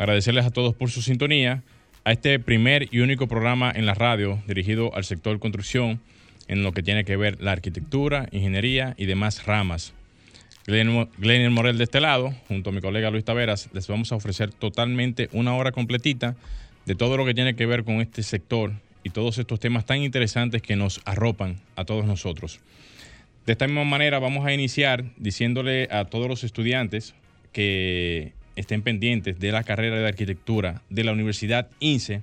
Agradecerles 0.00 0.46
a 0.46 0.50
todos 0.50 0.74
por 0.74 0.90
su 0.90 1.02
sintonía 1.02 1.62
a 2.04 2.12
este 2.12 2.38
primer 2.38 2.88
y 2.90 3.00
único 3.00 3.28
programa 3.28 3.70
en 3.70 3.84
la 3.84 3.92
radio 3.92 4.42
dirigido 4.46 4.96
al 4.96 5.04
sector 5.04 5.38
construcción 5.38 6.00
en 6.48 6.62
lo 6.62 6.72
que 6.72 6.82
tiene 6.82 7.04
que 7.04 7.18
ver 7.18 7.36
la 7.42 7.52
arquitectura, 7.52 8.26
ingeniería 8.32 8.94
y 8.96 9.04
demás 9.04 9.44
ramas. 9.44 9.92
Glenn 10.66 11.52
Morel 11.52 11.76
de 11.76 11.84
este 11.84 12.00
lado, 12.00 12.32
junto 12.48 12.70
a 12.70 12.72
mi 12.72 12.80
colega 12.80 13.10
Luis 13.10 13.26
Taveras, 13.26 13.68
les 13.74 13.88
vamos 13.88 14.10
a 14.10 14.14
ofrecer 14.14 14.54
totalmente 14.54 15.28
una 15.32 15.54
hora 15.54 15.70
completita 15.70 16.34
de 16.86 16.94
todo 16.94 17.18
lo 17.18 17.26
que 17.26 17.34
tiene 17.34 17.54
que 17.54 17.66
ver 17.66 17.84
con 17.84 18.00
este 18.00 18.22
sector 18.22 18.72
y 19.04 19.10
todos 19.10 19.36
estos 19.36 19.60
temas 19.60 19.84
tan 19.84 19.98
interesantes 19.98 20.62
que 20.62 20.76
nos 20.76 21.02
arropan 21.04 21.60
a 21.76 21.84
todos 21.84 22.06
nosotros. 22.06 22.60
De 23.44 23.52
esta 23.52 23.66
misma 23.66 23.84
manera 23.84 24.18
vamos 24.18 24.46
a 24.46 24.54
iniciar 24.54 25.04
diciéndole 25.18 25.88
a 25.90 26.06
todos 26.06 26.26
los 26.26 26.42
estudiantes 26.42 27.14
que 27.52 28.32
estén 28.60 28.82
pendientes 28.82 29.38
de 29.38 29.52
la 29.52 29.64
carrera 29.64 29.98
de 29.98 30.06
arquitectura 30.06 30.82
de 30.88 31.04
la 31.04 31.12
Universidad 31.12 31.68
INSE, 31.80 32.22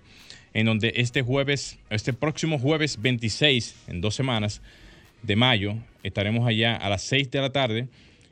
en 0.53 0.65
donde 0.65 0.93
este 0.95 1.21
jueves, 1.21 1.77
este 1.89 2.13
próximo 2.13 2.57
jueves 2.57 3.01
26, 3.01 3.75
en 3.87 4.01
dos 4.01 4.15
semanas 4.15 4.61
de 5.23 5.35
mayo, 5.35 5.75
estaremos 6.03 6.47
allá 6.47 6.75
a 6.75 6.89
las 6.89 7.01
6 7.03 7.29
de 7.31 7.41
la 7.41 7.51
tarde 7.51 7.87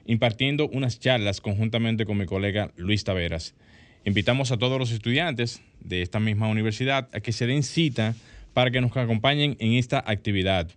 impartiendo 0.06 0.68
unas 0.70 1.00
charlas 1.00 1.42
conjuntamente 1.42 2.06
con 2.06 2.18
mi 2.18 2.26
colega 2.26 2.72
Luis 2.78 3.04
Taveras. 3.04 3.54
Invitamos 4.06 4.52
a 4.52 4.58
todos 4.58 4.78
los 4.80 4.92
estudiantes 4.92 5.62
de 5.82 6.02
esta 6.02 6.20
misma 6.20 6.48
universidad 6.48 7.10
a 7.12 7.20
que 7.20 7.32
se 7.32 7.48
den 7.48 7.64
cita 7.64 8.16
para 8.54 8.72
que 8.72 8.82
nos 8.82 8.96
acompañen 8.96 9.58
en 9.60 9.74
esta 9.74 10.04
actividad. 10.06 10.70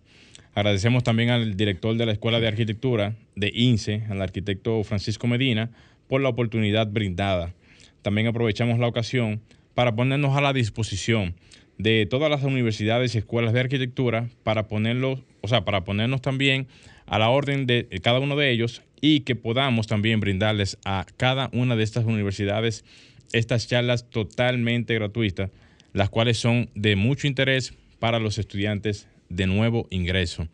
Agradecemos 0.55 1.03
también 1.03 1.29
al 1.29 1.55
director 1.55 1.95
de 1.95 2.05
la 2.05 2.11
Escuela 2.11 2.39
de 2.39 2.47
Arquitectura 2.47 3.15
de 3.35 3.51
INSE, 3.53 4.03
al 4.09 4.21
arquitecto 4.21 4.83
Francisco 4.83 5.27
Medina, 5.27 5.69
por 6.09 6.19
la 6.19 6.27
oportunidad 6.27 6.87
brindada. 6.87 7.53
También 8.01 8.27
aprovechamos 8.27 8.79
la 8.79 8.87
ocasión 8.87 9.41
para 9.75 9.95
ponernos 9.95 10.35
a 10.35 10.41
la 10.41 10.51
disposición 10.51 11.35
de 11.77 12.05
todas 12.05 12.29
las 12.29 12.43
universidades 12.43 13.15
y 13.15 13.19
escuelas 13.19 13.53
de 13.53 13.61
arquitectura 13.61 14.27
para 14.43 14.67
ponerlos, 14.67 15.21
o 15.39 15.47
sea, 15.47 15.63
para 15.63 15.85
ponernos 15.85 16.21
también 16.21 16.67
a 17.05 17.19
la 17.19 17.29
orden 17.29 17.65
de 17.65 17.87
cada 18.03 18.19
uno 18.19 18.35
de 18.35 18.51
ellos 18.51 18.81
y 18.99 19.21
que 19.21 19.35
podamos 19.35 19.87
también 19.87 20.19
brindarles 20.19 20.77
a 20.83 21.05
cada 21.15 21.49
una 21.53 21.77
de 21.77 21.83
estas 21.83 22.03
universidades 22.03 22.83
estas 23.31 23.67
charlas 23.67 24.09
totalmente 24.09 24.95
gratuitas, 24.95 25.51
las 25.93 26.09
cuales 26.09 26.37
son 26.37 26.69
de 26.75 26.95
mucho 26.95 27.27
interés 27.27 27.73
para 27.99 28.19
los 28.19 28.37
estudiantes 28.37 29.07
de 29.29 29.45
nuevo 29.47 29.87
ingreso. 29.91 30.47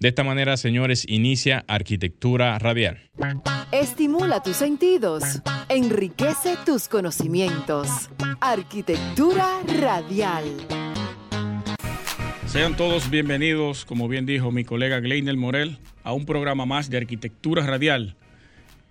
De 0.00 0.08
esta 0.08 0.24
manera, 0.24 0.56
señores, 0.56 1.04
inicia 1.08 1.64
Arquitectura 1.68 2.58
Radial. 2.58 2.98
Estimula 3.72 4.42
tus 4.42 4.56
sentidos, 4.56 5.22
enriquece 5.68 6.56
tus 6.66 6.88
conocimientos. 6.88 8.10
Arquitectura 8.40 9.60
Radial. 9.80 10.44
Sean 12.46 12.76
todos 12.76 13.08
bienvenidos, 13.10 13.84
como 13.84 14.06
bien 14.08 14.26
dijo 14.26 14.52
mi 14.52 14.64
colega 14.64 15.00
Gleinel 15.00 15.36
Morel, 15.36 15.78
a 16.02 16.12
un 16.12 16.26
programa 16.26 16.66
más 16.66 16.90
de 16.90 16.98
Arquitectura 16.98 17.66
Radial, 17.66 18.16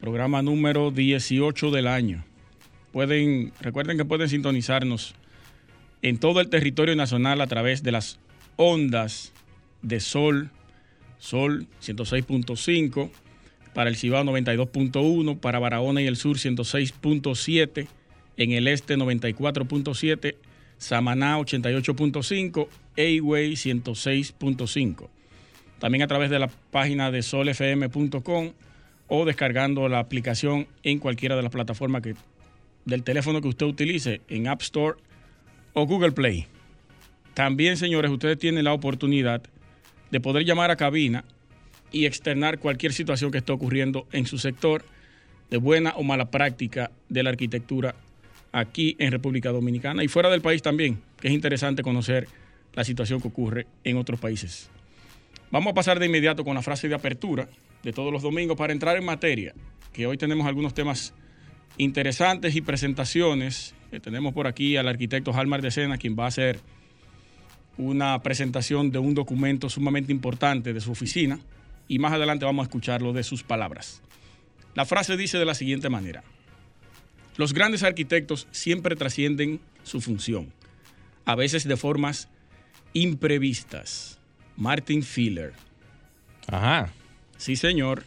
programa 0.02 0.42
número 0.42 0.92
18 0.92 1.72
del 1.72 1.88
año. 1.88 2.26
Pueden, 2.92 3.54
recuerden 3.62 3.98
que 3.98 4.06
pueden 4.06 4.30
sintonizarnos 4.30 5.16
en 6.02 6.18
todo 6.18 6.42
el 6.42 6.50
territorio 6.50 6.96
nacional 6.96 7.40
a 7.42 7.48
través 7.48 7.84
de 7.84 7.92
las 7.92 8.20
ondas 8.58 9.32
de 9.82 10.00
Sol, 10.00 10.52
Sol 11.24 11.68
106.5, 11.82 13.10
para 13.74 13.90
el 13.90 13.96
Cibao 13.96 14.26
92.1, 14.26 15.40
para 15.40 15.58
Barahona 15.58 16.02
y 16.02 16.06
el 16.06 16.18
Sur 16.18 16.36
106.7, 16.36 17.88
en 18.36 18.52
el 18.52 18.68
Este 18.68 18.98
94.7, 18.98 20.36
Samaná 20.78 21.40
88.5, 21.40 22.68
Ayway 22.98 23.54
106.5. 23.54 25.08
También 25.80 26.02
a 26.02 26.08
través 26.08 26.30
de 26.30 26.40
la 26.40 26.50
página 26.72 27.10
de 27.10 27.22
solfm.com 27.22 28.52
o 29.08 29.24
descargando 29.24 29.88
la 29.88 30.00
aplicación 30.00 30.68
en 30.84 31.00
cualquiera 31.00 31.38
de 31.38 31.44
las 31.44 31.54
plataformas 31.54 32.02
que, 32.02 32.16
del 32.84 33.04
teléfono 33.04 33.40
que 33.40 33.48
usted 33.48 33.66
utilice, 33.66 34.20
en 34.28 34.50
App 34.50 34.62
Store 34.62 34.98
o 35.72 35.88
Google 35.88 36.12
Play. 36.12 36.48
También, 37.34 37.78
señores, 37.78 38.12
ustedes 38.12 38.38
tienen 38.38 38.66
la 38.66 38.74
oportunidad 38.74 39.42
de 40.14 40.22
poder 40.22 40.46
llamar 40.46 40.70
a 40.70 40.76
cabina 40.76 41.26
y 41.92 42.06
externar 42.06 42.60
cualquier 42.60 42.94
situación 42.94 43.32
que 43.32 43.40
esté 43.40 43.52
ocurriendo 43.52 44.06
en 44.12 44.28
su 44.28 44.38
sector 44.38 44.86
de 45.50 45.58
buena 45.58 45.94
o 45.96 46.04
mala 46.04 46.30
práctica 46.30 46.92
de 47.10 47.24
la 47.24 47.32
arquitectura 47.32 47.96
aquí 48.52 48.96
en 49.00 49.12
República 49.12 49.50
Dominicana 49.50 50.04
y 50.04 50.08
fuera 50.08 50.30
del 50.30 50.42
país 50.42 50.62
también, 50.62 51.02
que 51.20 51.30
es 51.30 51.34
interesante 51.34 51.82
conocer 51.82 52.28
la 52.74 52.84
situación 52.84 53.22
que 53.22 53.28
ocurre 53.28 53.66
en 53.84 53.98
otros 53.98 54.20
países. 54.20 54.70
Vamos 55.50 55.72
a 55.72 55.74
pasar 55.74 55.98
de 55.98 56.06
inmediato 56.06 56.44
con 56.44 56.54
la 56.54 56.62
frase 56.62 56.88
de 56.88 56.94
apertura 56.94 57.50
de 57.82 57.92
todos 57.92 58.14
los 58.14 58.22
domingos 58.22 58.56
para 58.56 58.72
entrar 58.72 58.96
en 58.96 59.06
materia, 59.06 59.56
que 59.94 60.06
hoy 60.06 60.18
tenemos 60.18 60.46
algunos 60.46 60.76
temas 60.76 61.16
interesantes 61.78 62.56
y 62.56 62.62
presentaciones. 62.62 63.74
tenemos 64.04 64.32
por 64.36 64.46
aquí 64.46 64.78
al 64.78 64.88
arquitecto 64.88 65.34
Halmar 65.34 65.64
de 65.64 65.72
Sena, 65.72 65.98
quien 65.98 66.16
va 66.16 66.26
a 66.26 66.28
hacer 66.28 66.60
una 67.78 68.22
presentación 68.22 68.92
de 68.92 69.00
un 69.00 69.14
documento 69.16 69.70
sumamente 69.70 70.12
importante 70.12 70.74
de 70.74 70.82
su 70.82 70.92
oficina 70.92 71.40
y 71.88 72.00
más 72.00 72.14
adelante 72.14 72.46
vamos 72.46 72.64
a 72.64 72.68
escucharlo 72.68 73.14
de 73.14 73.24
sus 73.24 73.44
palabras. 73.44 74.02
La 74.76 74.86
frase 74.86 75.18
dice 75.18 75.38
de 75.38 75.46
la 75.46 75.56
siguiente 75.56 75.90
manera. 75.90 76.24
Los 77.38 77.54
grandes 77.54 77.84
arquitectos 77.84 78.48
siempre 78.52 78.96
trascienden 78.96 79.60
su 79.84 80.02
función, 80.02 80.54
a 81.26 81.36
veces 81.36 81.68
de 81.68 81.78
formas 81.78 82.30
imprevistas. 82.94 84.20
Martin 84.56 85.02
Filler. 85.02 85.54
Ajá. 86.48 86.92
Sí, 87.38 87.56
señor. 87.56 88.04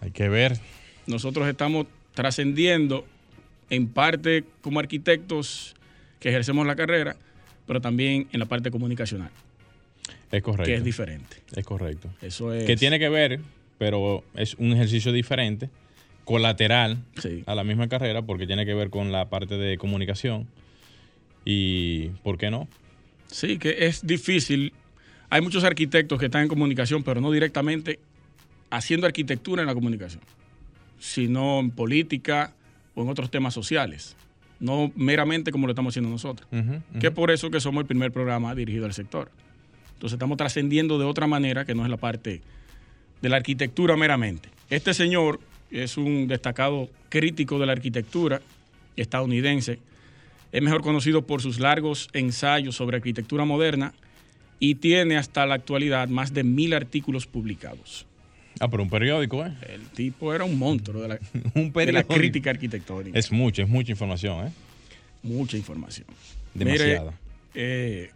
Hay 0.00 0.12
que 0.12 0.28
ver. 0.28 0.58
Nosotros 1.06 1.48
estamos 1.48 1.86
trascendiendo 2.14 3.04
en 3.70 3.88
parte 3.88 4.44
como 4.60 4.80
arquitectos 4.80 5.74
que 6.20 6.28
ejercemos 6.28 6.66
la 6.66 6.76
carrera, 6.76 7.16
pero 7.70 7.80
también 7.80 8.26
en 8.32 8.40
la 8.40 8.46
parte 8.46 8.72
comunicacional. 8.72 9.30
Es 10.32 10.42
correcto. 10.42 10.64
Que 10.64 10.74
es 10.74 10.82
diferente. 10.82 11.36
Es 11.54 11.64
correcto. 11.64 12.10
Eso 12.20 12.52
es. 12.52 12.64
Que 12.64 12.74
tiene 12.74 12.98
que 12.98 13.08
ver, 13.08 13.38
pero 13.78 14.24
es 14.34 14.54
un 14.54 14.72
ejercicio 14.72 15.12
diferente, 15.12 15.70
colateral 16.24 16.98
a 17.46 17.54
la 17.54 17.62
misma 17.62 17.88
carrera, 17.88 18.22
porque 18.22 18.48
tiene 18.48 18.66
que 18.66 18.74
ver 18.74 18.90
con 18.90 19.12
la 19.12 19.28
parte 19.28 19.56
de 19.56 19.78
comunicación. 19.78 20.48
Y, 21.44 22.08
¿por 22.24 22.38
qué 22.38 22.50
no? 22.50 22.66
Sí, 23.28 23.56
que 23.56 23.86
es 23.86 24.04
difícil. 24.04 24.72
Hay 25.28 25.40
muchos 25.40 25.62
arquitectos 25.62 26.18
que 26.18 26.24
están 26.24 26.42
en 26.42 26.48
comunicación, 26.48 27.04
pero 27.04 27.20
no 27.20 27.30
directamente 27.30 28.00
haciendo 28.70 29.06
arquitectura 29.06 29.62
en 29.62 29.68
la 29.68 29.74
comunicación, 29.74 30.22
sino 30.98 31.60
en 31.60 31.70
política 31.70 32.52
o 32.96 33.02
en 33.02 33.08
otros 33.10 33.30
temas 33.30 33.54
sociales 33.54 34.16
no 34.60 34.92
meramente 34.94 35.50
como 35.50 35.66
lo 35.66 35.72
estamos 35.72 35.92
haciendo 35.92 36.10
nosotros. 36.10 36.48
Que 37.00 37.08
es 37.08 37.12
por 37.12 37.30
eso 37.30 37.50
que 37.50 37.60
somos 37.60 37.82
el 37.82 37.86
primer 37.86 38.12
programa 38.12 38.54
dirigido 38.54 38.86
al 38.86 38.92
sector. 38.92 39.30
Entonces 39.94 40.14
estamos 40.14 40.36
trascendiendo 40.38 40.98
de 40.98 41.04
otra 41.04 41.26
manera 41.26 41.64
que 41.64 41.74
no 41.74 41.82
es 41.84 41.90
la 41.90 41.96
parte 41.96 42.42
de 43.20 43.28
la 43.28 43.36
arquitectura 43.36 43.96
meramente. 43.96 44.48
Este 44.68 44.94
señor 44.94 45.40
es 45.70 45.96
un 45.96 46.28
destacado 46.28 46.88
crítico 47.08 47.58
de 47.58 47.66
la 47.66 47.72
arquitectura 47.72 48.40
estadounidense. 48.96 49.78
Es 50.52 50.62
mejor 50.62 50.82
conocido 50.82 51.26
por 51.26 51.42
sus 51.42 51.60
largos 51.60 52.08
ensayos 52.12 52.76
sobre 52.76 52.96
arquitectura 52.96 53.44
moderna 53.44 53.94
y 54.58 54.76
tiene 54.76 55.16
hasta 55.16 55.46
la 55.46 55.54
actualidad 55.54 56.08
más 56.08 56.34
de 56.34 56.44
mil 56.44 56.74
artículos 56.74 57.26
publicados. 57.26 58.06
Ah, 58.60 58.68
pero 58.68 58.82
un 58.82 58.90
periódico, 58.90 59.44
¿eh? 59.44 59.54
El 59.66 59.88
tipo 59.88 60.34
era 60.34 60.44
un 60.44 60.58
monstruo 60.58 61.00
de 61.00 61.08
la, 61.08 61.18
un 61.54 61.72
de 61.72 61.92
la 61.92 62.04
crítica 62.04 62.50
arquitectónica. 62.50 63.18
Es 63.18 63.32
mucha, 63.32 63.62
es 63.62 63.68
mucha 63.68 63.90
información, 63.90 64.46
¿eh? 64.46 64.52
Mucha 65.22 65.56
información. 65.56 66.06
Demasiada. 66.52 67.14
eh, 67.54 68.10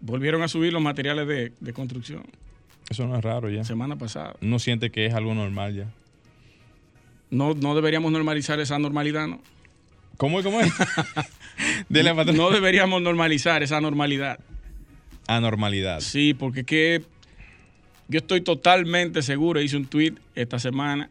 volvieron 0.00 0.42
a 0.42 0.48
subir 0.48 0.72
los 0.72 0.80
materiales 0.80 1.52
de, 1.60 1.72
construcción. 1.74 2.22
Eso 2.88 3.06
no 3.06 3.16
es 3.16 3.22
raro 3.22 3.50
ya. 3.50 3.62
Semana 3.62 3.96
pasada. 3.96 4.34
¿No 4.40 4.58
siente 4.58 4.90
que 4.90 5.04
es 5.04 5.12
algo 5.12 5.34
normal 5.34 5.76
ya? 5.76 5.86
No, 7.30 7.52
no 7.52 7.74
deberíamos 7.74 8.10
normalizar 8.10 8.58
esa 8.58 8.78
normalidad, 8.78 9.28
¿no? 9.28 9.40
¿Cómo 10.16 10.38
es? 10.40 10.44
¿Cómo 10.44 10.60
es? 10.60 10.72
No 12.34 12.50
deberíamos 12.50 13.02
normalizar 13.02 13.62
esa 13.62 13.82
normalidad. 13.82 14.40
Anormalidad. 15.26 16.00
Sí, 16.00 16.32
porque 16.32 16.64
que 16.64 17.02
yo 18.10 18.18
estoy 18.18 18.40
totalmente 18.40 19.22
seguro, 19.22 19.60
hice 19.60 19.76
un 19.76 19.86
tweet 19.86 20.14
esta 20.34 20.58
semana 20.58 21.08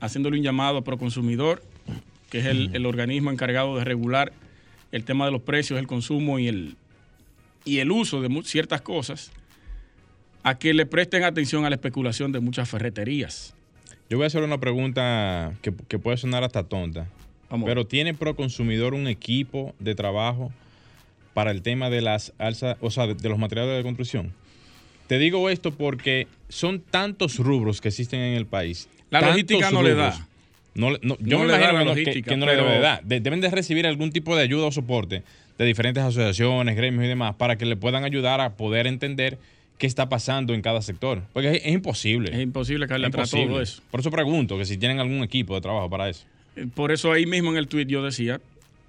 haciéndole 0.00 0.38
un 0.38 0.44
llamado 0.44 0.78
a 0.78 0.84
Proconsumidor, 0.84 1.62
que 2.30 2.38
es 2.38 2.46
el, 2.46 2.70
el 2.74 2.86
organismo 2.86 3.30
encargado 3.32 3.76
de 3.76 3.84
regular 3.84 4.32
el 4.92 5.04
tema 5.04 5.26
de 5.26 5.32
los 5.32 5.42
precios, 5.42 5.78
el 5.78 5.88
consumo 5.88 6.38
y 6.38 6.46
el, 6.46 6.76
y 7.64 7.78
el 7.78 7.90
uso 7.90 8.22
de 8.22 8.42
ciertas 8.44 8.80
cosas, 8.80 9.32
a 10.42 10.58
que 10.58 10.72
le 10.72 10.86
presten 10.86 11.24
atención 11.24 11.64
a 11.64 11.68
la 11.68 11.74
especulación 11.74 12.32
de 12.32 12.40
muchas 12.40 12.68
ferreterías. 12.68 13.54
Yo 14.08 14.16
voy 14.16 14.24
a 14.24 14.26
hacer 14.28 14.42
una 14.42 14.58
pregunta 14.58 15.52
que, 15.62 15.74
que 15.88 15.98
puede 15.98 16.16
sonar 16.16 16.44
hasta 16.44 16.62
tonta. 16.62 17.08
Vamos. 17.50 17.66
Pero 17.66 17.86
¿tiene 17.86 18.14
Proconsumidor 18.14 18.94
un 18.94 19.08
equipo 19.08 19.74
de 19.80 19.96
trabajo 19.96 20.52
para 21.34 21.50
el 21.50 21.62
tema 21.62 21.90
de 21.90 22.00
las 22.00 22.32
alzas, 22.38 22.76
o 22.80 22.90
sea, 22.90 23.08
de, 23.08 23.14
de 23.14 23.28
los 23.28 23.38
materiales 23.38 23.76
de 23.76 23.82
construcción? 23.82 24.32
Te 25.10 25.18
digo 25.18 25.50
esto 25.50 25.72
porque 25.72 26.28
son 26.48 26.78
tantos 26.78 27.38
rubros 27.38 27.80
que 27.80 27.88
existen 27.88 28.20
en 28.20 28.36
el 28.36 28.46
país. 28.46 28.88
La 29.10 29.20
logística 29.20 29.72
no 29.72 29.82
le 29.82 29.94
da. 29.96 30.10
rubros. 30.12 30.26
No, 30.76 30.90
le- 30.92 31.00
no, 31.02 31.16
yo 31.18 31.36
No 31.36 31.44
me 31.44 31.46
le 31.48 31.54
imagino 31.56 31.72
la 31.72 31.78
que 31.80 31.84
no- 31.84 31.94
que, 31.94 32.00
logística, 32.02 32.30
que 32.30 32.36
no 32.36 32.46
le 32.46 32.52
debe 32.52 32.62
pero- 32.62 32.74
de 32.76 32.80
dar. 32.80 33.02
De- 33.04 33.18
deben 33.20 33.40
de 33.40 33.50
recibir 33.50 33.88
algún 33.88 34.12
tipo 34.12 34.36
de 34.36 34.42
ayuda 34.44 34.66
o 34.66 34.70
soporte 34.70 35.24
de 35.58 35.64
diferentes 35.64 36.00
asociaciones, 36.04 36.76
gremios 36.76 37.04
y 37.06 37.08
demás 37.08 37.34
para 37.34 37.58
que 37.58 37.66
le 37.66 37.74
puedan 37.74 38.04
ayudar 38.04 38.40
a 38.40 38.54
poder 38.54 38.86
entender 38.86 39.36
qué 39.78 39.88
está 39.88 40.08
pasando 40.08 40.54
en 40.54 40.62
cada 40.62 40.80
sector. 40.80 41.22
Porque 41.32 41.56
es, 41.56 41.62
es 41.64 41.72
imposible. 41.72 42.30
Es 42.32 42.40
imposible 42.40 42.86
a 42.88 42.98
imposible. 42.98 43.46
todo 43.48 43.60
eso. 43.62 43.82
Por 43.90 43.98
eso 43.98 44.12
pregunto 44.12 44.58
que 44.58 44.64
si 44.64 44.78
tienen 44.78 45.00
algún 45.00 45.24
equipo 45.24 45.56
de 45.56 45.60
trabajo 45.60 45.90
para 45.90 46.08
eso. 46.08 46.24
Eh, 46.54 46.68
Por 46.72 46.92
eso 46.92 47.10
ahí 47.10 47.26
mismo 47.26 47.50
en 47.50 47.56
el 47.56 47.66
tweet 47.66 47.86
yo 47.86 48.00
decía 48.04 48.40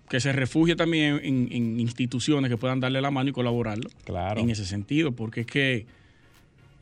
que 0.07 0.19
se 0.19 0.33
refugie 0.33 0.75
también 0.75 1.19
en, 1.23 1.49
en 1.51 1.79
instituciones 1.79 2.51
que 2.51 2.57
puedan 2.57 2.79
darle 2.79 3.01
la 3.01 3.09
mano 3.09 3.31
y 3.31 3.33
colaborarlo. 3.33 3.89
Claro. 4.05 4.39
En 4.39 4.51
ese 4.51 4.65
sentido, 4.67 5.13
porque 5.13 5.41
es 5.41 5.47
que 5.47 5.85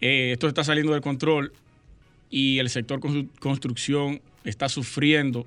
eh, 0.02 0.32
esto 0.34 0.48
está 0.48 0.64
saliendo 0.64 0.94
del 0.94 1.02
control 1.02 1.52
y 2.30 2.60
el 2.60 2.70
sector 2.70 3.00
constru- 3.00 3.28
construcción 3.40 4.22
está 4.44 4.70
sufriendo 4.70 5.46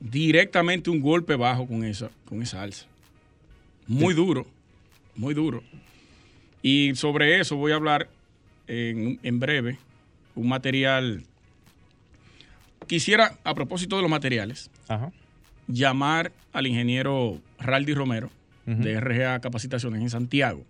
directamente 0.00 0.90
un 0.90 1.00
golpe 1.00 1.36
bajo 1.36 1.66
con 1.66 1.84
esa, 1.84 2.10
con 2.24 2.42
esa 2.42 2.62
alza. 2.62 2.86
Muy 3.86 4.14
duro, 4.14 4.46
muy 5.16 5.34
duro. 5.34 5.62
Y 6.62 6.92
sobre 6.94 7.40
eso 7.40 7.56
voy 7.56 7.72
a 7.72 7.76
hablar 7.76 8.08
en, 8.68 9.18
en 9.22 9.38
breve, 9.40 9.78
un 10.34 10.48
material. 10.48 11.24
Quisiera, 12.86 13.38
a 13.44 13.54
propósito 13.54 13.96
de 13.96 14.02
los 14.02 14.10
materiales, 14.10 14.70
Ajá. 14.88 15.12
llamar 15.68 16.32
al 16.52 16.66
ingeniero 16.66 17.40
Raldi 17.58 17.94
Romero 17.94 18.30
de 18.64 19.00
RGA 19.00 19.40
Capacitaciones 19.40 20.00
en 20.02 20.08
Santiago, 20.10 20.64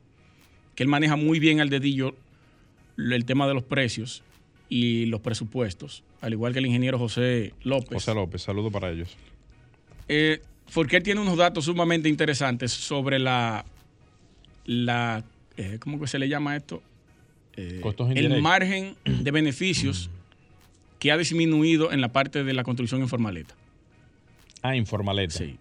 que 0.75 0.83
él 0.83 0.89
maneja 0.89 1.15
muy 1.17 1.39
bien 1.39 1.61
al 1.61 1.69
dedillo 1.69 2.15
el 2.97 3.25
tema 3.25 3.47
de 3.47 3.55
los 3.55 3.63
precios 3.63 4.23
y 4.69 5.07
los 5.07 5.21
presupuestos, 5.21 6.03
al 6.21 6.33
igual 6.33 6.53
que 6.53 6.59
el 6.59 6.67
ingeniero 6.67 6.99
José 6.99 7.53
López. 7.63 7.93
José 7.93 8.15
López, 8.15 8.43
saludo 8.43 8.71
para 8.71 8.91
ellos. 8.91 9.17
Eh, 10.09 10.41
porque 10.73 10.97
él 10.97 11.03
tiene 11.03 11.21
unos 11.21 11.37
datos 11.37 11.67
sumamente 11.67 12.09
interesantes 12.09 12.73
sobre 12.73 13.19
la, 13.19 13.65
la 14.65 15.25
eh, 15.57 15.79
¿cómo 15.81 16.01
que 16.01 16.07
se 16.07 16.19
le 16.19 16.29
llama 16.29 16.57
esto? 16.57 16.83
Eh, 17.57 17.81
Costos 17.83 18.11
el 18.15 18.41
margen 18.41 18.97
de 19.05 19.31
beneficios 19.33 20.09
que 20.99 21.13
ha 21.13 21.17
disminuido 21.17 21.93
en 21.93 22.01
la 22.01 22.13
parte 22.13 22.45
de 22.45 22.55
la 22.55 22.65
construcción 22.65 23.01
informaleta. 23.03 23.55
Ah, 24.63 24.77
informaleta. 24.77 25.35
Sí. 25.35 25.57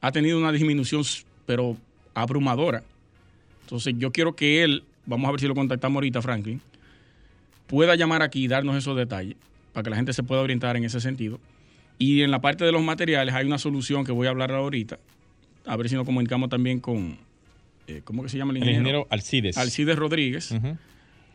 Ha 0.00 0.12
tenido 0.12 0.36
una 0.36 0.52
disminución, 0.52 1.02
pero 1.46 1.76
abrumadora. 2.12 2.82
Entonces, 3.62 3.94
yo 3.98 4.10
quiero 4.12 4.34
que 4.34 4.64
él, 4.64 4.84
vamos 5.08 5.26
a 5.28 5.32
ver 5.32 5.40
si 5.40 5.46
lo 5.48 5.54
contactamos 5.54 5.96
ahorita, 5.96 6.22
Franklin, 6.22 6.60
pueda 7.66 7.94
llamar 7.96 8.22
aquí 8.22 8.44
y 8.44 8.48
darnos 8.48 8.76
esos 8.76 8.96
detalles 8.96 9.36
para 9.72 9.82
que 9.84 9.90
la 9.90 9.96
gente 9.96 10.12
se 10.12 10.22
pueda 10.22 10.40
orientar 10.42 10.76
en 10.76 10.84
ese 10.84 11.00
sentido. 11.00 11.40
Y 11.98 12.22
en 12.22 12.30
la 12.30 12.40
parte 12.40 12.64
de 12.64 12.72
los 12.72 12.82
materiales 12.82 13.34
hay 13.34 13.46
una 13.46 13.58
solución 13.58 14.04
que 14.04 14.12
voy 14.12 14.26
a 14.26 14.30
hablar 14.30 14.52
ahorita. 14.52 14.98
A 15.66 15.76
ver 15.76 15.88
si 15.88 15.94
nos 15.96 16.04
comunicamos 16.04 16.48
también 16.48 16.78
con, 16.80 17.18
eh, 17.88 18.02
¿cómo 18.04 18.22
que 18.22 18.28
se 18.28 18.38
llama 18.38 18.52
el 18.52 18.58
El 18.58 18.62
ingeniero? 18.62 18.80
ingeniero 18.82 19.06
Alcides. 19.10 19.58
Alcides 19.58 19.96
Rodríguez, 19.96 20.54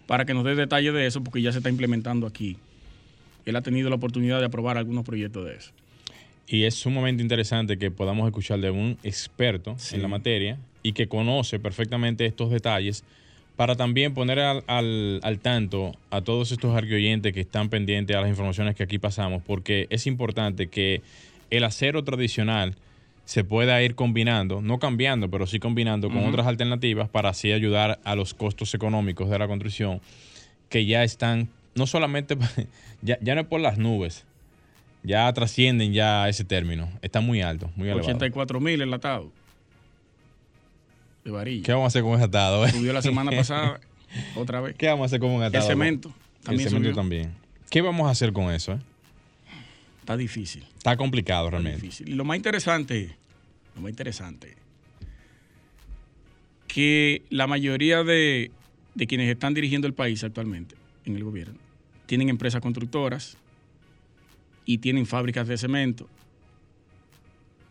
para 0.07 0.25
que 0.25 0.33
nos 0.33 0.43
dé 0.45 0.55
detalles 0.55 0.93
de 0.93 1.05
eso, 1.05 1.23
porque 1.23 1.41
ya 1.41 1.51
se 1.51 1.57
está 1.59 1.69
implementando 1.69 2.25
aquí. 2.25 2.57
Él 3.45 3.55
ha 3.57 3.61
tenido 3.61 3.89
la 3.89 3.95
oportunidad 3.97 4.39
de 4.39 4.45
aprobar 4.45 4.77
algunos 4.77 5.03
proyectos 5.03 5.45
de 5.45 5.55
eso. 5.55 5.71
Y 6.47 6.63
es 6.63 6.75
sumamente 6.75 7.21
interesante 7.21 7.77
que 7.77 7.91
podamos 7.91 8.25
escuchar 8.27 8.59
de 8.59 8.69
un 8.71 8.97
experto 9.03 9.75
Sí. 9.77 9.95
en 9.95 10.01
la 10.01 10.07
materia 10.07 10.57
y 10.81 10.93
que 10.93 11.07
conoce 11.07 11.59
perfectamente 11.59 12.25
estos 12.25 12.49
detalles 12.51 13.03
para 13.55 13.75
también 13.75 14.13
poner 14.13 14.39
al, 14.39 14.63
al- 14.67 15.19
al 15.23 15.39
tanto 15.39 15.93
a 16.09 16.21
todos 16.21 16.51
estos 16.51 16.75
arqueoyentes 16.75 17.33
que 17.33 17.41
están 17.41 17.69
pendientes 17.69 18.15
a 18.15 18.21
las 18.21 18.29
informaciones 18.29 18.75
que 18.75 18.83
aquí 18.83 18.97
pasamos, 18.99 19.41
porque 19.45 19.87
es 19.89 20.07
importante 20.07 20.67
que 20.67 21.01
el 21.51 21.63
acero 21.63 22.03
tradicional 22.03 22.75
se 23.25 23.43
pueda 23.43 23.81
ir 23.83 23.95
combinando, 23.95 24.61
no 24.61 24.79
cambiando, 24.79 25.29
pero 25.29 25.47
sí 25.47 25.59
combinando 25.59 26.09
con 26.09 26.25
otras 26.25 26.45
alternativas 26.47 27.07
para 27.09 27.29
así 27.29 27.51
ayudar 27.53 27.99
a 28.03 28.15
los 28.15 28.33
costos 28.33 28.73
económicos 28.73 29.29
de 29.29 29.39
la 29.39 29.47
construcción 29.47 30.01
que 30.67 30.85
ya 30.85 31.03
están, 31.03 31.47
no 31.75 31.85
solamente, 31.87 32.35
ya, 33.01 33.17
ya 33.21 33.35
no 33.35 33.41
es 33.41 33.47
por 33.47 33.61
las 33.61 33.77
nubes, 33.77 34.25
ya 35.03 35.31
trascienden 35.31 35.93
ya 35.93 36.27
ese 36.27 36.43
término, 36.43 36.89
está 37.01 37.21
muy 37.21 37.41
alto, 37.41 37.69
muy 37.75 37.87
elevado. 37.87 38.07
84 38.07 38.59
mil 38.59 38.81
enlatados 38.81 39.27
de 41.23 41.31
varilla. 41.31 41.63
¿Qué 41.65 41.71
vamos 41.71 41.85
a 41.85 41.87
hacer 41.87 42.03
con 42.03 42.13
ese 42.15 42.23
atado? 42.25 42.65
eh? 42.65 42.71
Subió 42.71 42.93
la 42.93 43.01
semana 43.01 43.31
pasada 43.35 43.79
otra 44.35 44.61
vez. 44.61 44.75
¿Qué 44.77 44.87
vamos 44.87 45.03
a 45.03 45.05
hacer 45.07 45.19
con 45.19 45.31
un 45.31 45.41
El 45.41 45.47
atado? 45.47 45.67
cemento 45.67 46.13
también 46.43 46.67
el 46.67 46.69
cemento 46.73 46.89
subió. 46.89 46.95
también. 46.95 47.33
¿Qué 47.69 47.81
vamos 47.81 48.07
a 48.07 48.11
hacer 48.11 48.33
con 48.33 48.51
eso? 48.53 48.73
eh? 48.73 48.79
Está 50.01 50.17
difícil. 50.17 50.63
Está 50.77 50.97
complicado 50.97 51.45
Está 51.47 51.51
realmente. 51.57 51.81
difícil. 51.81 52.09
Y 52.09 52.13
lo 52.13 52.25
más 52.25 52.35
interesante, 52.37 53.15
lo 53.75 53.81
más 53.81 53.89
interesante, 53.89 54.55
que 56.67 57.21
la 57.29 57.47
mayoría 57.47 58.03
de, 58.03 58.51
de 58.95 59.07
quienes 59.07 59.29
están 59.29 59.53
dirigiendo 59.53 59.87
el 59.87 59.93
país 59.93 60.23
actualmente 60.23 60.75
en 61.05 61.15
el 61.15 61.23
gobierno 61.23 61.55
tienen 62.05 62.29
empresas 62.29 62.61
constructoras 62.61 63.37
y 64.65 64.79
tienen 64.79 65.05
fábricas 65.05 65.47
de 65.47 65.57
cemento, 65.57 66.07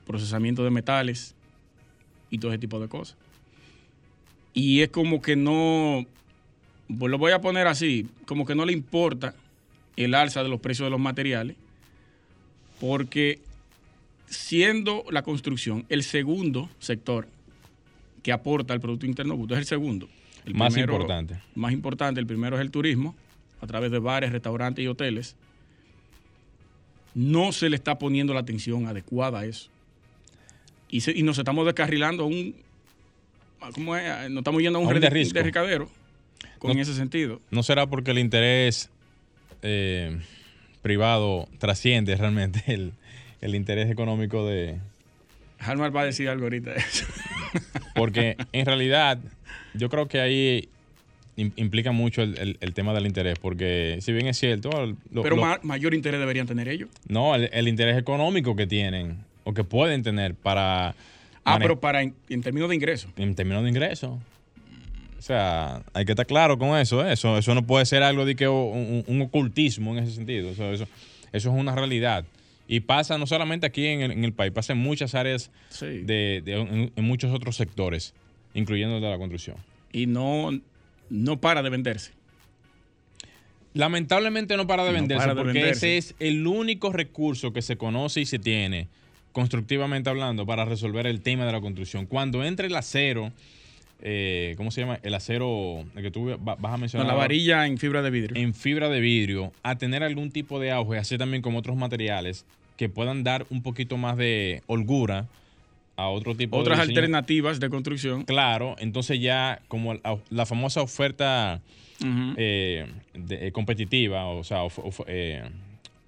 procesamiento 0.07 0.65
de 0.65 0.71
metales 0.71 1.35
y 2.31 2.39
todo 2.39 2.51
ese 2.53 2.59
tipo 2.59 2.81
de 2.81 2.89
cosas. 2.89 3.17
Y 4.55 4.81
es 4.83 4.91
como 4.91 5.23
que 5.23 5.37
no, 5.37 6.05
pues 6.99 7.11
lo 7.11 7.19
voy 7.19 7.33
a 7.33 7.41
poner 7.41 7.67
así, 7.67 8.07
como 8.27 8.45
que 8.45 8.55
no 8.55 8.65
le 8.67 8.73
importa 8.73 9.35
el 9.97 10.15
alza 10.15 10.43
de 10.43 10.49
los 10.49 10.61
precios 10.61 10.87
de 10.87 10.91
los 10.91 11.01
materiales, 11.01 11.57
porque 12.81 13.39
siendo 14.27 15.05
la 15.11 15.23
construcción 15.23 15.85
el 15.89 16.03
segundo 16.03 16.69
sector 16.79 17.29
que 18.23 18.33
aporta 18.33 18.73
al 18.75 18.81
Producto 18.81 19.07
Interno 19.07 19.37
Bruto, 19.37 19.55
es 19.55 19.61
el 19.61 19.67
segundo. 19.67 20.09
El 20.45 20.55
Más 20.55 20.73
primero- 20.73 20.95
importante. 20.95 21.39
Más 21.55 21.73
importante, 21.73 22.21
el 22.21 22.27
primero 22.27 22.57
es 22.57 22.63
el 22.63 22.71
turismo, 22.71 23.15
a 23.61 23.67
través 23.67 23.91
de 23.91 23.99
bares, 24.01 24.33
restaurantes 24.33 24.85
y 24.85 24.89
hoteles. 24.89 25.37
No 27.15 27.53
se 27.53 27.69
le 27.69 27.77
está 27.77 27.99
poniendo 27.99 28.33
la 28.35 28.41
atención 28.41 28.87
adecuada 28.87 29.41
a 29.41 29.45
eso. 29.47 29.69
Y, 30.89 31.01
se- 31.03 31.13
y 31.17 31.23
nos 31.23 31.39
estamos 31.39 31.65
descarrilando 31.67 32.25
a 32.25 32.27
un. 32.27 32.55
¿Cómo 33.75 33.97
es? 33.97 34.31
Nos 34.31 34.39
estamos 34.41 34.63
yendo 34.63 34.79
a 34.79 34.83
un, 34.83 34.89
A 34.89 34.91
un 34.91 34.97
redi- 34.97 35.01
derrisco. 35.01 35.35
derricadero 35.39 35.89
con 36.59 36.75
No- 36.75 36.83
ese 36.83 36.95
sentido. 36.95 37.41
¿No 37.51 37.63
será 37.63 37.87
porque 37.87 38.11
el 38.13 38.19
interés 38.19 38.91
eh, 39.63 40.19
privado 40.83 41.49
trasciende 41.59 42.17
realmente 42.17 42.63
el, 42.67 42.93
el 43.41 43.55
interés 43.55 43.91
económico 43.91 44.47
de... 44.47 44.79
Harmar 45.59 45.95
va 45.95 46.01
a 46.03 46.05
decir 46.07 46.29
algo 46.29 46.45
ahorita 46.45 46.71
de 46.71 46.79
eso. 46.79 47.05
Porque 47.95 48.37
en 48.53 48.67
realidad 48.67 49.19
yo 49.75 49.89
creo 49.91 50.09
que 50.09 50.21
ahí 50.21 50.69
im- 51.37 51.53
implica 51.57 51.93
mucho 51.93 52.23
el, 52.23 52.37
el- 52.39 52.59
el 52.61 52.75
tema 52.75 52.93
del 52.95 53.07
interés, 53.07 53.39
porque 53.39 53.99
si 54.01 54.13
bien 54.13 54.27
es 54.27 54.39
cierto, 54.39 54.71
lo- 55.13 55.23
Pero 55.23 55.37
lo- 55.37 55.43
ma- 55.43 55.61
mayor 55.63 55.95
interés 55.95 56.19
deberían 56.19 56.47
tener 56.49 56.67
ellos. 56.69 56.89
no, 57.07 57.35
el, 57.37 57.49
el 57.53 57.69
interés 57.69 57.97
económico 57.97 58.57
que 58.57 58.67
tienen 58.67 59.19
o 59.45 59.55
que 59.55 59.63
pueden 59.63 60.03
tener 60.03 60.35
para... 60.35 60.95
Ah, 61.45 61.59
pero 61.61 61.81
para 61.81 62.03
en, 62.03 62.15
en 62.29 62.43
términos 62.43 62.69
de 62.69 62.75
ingresos. 62.77 63.11
en 63.17 63.35
términos 63.35 63.63
de 63.65 63.69
ingresos. 63.71 64.11
O 65.19 65.23
sea, 65.23 65.83
hay 65.93 66.05
que 66.05 66.13
estar 66.13 66.27
claro 66.27 66.59
con 66.59 66.77
eso. 66.79 67.07
¿eh? 67.07 67.13
Eso, 67.13 67.39
eso 67.39 67.55
no 67.55 67.65
puede 67.67 67.87
ser 67.87 68.03
algo 68.03 68.25
de 68.25 68.35
que 68.37 68.49
un, 68.49 69.05
un 69.07 69.23
ocultismo 69.23 69.97
en 69.97 70.05
ese 70.05 70.15
sentido. 70.17 70.51
Eso, 70.51 70.73
eso, 70.73 70.85
eso 71.33 71.49
es 71.51 71.55
una 71.55 71.75
realidad. 71.75 72.25
Y 72.69 72.81
pasa 72.81 73.19
no 73.19 73.27
solamente 73.27 73.67
aquí 73.67 73.87
en 73.87 74.01
el, 74.03 74.11
en 74.13 74.25
el 74.25 74.33
país, 74.33 74.53
pasa 74.53 74.73
en 74.73 74.79
muchas 74.81 75.15
áreas, 75.15 75.51
Sí. 75.69 75.87
de, 75.87 76.43
de- 76.45 76.61
en, 76.61 76.93
en 76.95 77.05
muchos 77.05 77.33
otros 77.33 77.57
sectores, 77.57 78.15
incluyendo 78.55 78.97
el 78.97 79.03
de 79.03 79.11
la 79.11 79.19
construcción. 79.19 79.57
Y 79.93 80.07
no, 80.07 80.51
no 81.11 81.41
para 81.41 81.63
de 81.63 81.71
venderse. 81.71 82.13
Lamentablemente 83.75 84.57
no 84.57 84.67
para 84.67 84.85
de 84.85 84.91
No 84.91 84.95
venderse, 84.97 85.23
para 85.23 85.35
de 85.35 85.41
porque 85.41 85.59
venderse. 85.59 85.97
ese 85.99 86.11
es 86.13 86.15
el 86.21 86.47
único 86.47 86.93
recurso 86.93 87.53
que 87.53 87.63
se 87.63 87.77
conoce 87.77 88.21
y 88.21 88.27
se 88.27 88.39
tiene 88.39 88.89
constructivamente 89.33 90.11
hablando, 90.11 90.47
para 90.47 90.65
resolver 90.65 91.07
el 91.07 91.21
tema 91.21 91.45
de 91.47 91.53
la 91.53 91.61
construcción. 91.61 92.07
Cuando 92.07 92.45
entre 92.45 92.67
el 92.69 92.77
acero, 92.77 93.33
eh, 94.03 94.55
¿cómo 94.57 94.71
se 94.71 94.81
llama? 94.83 94.99
El 95.03 95.15
acero 95.15 95.85
el 95.97 96.03
que 96.03 96.11
tú 96.11 96.27
va- 96.47 96.57
vas 96.57 96.75
a 96.75 96.77
mencionar. 96.77 97.07
la 97.07 97.15
varilla 97.15 97.67
en 97.67 97.79
fibra 97.79 98.03
de 98.03 98.11
vidrio. 98.11 98.37
en 98.43 98.53
fibra 98.55 98.89
de 98.89 99.01
vidrio, 99.01 99.53
a 99.63 99.77
tener 99.79 100.03
algún 100.03 100.31
tipo 100.31 100.59
de 100.61 100.71
auge, 100.73 100.99
así 100.99 101.17
también 101.19 101.43
como 101.43 101.59
otros 101.59 101.77
materiales 101.77 102.45
que 102.77 102.89
puedan 102.89 103.23
dar 103.23 103.47
un 103.51 103.63
poquito 103.63 103.97
más 103.97 104.17
de 104.17 104.63
holgura 104.67 105.27
a 105.97 106.09
otro 106.09 106.35
tipo 106.35 106.57
Otras 106.57 106.79
de 106.79 106.85
alternativas 106.85 107.61
de 107.61 107.69
construcción. 107.69 108.25
Claro, 108.25 108.75
entonces 108.79 109.21
ya 109.21 109.61
como 109.69 109.95
la, 109.95 110.19
la 110.31 110.47
famosa 110.47 110.83
oferta 110.83 111.61
eh, 112.37 112.87
de- 113.15 113.47
eh, 113.47 113.53
competitiva, 113.53 114.27
o 114.27 114.43
sea, 114.43 114.65
of- 114.65 114.79
of- 114.81 115.03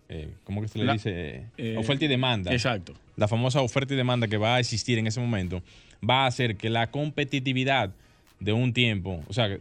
eh, 0.09 0.35
¿cómo 0.45 0.61
que 0.63 0.69
se 0.69 0.79
le 0.79 0.85
La- 0.85 0.93
dice? 0.95 1.47
eh, 1.57 1.77
oferta 1.79 2.05
y 2.05 2.09
demanda. 2.09 2.53
Exacto. 2.53 2.95
La 3.17 3.29
famosa 3.29 3.61
oferta 3.63 3.95
y 3.95 3.97
demanda 3.97 4.29
que 4.29 4.37
va 4.37 4.57
a 4.57 4.61
existir 4.61 4.99
en 4.99 5.07
ese 5.07 5.21
momento 5.21 5.63
va 6.09 6.25
a 6.25 6.27
hacer 6.27 6.57
que 6.57 6.69
la 6.71 6.91
competitividad 6.91 7.95
de 8.41 8.53
un 8.53 8.73
tiempo, 8.73 9.23
o 9.29 9.33
sea, 9.33 9.49
de, 9.49 9.59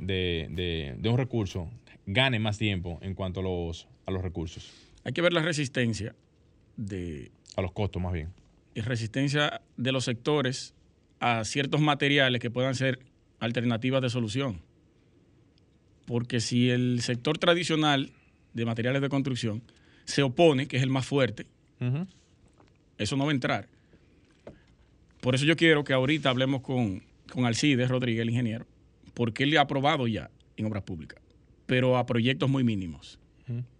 de- 0.49 0.95
de 0.97 1.09
un 1.09 1.17
recurso, 1.17 1.69
gane 2.05 2.39
más 2.39 2.57
tiempo 2.57 2.99
en 3.01 3.13
cuanto 3.13 3.39
a 3.39 3.43
los, 3.43 3.87
a 4.05 4.11
los 4.11 4.21
recursos, 4.21 4.69
Hay 5.05 5.13
que 5.13 5.21
ver 5.21 5.31
la 5.33 5.41
resistencia 5.41 6.15
de 6.75 7.31
a 7.55 7.61
los 7.61 7.71
costos 7.71 8.01
más 8.01 8.11
bien. 8.13 8.29
y 8.75 8.81
resistencia 8.81 9.61
de 9.77 9.91
los 9.91 10.03
sectores 10.05 10.73
a 11.19 11.45
ciertos 11.45 11.79
materiales 11.79 12.41
que 12.41 12.49
puedan 12.49 12.73
ser 12.75 12.99
alternativas 13.39 14.01
de 14.01 14.09
solución. 14.09 14.59
Porque 16.05 16.39
si 16.41 16.69
el 16.69 16.99
sector 17.01 17.37
tradicional 17.37 18.11
de 18.53 18.65
materiales 18.65 19.01
de 19.01 19.09
construcción 19.09 19.61
se 20.05 20.23
opone, 20.23 20.67
que 20.67 20.77
es 20.77 20.83
el 20.83 20.89
más 20.89 21.05
fuerte, 21.05 21.45
eso 22.97 23.15
no 23.17 23.25
va 23.25 23.31
a 23.31 23.33
entrar. 23.33 23.67
Por 25.21 25.35
eso 25.35 25.45
yo 25.45 25.55
quiero 25.55 25.83
que 25.83 25.93
ahorita 25.93 26.29
hablemos 26.29 26.61
con, 26.61 27.03
con 27.31 27.45
Alcides 27.45 27.89
Rodríguez, 27.89 28.21
el 28.23 28.29
ingeniero, 28.29 28.65
porque 29.13 29.43
él 29.43 29.51
le 29.51 29.57
ha 29.57 29.61
aprobado 29.61 30.07
ya 30.07 30.29
en 30.57 30.65
obras 30.65 30.83
públicas, 30.83 31.21
pero 31.65 31.97
a 31.97 32.05
proyectos 32.05 32.49
muy 32.49 32.63
mínimos, 32.63 33.19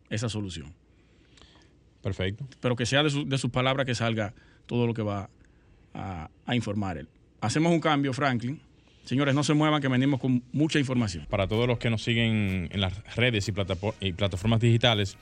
esa 0.10 0.30
solución. 0.30 0.74
Perfecto. 2.01 2.46
pero 2.60 2.75
que 2.75 2.86
sea 2.86 3.01
de, 3.03 3.10
su- 3.10 3.25
de 3.27 3.38
sus 3.38 3.50
palabras 3.50 3.86
que 3.86 3.96
salga 3.96 4.34
todo 4.65 4.86
lo 4.88 4.94
que 4.94 5.01
va 5.01 5.30
a, 5.94 6.30
a 6.46 6.56
informar 6.56 6.98
él. 6.98 7.08
Hacemos 7.39 7.72
un 7.72 7.80
cambio, 7.80 8.12
Franklin. 8.13 8.60
Señores, 9.06 9.34
no 9.36 9.44
se 9.44 9.53
muevan, 9.53 9.82
que 9.82 9.88
venimos 9.88 10.20
con 10.20 10.44
mucha 10.53 10.80
información. 10.80 11.25
Para 11.30 11.48
todos 11.48 11.68
los 11.68 11.77
que 11.77 11.89
nos 11.89 12.03
siguen 12.03 12.70
en 12.72 12.82
las 12.82 12.94
redes 13.15 13.48
y 13.50 13.51
plataformas 14.13 14.60
digitales, 14.62 15.18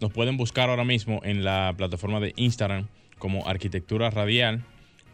nos 0.00 0.12
pueden 0.12 0.36
buscar 0.36 0.70
ahora 0.70 0.84
mismo 0.84 1.20
en 1.24 1.44
la 1.44 1.74
plataforma 1.76 2.20
de 2.20 2.32
Instagram 2.36 2.86
como 3.18 3.48
Arquitectura 3.48 4.10
Radial 4.10 4.64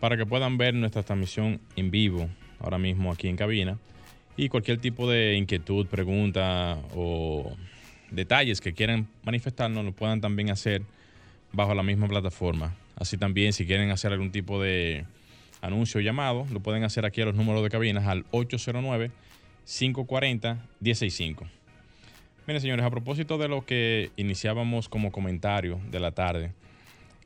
para 0.01 0.17
que 0.17 0.27
puedan 0.27 0.59
ver 0.59 0.75
nuestra 0.75 1.03
transmisión 1.03 1.61
en 1.77 1.91
vivo 1.91 2.29
ahora 2.59 2.79
mismo 2.79 3.13
aquí 3.13 3.29
en 3.29 3.37
cabina 3.37 3.79
y 4.37 4.49
cualquier 4.49 4.79
tipo 4.79 5.09
de 5.09 5.37
inquietud, 5.37 5.87
pregunta 5.87 6.79
o 6.95 7.53
detalles 8.11 8.61
que 8.61 8.73
quieran 8.73 9.07
manifestarnos 9.23 9.85
lo 9.85 9.93
puedan 9.93 10.21
también 10.21 10.51
hacer 10.51 10.83
bajo 11.53 11.75
la 11.75 11.83
misma 11.83 12.09
plataforma. 12.09 12.75
Así 12.97 13.17
también 13.17 13.53
si 13.53 13.67
quieren 13.67 13.91
hacer 13.91 14.13
algún 14.13 14.31
tipo 14.31 14.61
de 14.61 15.05
anuncio 15.61 15.99
o 15.99 16.03
llamado, 16.03 16.47
lo 16.53 16.61
pueden 16.61 16.85
hacer 16.85 17.05
aquí 17.05 17.21
a 17.21 17.27
los 17.27 17.35
números 17.35 17.63
de 17.63 17.69
cabinas 17.69 18.07
al 18.07 18.25
809 18.31 19.11
540 19.67 20.55
165. 20.83 21.47
Miren, 22.51 22.63
señores, 22.63 22.85
a 22.85 22.91
propósito 22.91 23.39
de 23.39 23.47
lo 23.47 23.65
que 23.65 24.11
iniciábamos 24.17 24.89
como 24.89 25.13
comentario 25.13 25.79
de 25.89 26.01
la 26.01 26.11
tarde, 26.11 26.53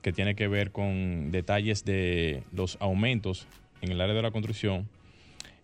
que 0.03 0.13
tiene 0.13 0.35
que 0.35 0.49
ver 0.49 0.71
con 0.71 1.31
detalles 1.31 1.83
de 1.87 2.43
los 2.53 2.77
aumentos 2.79 3.47
en 3.81 3.91
el 3.91 4.03
área 4.03 4.15
de 4.15 4.21
la 4.21 4.33
construcción, 4.33 4.87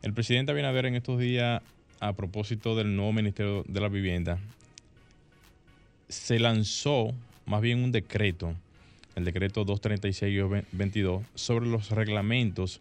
el 0.01 0.15
presidente 0.15 0.51
Abinader 0.51 0.87
en 0.87 0.95
estos 0.95 1.21
días, 1.21 1.61
a 2.01 2.15
propósito 2.15 2.75
del 2.75 2.97
nuevo 2.97 3.13
Ministerio 3.13 3.63
de 3.69 3.81
la 3.83 3.89
Vivienda, 3.89 4.39
se 6.09 6.39
lanzó 6.39 7.13
más 7.45 7.61
bien 7.61 7.85
un 7.85 7.93
decreto, 7.93 8.55
el 9.15 9.27
decreto 9.27 9.67
236-22, 9.67 11.23
sobre 11.35 11.67
los 11.67 11.91
reglamentos 11.91 12.81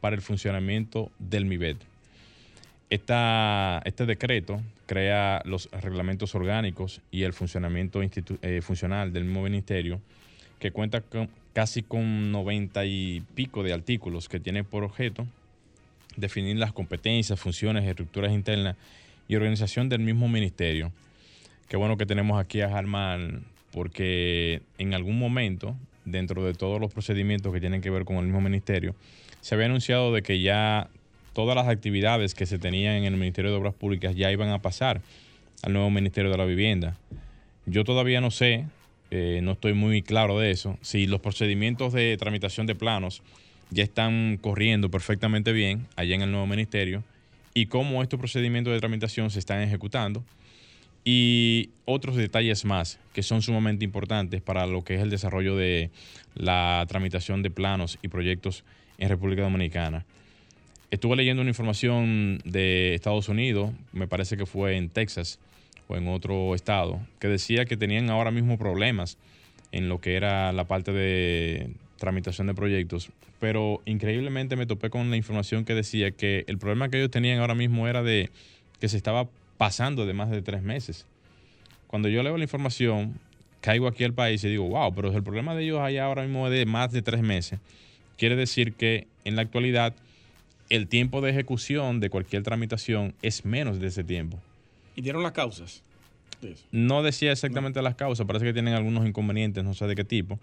para 0.00 0.14
el 0.14 0.22
funcionamiento 0.22 1.10
del 1.18 1.44
MIBET. 1.44 1.78
Este 2.90 4.04
decreto 4.04 4.60
crea 4.86 5.42
los 5.44 5.70
reglamentos 5.70 6.34
orgánicos 6.34 7.00
y 7.12 7.22
el 7.22 7.32
funcionamiento 7.32 8.00
eh, 8.02 8.60
funcional 8.62 9.12
del 9.12 9.24
mismo 9.24 9.44
ministerio, 9.44 10.00
que 10.58 10.72
cuenta 10.72 11.00
con, 11.00 11.28
casi 11.52 11.84
con 11.84 12.32
90 12.32 12.84
y 12.86 13.22
pico 13.36 13.62
de 13.62 13.72
artículos 13.72 14.28
que 14.28 14.40
tiene 14.40 14.64
por 14.64 14.82
objeto 14.82 15.24
definir 16.16 16.56
las 16.56 16.72
competencias, 16.72 17.38
funciones, 17.38 17.86
estructuras 17.86 18.32
internas 18.32 18.76
y 19.28 19.36
organización 19.36 19.88
del 19.88 20.00
mismo 20.00 20.28
ministerio. 20.28 20.90
Qué 21.68 21.76
bueno 21.76 21.96
que 21.96 22.06
tenemos 22.06 22.40
aquí 22.40 22.60
a 22.60 22.70
Jarman, 22.70 23.44
porque 23.70 24.62
en 24.78 24.94
algún 24.94 25.16
momento, 25.16 25.76
dentro 26.04 26.44
de 26.44 26.54
todos 26.54 26.80
los 26.80 26.92
procedimientos 26.92 27.52
que 27.52 27.60
tienen 27.60 27.80
que 27.80 27.90
ver 27.90 28.04
con 28.04 28.16
el 28.16 28.24
mismo 28.24 28.40
ministerio, 28.40 28.96
se 29.40 29.54
había 29.54 29.66
anunciado 29.66 30.12
de 30.12 30.22
que 30.22 30.40
ya 30.40 30.90
todas 31.32 31.56
las 31.56 31.68
actividades 31.68 32.34
que 32.34 32.46
se 32.46 32.58
tenían 32.58 32.96
en 32.96 33.04
el 33.04 33.16
Ministerio 33.16 33.50
de 33.50 33.56
Obras 33.56 33.74
Públicas 33.74 34.16
ya 34.16 34.30
iban 34.30 34.50
a 34.50 34.62
pasar 34.62 35.00
al 35.62 35.72
nuevo 35.72 35.90
Ministerio 35.90 36.30
de 36.30 36.38
la 36.38 36.44
Vivienda. 36.44 36.96
Yo 37.66 37.84
todavía 37.84 38.20
no 38.20 38.30
sé, 38.30 38.66
eh, 39.10 39.40
no 39.42 39.52
estoy 39.52 39.74
muy 39.74 40.02
claro 40.02 40.38
de 40.38 40.50
eso, 40.50 40.78
si 40.80 41.06
los 41.06 41.20
procedimientos 41.20 41.92
de 41.92 42.16
tramitación 42.16 42.66
de 42.66 42.74
planos 42.74 43.22
ya 43.70 43.84
están 43.84 44.38
corriendo 44.40 44.90
perfectamente 44.90 45.52
bien 45.52 45.86
allá 45.96 46.14
en 46.14 46.22
el 46.22 46.30
nuevo 46.30 46.46
ministerio 46.46 47.04
y 47.54 47.66
cómo 47.66 48.02
estos 48.02 48.18
procedimientos 48.18 48.72
de 48.72 48.80
tramitación 48.80 49.30
se 49.30 49.38
están 49.38 49.60
ejecutando 49.60 50.24
y 51.04 51.70
otros 51.84 52.16
detalles 52.16 52.64
más 52.64 52.98
que 53.12 53.22
son 53.22 53.42
sumamente 53.42 53.84
importantes 53.84 54.42
para 54.42 54.66
lo 54.66 54.82
que 54.82 54.96
es 54.96 55.02
el 55.02 55.10
desarrollo 55.10 55.56
de 55.56 55.90
la 56.34 56.84
tramitación 56.88 57.42
de 57.42 57.50
planos 57.50 57.98
y 58.02 58.08
proyectos 58.08 58.64
en 58.98 59.08
República 59.08 59.42
Dominicana. 59.42 60.04
Estuve 60.90 61.14
leyendo 61.14 61.40
una 61.40 61.50
información 61.50 62.40
de 62.44 62.96
Estados 62.96 63.28
Unidos, 63.28 63.70
me 63.92 64.08
parece 64.08 64.36
que 64.36 64.44
fue 64.44 64.76
en 64.76 64.88
Texas 64.88 65.38
o 65.86 65.96
en 65.96 66.08
otro 66.08 66.52
estado, 66.56 66.98
que 67.20 67.28
decía 67.28 67.64
que 67.64 67.76
tenían 67.76 68.10
ahora 68.10 68.32
mismo 68.32 68.58
problemas 68.58 69.16
en 69.70 69.88
lo 69.88 70.00
que 70.00 70.16
era 70.16 70.50
la 70.52 70.64
parte 70.64 70.92
de 70.92 71.70
tramitación 71.96 72.48
de 72.48 72.54
proyectos, 72.54 73.10
pero 73.38 73.82
increíblemente 73.84 74.56
me 74.56 74.66
topé 74.66 74.90
con 74.90 75.10
la 75.10 75.16
información 75.16 75.64
que 75.64 75.76
decía 75.76 76.10
que 76.10 76.44
el 76.48 76.58
problema 76.58 76.88
que 76.88 76.98
ellos 76.98 77.12
tenían 77.12 77.38
ahora 77.38 77.54
mismo 77.54 77.86
era 77.86 78.02
de 78.02 78.30
que 78.80 78.88
se 78.88 78.96
estaba 78.96 79.28
pasando 79.58 80.06
de 80.06 80.12
más 80.12 80.28
de 80.30 80.42
tres 80.42 80.62
meses. 80.62 81.06
Cuando 81.86 82.08
yo 82.08 82.24
leo 82.24 82.36
la 82.36 82.42
información, 82.42 83.20
caigo 83.60 83.86
aquí 83.86 84.02
al 84.02 84.14
país 84.14 84.42
y 84.42 84.48
digo, 84.48 84.64
wow, 84.64 84.92
pero 84.92 85.12
el 85.12 85.22
problema 85.22 85.54
de 85.54 85.62
ellos 85.62 85.78
allá 85.78 86.06
ahora 86.06 86.22
mismo 86.22 86.48
es 86.48 86.52
de 86.52 86.66
más 86.66 86.90
de 86.90 87.02
tres 87.02 87.22
meses. 87.22 87.60
Quiere 88.16 88.34
decir 88.34 88.72
que 88.72 89.06
en 89.24 89.36
la 89.36 89.42
actualidad 89.42 89.94
el 90.70 90.86
tiempo 90.86 91.20
de 91.20 91.30
ejecución 91.30 92.00
de 92.00 92.08
cualquier 92.08 92.42
tramitación 92.42 93.14
es 93.20 93.44
menos 93.44 93.80
de 93.80 93.88
ese 93.88 94.04
tiempo. 94.04 94.38
¿Y 94.96 95.02
dieron 95.02 95.22
las 95.22 95.32
causas 95.32 95.82
de 96.40 96.52
eso? 96.52 96.64
No 96.70 97.02
decía 97.02 97.32
exactamente 97.32 97.82
las 97.82 97.96
causas, 97.96 98.26
parece 98.26 98.46
que 98.46 98.52
tienen 98.52 98.74
algunos 98.74 99.06
inconvenientes, 99.06 99.64
no 99.64 99.74
sé 99.74 99.86
de 99.86 99.96
qué 99.96 100.04
tipo. 100.04 100.38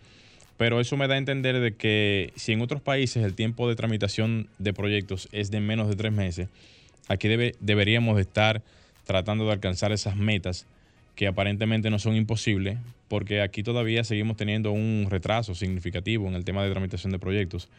Pero 0.58 0.82
eso 0.82 0.98
me 0.98 1.08
da 1.08 1.16
a 1.16 1.18
entender 1.18 1.60
de 1.60 1.76
que 1.76 2.34
si 2.36 2.52
en 2.52 2.62
otros 2.62 2.82
países 2.82 3.24
el 3.24 3.36
tiempo 3.36 3.70
de 3.70 3.76
tramitación 3.76 4.50
de 4.58 4.74
proyectos 4.74 5.30
es 5.32 5.50
de 5.50 5.62
menos 5.62 5.88
de 5.88 5.96
tres 5.96 6.12
meses, 6.12 6.50
aquí 7.08 7.28
debe, 7.28 7.56
deberíamos 7.60 8.16
de 8.16 8.24
estar 8.24 8.64
tratando 9.06 9.46
de 9.46 9.54
alcanzar 9.54 9.92
esas 9.92 10.18
metas 10.18 10.66
que 11.16 11.28
aparentemente 11.28 11.90
no 11.90 12.00
son 12.00 12.16
imposibles, 12.16 12.78
porque 13.08 13.42
aquí 13.42 13.64
todavía 13.64 14.04
seguimos 14.04 14.36
teniendo 14.36 14.72
un 14.72 15.08
retraso 15.10 15.56
significativo 15.56 16.28
en 16.28 16.36
el 16.36 16.44
tema 16.44 16.64
de 16.64 16.72
tramitación 16.72 17.12
de 17.12 17.20
proyectos, 17.20 17.70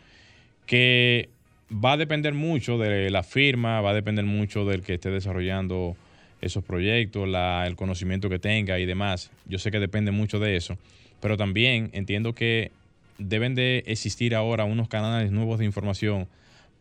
que 0.67 1.29
va 1.73 1.93
a 1.93 1.97
depender 1.97 2.35
mucho 2.35 2.79
de 2.79 3.11
la 3.11 3.23
firma, 3.23 3.81
va 3.81 3.91
a 3.91 3.95
depender 3.95 4.25
mucho 4.25 4.65
del 4.65 4.83
que 4.83 4.95
esté 4.95 5.11
desarrollando 5.11 5.97
esos 6.41 6.65
proyectos, 6.65 7.29
el 7.67 7.77
conocimiento 7.77 8.29
que 8.29 8.39
tenga 8.39 8.79
y 8.79 8.87
demás. 8.87 9.31
Yo 9.47 9.59
sé 9.59 9.71
que 9.71 9.81
depende 9.81 10.11
mucho 10.11 10.39
de 10.39 10.57
eso, 10.57 10.79
pero 11.21 11.37
también 11.37 11.91
entiendo 11.93 12.35
que 12.35 12.71
deben 13.19 13.55
de 13.55 13.83
existir 13.87 14.35
ahora 14.35 14.65
unos 14.65 14.89
canales 14.89 15.33
nuevos 15.33 15.59
de 15.59 15.65
información 15.65 16.29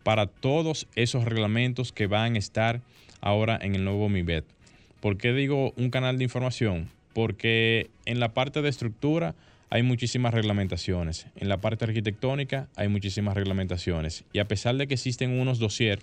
para 0.04 0.28
todos 0.28 0.88
esos 0.96 1.26
reglamentos 1.26 1.92
que 1.92 2.08
van 2.08 2.36
a 2.36 2.40
estar 2.40 2.82
ahora 3.20 3.58
en 3.62 3.76
el 3.76 3.84
nuevo 3.84 4.08
MIBET. 4.10 4.46
¿Por 5.02 5.18
qué 5.18 5.34
digo 5.34 5.74
un 5.76 5.90
canal 5.90 6.18
de 6.18 6.24
información? 6.24 6.90
Porque 7.14 7.90
en 8.06 8.20
la 8.20 8.34
parte 8.34 8.62
de 8.62 8.70
estructura 8.70 9.36
hay 9.70 9.84
muchísimas 9.84 10.34
reglamentaciones, 10.34 11.28
en 11.36 11.50
la 11.50 11.58
parte 11.58 11.86
arquitectónica 11.86 12.68
hay 12.76 12.88
muchísimas 12.88 13.36
reglamentaciones 13.36 14.24
y 14.34 14.40
a 14.40 14.48
pesar 14.48 14.76
de 14.76 14.88
que 14.88 14.94
existen 14.94 15.40
unos 15.40 15.60
dossier 15.60 16.00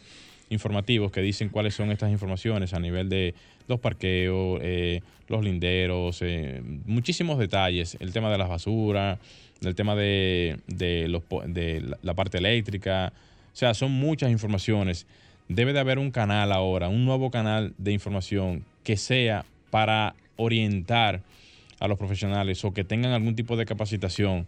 informativos 0.50 1.10
que 1.10 1.20
dicen 1.20 1.48
cuáles 1.48 1.74
son 1.74 1.90
estas 1.90 2.10
informaciones 2.10 2.74
a 2.74 2.80
nivel 2.80 3.08
de 3.08 3.34
los 3.66 3.80
parqueos, 3.80 4.60
eh, 4.62 5.00
los 5.28 5.42
linderos, 5.42 6.20
eh, 6.22 6.62
muchísimos 6.84 7.38
detalles, 7.38 7.96
el 8.00 8.12
tema 8.12 8.30
de 8.30 8.38
las 8.38 8.48
basuras, 8.48 9.18
el 9.62 9.74
tema 9.74 9.94
de, 9.94 10.58
la 12.02 12.14
parte 12.14 12.38
eléctrica, 12.38 13.12
o 13.52 13.56
sea, 13.56 13.74
son 13.74 13.92
muchas 13.92 14.30
informaciones. 14.30 15.06
Debe 15.48 15.72
de 15.72 15.80
haber 15.80 15.98
un 15.98 16.10
canal 16.10 16.52
ahora, 16.52 16.88
un 16.88 17.04
nuevo 17.04 17.30
canal 17.30 17.74
de 17.78 17.92
información 17.92 18.64
que 18.82 18.96
sea 18.96 19.44
para 19.70 20.14
orientar 20.36 21.22
a 21.84 21.88
los 21.88 21.98
profesionales 21.98 22.64
o 22.64 22.72
que 22.72 22.82
tengan 22.82 23.12
algún 23.12 23.36
tipo 23.36 23.56
de 23.56 23.66
capacitación 23.66 24.46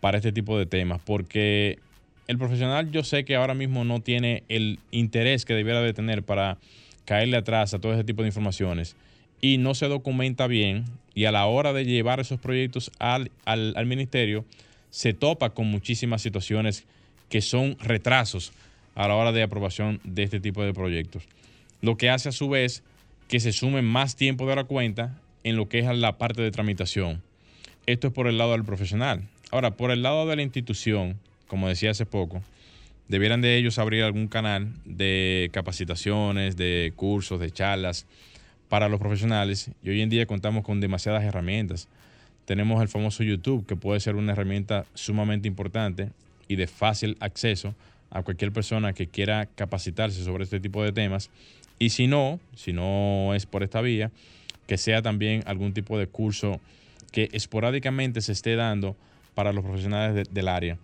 para 0.00 0.18
este 0.18 0.30
tipo 0.30 0.56
de 0.56 0.64
temas, 0.64 1.00
porque 1.04 1.80
el 2.28 2.38
profesional 2.38 2.92
yo 2.92 3.02
sé 3.02 3.24
que 3.24 3.34
ahora 3.34 3.54
mismo 3.54 3.84
no 3.84 4.00
tiene 4.00 4.44
el 4.48 4.78
interés 4.92 5.44
que 5.44 5.54
debiera 5.54 5.82
de 5.82 5.92
tener 5.92 6.22
para 6.22 6.58
caerle 7.04 7.36
atrás 7.36 7.74
a 7.74 7.80
todo 7.80 7.94
ese 7.94 8.04
tipo 8.04 8.22
de 8.22 8.28
informaciones 8.28 8.94
y 9.40 9.58
no 9.58 9.74
se 9.74 9.88
documenta 9.88 10.46
bien 10.46 10.84
y 11.14 11.24
a 11.24 11.32
la 11.32 11.46
hora 11.46 11.72
de 11.72 11.84
llevar 11.84 12.20
esos 12.20 12.38
proyectos 12.38 12.92
al, 13.00 13.32
al, 13.44 13.86
ministerio 13.86 14.44
se 14.90 15.14
topa 15.14 15.50
con 15.50 15.66
muchísimas 15.66 16.22
situaciones 16.22 16.84
que 17.28 17.40
son 17.40 17.76
retrasos 17.80 18.52
a 18.94 19.08
la 19.08 19.16
hora 19.16 19.32
de 19.32 19.42
aprobación 19.42 20.00
de 20.04 20.22
este 20.22 20.38
tipo 20.38 20.62
de 20.62 20.72
proyectos. 20.72 21.24
Lo 21.82 21.96
que 21.96 22.08
hace 22.08 22.28
a 22.28 22.32
su 22.32 22.48
vez 22.48 22.84
que 23.26 23.40
se 23.40 23.52
sume 23.52 23.82
más 23.82 24.14
tiempo 24.14 24.46
de 24.48 24.54
la 24.54 24.64
cuenta 24.64 25.18
en 25.44 25.56
lo 25.56 25.68
que 25.68 25.80
es 25.80 25.86
la 25.96 26.18
parte 26.18 26.42
de 26.42 26.50
tramitación. 26.50 27.22
Esto 27.86 28.08
es 28.08 28.12
por 28.12 28.26
el 28.26 28.38
lado 28.38 28.52
del 28.52 28.64
profesional. 28.64 29.28
Ahora, 29.50 29.72
por 29.72 29.90
el 29.90 30.02
lado 30.02 30.26
de 30.26 30.36
la 30.36 30.42
institución, 30.42 31.18
como 31.46 31.68
decía 31.68 31.90
hace 31.90 32.06
poco, 32.06 32.42
debieran 33.08 33.40
de 33.40 33.56
ellos 33.56 33.78
abrir 33.78 34.02
algún 34.02 34.28
canal 34.28 34.68
de 34.84 35.48
capacitaciones, 35.52 36.56
de 36.56 36.92
cursos, 36.94 37.40
de 37.40 37.50
charlas 37.50 38.06
para 38.68 38.88
los 38.88 39.00
profesionales. 39.00 39.70
Y 39.82 39.90
hoy 39.90 40.02
en 40.02 40.10
día 40.10 40.26
contamos 40.26 40.64
con 40.64 40.80
demasiadas 40.80 41.24
herramientas. 41.24 41.88
Tenemos 42.44 42.80
el 42.82 42.88
famoso 42.88 43.22
YouTube, 43.22 43.66
que 43.66 43.76
puede 43.76 44.00
ser 44.00 44.16
una 44.16 44.32
herramienta 44.32 44.84
sumamente 44.94 45.48
importante 45.48 46.10
y 46.46 46.56
de 46.56 46.66
fácil 46.66 47.16
acceso 47.20 47.74
a 48.10 48.22
cualquier 48.22 48.52
persona 48.52 48.92
que 48.92 49.06
quiera 49.06 49.46
capacitarse 49.46 50.24
sobre 50.24 50.44
este 50.44 50.60
tipo 50.60 50.82
de 50.82 50.92
temas. 50.92 51.30
Y 51.78 51.90
si 51.90 52.06
no, 52.06 52.40
si 52.56 52.72
no 52.72 53.34
es 53.34 53.46
por 53.46 53.62
esta 53.62 53.80
vía, 53.80 54.10
que 54.68 54.76
sea 54.76 55.02
también 55.02 55.42
algún 55.46 55.72
tipo 55.72 55.98
de 55.98 56.06
curso 56.06 56.60
que 57.10 57.30
esporádicamente 57.32 58.20
se 58.20 58.32
esté 58.32 58.54
dando 58.54 58.96
para 59.34 59.52
los 59.52 59.64
profesionales 59.64 60.28
del 60.30 60.46
área. 60.46 60.78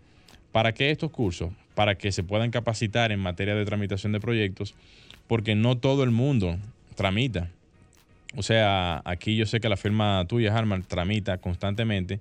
¿Para 0.53 0.73
qué 0.73 0.91
estos 0.91 1.11
cursos? 1.11 1.53
Para 1.75 1.97
que 1.97 2.11
se 2.11 2.25
puedan 2.25 2.51
capacitar 2.51 3.13
en 3.13 3.21
materia 3.21 3.55
de 3.55 3.65
tramitación 3.65 4.13
de 4.13 4.21
proyectos, 4.21 4.75
porque 5.27 5.55
no 5.55 5.77
todo 5.77 6.03
el 6.03 6.11
mundo 6.11 6.59
tramita. 6.97 7.51
O 8.37 8.43
sea, 8.43 9.03
aquí 9.05 9.37
yo 9.37 9.45
sé 9.45 9.61
que 9.61 9.69
la 9.69 9.77
firma 9.77 10.25
tuya, 10.27 10.57
Harman, 10.57 10.83
tramita 10.83 11.37
constantemente 11.39 12.21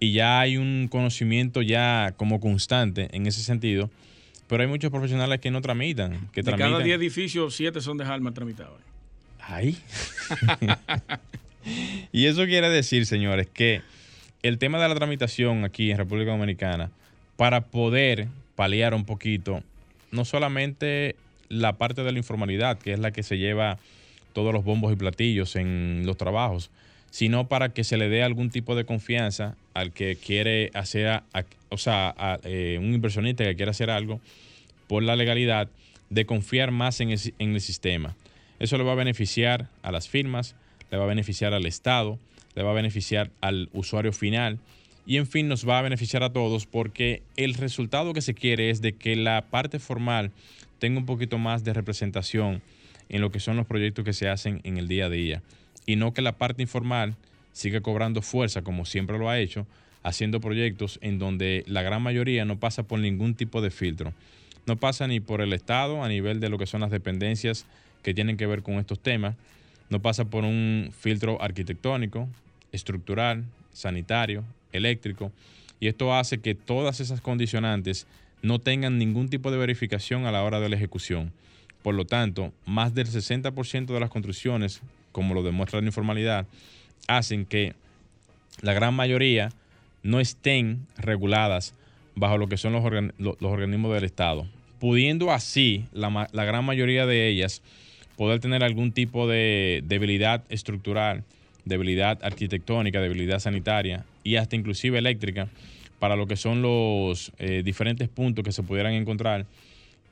y 0.00 0.12
ya 0.12 0.40
hay 0.40 0.56
un 0.56 0.88
conocimiento 0.90 1.60
ya 1.60 2.14
como 2.16 2.40
constante 2.40 3.08
en 3.12 3.26
ese 3.26 3.42
sentido, 3.42 3.90
pero 4.48 4.62
hay 4.62 4.68
muchos 4.70 4.90
profesionales 4.90 5.40
que 5.40 5.50
no 5.50 5.60
tramitan. 5.60 6.28
Que 6.32 6.42
de 6.42 6.56
cada 6.56 6.78
10 6.78 6.96
edificios, 6.96 7.54
7 7.54 7.82
son 7.82 7.98
de 7.98 8.04
Harman 8.04 8.32
tramitados. 8.32 8.93
Ay. 9.48 9.76
y 12.12 12.26
eso 12.26 12.44
quiere 12.46 12.70
decir, 12.70 13.06
señores, 13.06 13.46
que 13.52 13.82
el 14.42 14.58
tema 14.58 14.80
de 14.80 14.88
la 14.88 14.94
tramitación 14.94 15.64
aquí 15.64 15.90
en 15.90 15.98
República 15.98 16.30
Dominicana 16.30 16.90
para 17.36 17.62
poder 17.62 18.28
paliar 18.56 18.94
un 18.94 19.04
poquito, 19.04 19.62
no 20.10 20.24
solamente 20.24 21.16
la 21.48 21.74
parte 21.74 22.02
de 22.02 22.12
la 22.12 22.18
informalidad, 22.18 22.78
que 22.78 22.92
es 22.92 22.98
la 22.98 23.10
que 23.10 23.22
se 23.22 23.38
lleva 23.38 23.78
todos 24.32 24.52
los 24.52 24.64
bombos 24.64 24.92
y 24.92 24.96
platillos 24.96 25.56
en 25.56 26.02
los 26.04 26.16
trabajos, 26.16 26.70
sino 27.10 27.46
para 27.48 27.68
que 27.70 27.84
se 27.84 27.96
le 27.96 28.08
dé 28.08 28.22
algún 28.22 28.50
tipo 28.50 28.74
de 28.74 28.84
confianza 28.84 29.56
al 29.72 29.92
que 29.92 30.16
quiere 30.16 30.70
hacer, 30.74 31.22
o 31.68 31.78
sea, 31.78 32.14
a, 32.16 32.38
eh, 32.44 32.78
un 32.80 32.92
inversionista 32.94 33.44
que 33.44 33.56
quiere 33.56 33.70
hacer 33.70 33.90
algo 33.90 34.20
por 34.88 35.02
la 35.02 35.16
legalidad, 35.16 35.68
de 36.10 36.26
confiar 36.26 36.70
más 36.70 37.00
en 37.00 37.10
el 37.10 37.60
sistema. 37.60 38.14
Eso 38.64 38.78
le 38.78 38.84
va 38.84 38.92
a 38.92 38.94
beneficiar 38.94 39.68
a 39.82 39.92
las 39.92 40.08
firmas, 40.08 40.56
le 40.90 40.96
va 40.96 41.04
a 41.04 41.06
beneficiar 41.06 41.52
al 41.52 41.66
Estado, 41.66 42.18
le 42.54 42.62
va 42.62 42.70
a 42.70 42.74
beneficiar 42.74 43.30
al 43.42 43.68
usuario 43.74 44.10
final 44.10 44.58
y 45.04 45.18
en 45.18 45.26
fin 45.26 45.48
nos 45.48 45.68
va 45.68 45.78
a 45.78 45.82
beneficiar 45.82 46.22
a 46.22 46.32
todos 46.32 46.64
porque 46.64 47.22
el 47.36 47.52
resultado 47.52 48.14
que 48.14 48.22
se 48.22 48.32
quiere 48.32 48.70
es 48.70 48.80
de 48.80 48.94
que 48.94 49.16
la 49.16 49.50
parte 49.50 49.78
formal 49.80 50.30
tenga 50.78 50.98
un 50.98 51.04
poquito 51.04 51.36
más 51.36 51.62
de 51.62 51.74
representación 51.74 52.62
en 53.10 53.20
lo 53.20 53.30
que 53.30 53.38
son 53.38 53.58
los 53.58 53.66
proyectos 53.66 54.02
que 54.02 54.14
se 54.14 54.30
hacen 54.30 54.62
en 54.64 54.78
el 54.78 54.88
día 54.88 55.06
a 55.06 55.10
día 55.10 55.42
y 55.84 55.96
no 55.96 56.14
que 56.14 56.22
la 56.22 56.38
parte 56.38 56.62
informal 56.62 57.16
siga 57.52 57.82
cobrando 57.82 58.22
fuerza 58.22 58.62
como 58.62 58.86
siempre 58.86 59.18
lo 59.18 59.28
ha 59.28 59.38
hecho, 59.40 59.66
haciendo 60.02 60.40
proyectos 60.40 60.98
en 61.02 61.18
donde 61.18 61.64
la 61.66 61.82
gran 61.82 62.00
mayoría 62.00 62.46
no 62.46 62.58
pasa 62.58 62.84
por 62.84 62.98
ningún 62.98 63.34
tipo 63.34 63.60
de 63.60 63.70
filtro. 63.70 64.14
No 64.64 64.78
pasa 64.78 65.06
ni 65.06 65.20
por 65.20 65.42
el 65.42 65.52
Estado 65.52 66.02
a 66.02 66.08
nivel 66.08 66.40
de 66.40 66.48
lo 66.48 66.56
que 66.56 66.64
son 66.64 66.80
las 66.80 66.90
dependencias 66.90 67.66
que 68.04 68.14
tienen 68.14 68.36
que 68.36 68.46
ver 68.46 68.62
con 68.62 68.74
estos 68.74 69.00
temas, 69.00 69.34
no 69.90 70.00
pasa 70.00 70.26
por 70.26 70.44
un 70.44 70.92
filtro 70.96 71.42
arquitectónico, 71.42 72.28
estructural, 72.70 73.44
sanitario, 73.72 74.44
eléctrico, 74.72 75.32
y 75.80 75.88
esto 75.88 76.14
hace 76.14 76.38
que 76.38 76.54
todas 76.54 77.00
esas 77.00 77.20
condicionantes 77.20 78.06
no 78.42 78.60
tengan 78.60 78.98
ningún 78.98 79.28
tipo 79.28 79.50
de 79.50 79.56
verificación 79.56 80.26
a 80.26 80.32
la 80.32 80.44
hora 80.44 80.60
de 80.60 80.68
la 80.68 80.76
ejecución. 80.76 81.32
Por 81.82 81.94
lo 81.94 82.04
tanto, 82.04 82.52
más 82.66 82.94
del 82.94 83.06
60% 83.08 83.86
de 83.86 84.00
las 84.00 84.10
construcciones, 84.10 84.80
como 85.12 85.34
lo 85.34 85.42
demuestra 85.42 85.80
la 85.80 85.86
informalidad, 85.86 86.46
hacen 87.08 87.46
que 87.46 87.74
la 88.60 88.74
gran 88.74 88.94
mayoría 88.94 89.50
no 90.02 90.20
estén 90.20 90.86
reguladas 90.96 91.74
bajo 92.14 92.38
lo 92.38 92.48
que 92.48 92.56
son 92.56 92.72
los, 92.72 92.84
organismos 93.40 93.94
del 93.94 94.04
Estado, 94.04 94.46
pudiendo 94.78 95.32
así 95.32 95.86
la, 95.92 96.28
la, 96.32 96.44
gran 96.44 96.64
mayoría 96.64 97.06
de 97.06 97.28
ellas 97.28 97.62
poder 98.16 98.40
tener 98.40 98.62
algún 98.64 98.92
tipo 98.92 99.26
de 99.26 99.82
debilidad 99.86 100.44
estructural 100.48 101.24
debilidad 101.64 102.18
arquitectónica, 102.22 103.00
debilidad 103.00 103.38
sanitaria 103.38 104.04
y 104.22 104.36
hasta 104.36 104.56
inclusive 104.56 104.98
eléctrica 104.98 105.48
para 105.98 106.16
lo 106.16 106.26
que 106.26 106.36
son 106.36 106.62
los 106.62 107.32
eh, 107.38 107.62
diferentes 107.64 108.08
puntos 108.08 108.44
que 108.44 108.52
se 108.52 108.62
pudieran 108.62 108.92
encontrar 108.92 109.46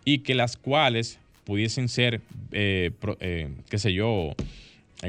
y 0.04 0.18
que 0.18 0.34
las 0.34 0.56
cuales 0.56 1.18
pudiesen 1.44 1.88
ser, 1.88 2.20
eh, 2.52 2.90
eh, 3.20 3.48
qué 3.68 3.78
sé 3.78 3.92
yo, 3.92 4.34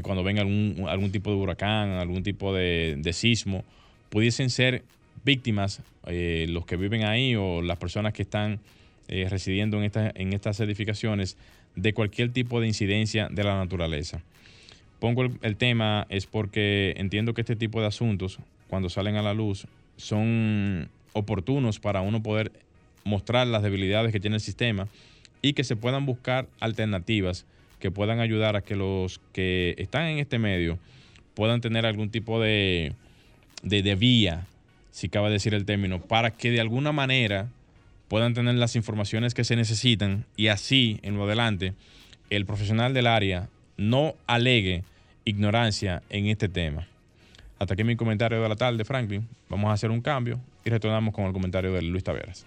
cuando 0.01 0.23
venga 0.23 0.41
algún, 0.41 0.85
algún, 0.87 1.11
tipo 1.11 1.29
de 1.29 1.35
huracán, 1.37 1.91
algún 1.91 2.23
tipo 2.23 2.53
de, 2.53 3.09
sismo, 3.13 3.63
pudiesen 4.09 4.49
ser 4.49 4.83
víctimas 5.23 5.81
los 6.07 6.65
que 6.65 6.75
viven 6.75 7.03
ahí 7.03 7.35
o 7.35 7.61
las 7.61 7.77
personas 7.77 8.11
que 8.11 8.23
están 8.23 8.59
residiendo 9.07 9.81
en, 9.83 9.91
en 9.93 10.33
estas 10.33 10.59
edificaciones 10.61 11.37
de 11.75 11.93
cualquier 11.93 12.31
tipo 12.31 12.59
de 12.61 12.67
incidencia 12.67 13.27
de 13.29 13.43
la 13.43 13.57
naturaleza. 13.57 14.21
Pongo 14.99 15.23
el, 15.41 15.57
tema 15.57 16.05
es 16.09 16.27
porque 16.27 16.93
entiendo 16.97 17.33
que 17.33 17.41
este 17.41 17.55
tipo 17.55 17.81
de 17.81 17.87
asuntos, 17.87 18.39
cuando 18.69 18.89
salen 18.89 19.15
a 19.15 19.21
la 19.21 19.33
luz, 19.33 19.67
son 19.97 20.89
oportunos 21.13 21.79
para 21.79 22.01
uno 22.01 22.23
poder 22.23 22.51
mostrar 23.03 23.47
las 23.47 23.63
debilidades 23.63 24.11
que 24.11 24.19
tiene 24.19 24.37
el 24.37 24.41
sistema 24.41 24.87
y 25.41 25.53
que 25.53 25.63
se 25.63 25.75
puedan 25.75 26.05
buscar 26.05 26.47
alternativas 26.59 27.45
que 27.83 27.91
puedan 27.91 28.21
ayudar 28.21 28.55
a 28.55 28.61
que 28.61 28.77
los 28.77 29.19
que 29.33 29.75
están 29.77 30.05
en 30.05 30.19
este 30.19 30.39
medio 30.39 30.79
puedan 31.33 31.59
tener 31.59 31.85
algún 31.85 32.09
tipo 32.09 32.39
de, 32.39 32.93
de, 33.61 33.83
de 33.83 33.95
vía, 33.95 34.47
si 34.91 35.09
cabe 35.09 35.29
decir 35.29 35.53
el 35.53 35.65
término, 35.65 35.99
para 35.99 36.31
que 36.31 36.49
de 36.49 36.61
alguna 36.61 36.93
manera 36.93 37.49
puedan 38.07 38.33
tener 38.33 38.55
las 38.55 38.75
informaciones 38.75 39.33
que 39.33 39.43
se 39.43 39.55
necesitan 39.55 40.25
y 40.35 40.47
así 40.47 40.99
en 41.03 41.17
lo 41.17 41.25
adelante 41.25 41.73
el 42.29 42.45
profesional 42.45 42.93
del 42.93 43.07
área 43.07 43.49
no 43.77 44.15
alegue 44.27 44.83
ignorancia 45.25 46.03
en 46.09 46.27
este 46.27 46.49
tema. 46.49 46.87
Hasta 47.59 47.75
aquí 47.75 47.83
mi 47.83 47.95
comentario 47.95 48.41
de 48.41 48.49
la 48.49 48.55
tarde, 48.55 48.83
Franklin. 48.85 49.27
Vamos 49.49 49.69
a 49.69 49.73
hacer 49.73 49.91
un 49.91 50.01
cambio 50.01 50.39
y 50.65 50.69
retornamos 50.69 51.13
con 51.13 51.25
el 51.25 51.33
comentario 51.33 51.71
de 51.71 51.81
Luis 51.81 52.03
Taveras. 52.03 52.45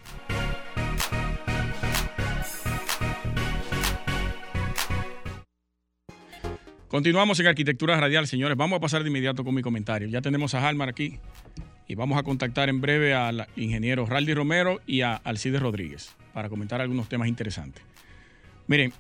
Continuamos 6.89 7.39
en 7.41 7.47
Arquitectura 7.47 7.99
Radial, 8.01 8.27
señores. 8.27 8.57
Vamos 8.57 8.77
a 8.79 8.81
pasar 8.81 9.03
de 9.03 9.09
inmediato 9.09 9.45
con 9.45 9.55
mi 9.55 9.63
comentario. 9.63 10.09
Ya 10.09 10.23
tenemos 10.23 10.55
a 10.55 10.67
Halmar 10.67 10.89
aquí 10.89 11.19
y 11.89 11.95
vamos 11.95 12.19
a 12.19 12.23
contactar 12.23 12.69
en 12.69 12.81
breve 12.81 13.15
al 13.15 13.47
ingeniero 13.57 14.07
Raldi 14.07 14.35
Romero 14.35 14.81
y 14.87 15.03
a 15.03 15.15
Alcides 15.15 15.61
Rodríguez 15.61 16.15
para 16.33 16.49
comentar 16.49 16.81
algunos 16.81 17.09
temas 17.09 17.29
interesantes. 17.29 17.83
Miren, 18.67 18.93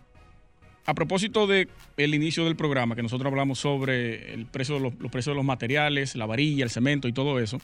a 0.86 0.94
propósito 0.94 1.48
del 1.48 1.68
el 1.96 2.14
inicio 2.14 2.44
del 2.44 2.54
programa, 2.54 2.94
que 2.94 3.02
nosotros 3.02 3.30
hablamos 3.30 3.58
sobre 3.58 4.32
el 4.32 4.46
precio 4.46 4.78
los, 4.78 4.94
precios 4.94 5.32
de 5.32 5.34
los 5.34 5.44
materiales, 5.44 6.14
la 6.14 6.26
varilla, 6.26 6.62
el 6.62 6.70
cemento 6.70 7.08
y 7.08 7.12
todo 7.12 7.40
eso, 7.40 7.58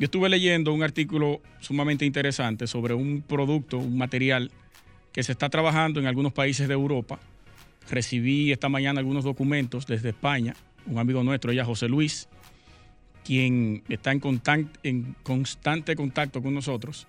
yo 0.00 0.06
estuve 0.06 0.28
leyendo 0.28 0.72
un 0.72 0.82
artículo 0.82 1.40
sumamente 1.60 2.04
interesante 2.04 2.66
sobre 2.66 2.94
un 2.94 3.22
producto, 3.22 3.78
un 3.78 3.96
material 3.96 4.50
que 5.12 5.22
se 5.22 5.30
está 5.30 5.48
trabajando 5.48 6.00
en 6.00 6.08
algunos 6.08 6.32
países 6.32 6.66
de 6.66 6.74
Europa. 6.74 7.20
Recibí 7.88 8.50
esta 8.50 8.68
mañana 8.68 8.98
algunos 8.98 9.22
documentos 9.22 9.86
desde 9.86 10.08
España, 10.08 10.56
un 10.86 10.98
amigo 10.98 11.22
nuestro, 11.22 11.52
ella 11.52 11.64
José 11.64 11.86
Luis, 11.86 12.28
quien 13.24 13.82
está 13.88 14.12
en, 14.12 15.16
constante 15.22 15.96
contacto 15.96 16.42
con 16.42 16.54
nosotros. 16.54 17.06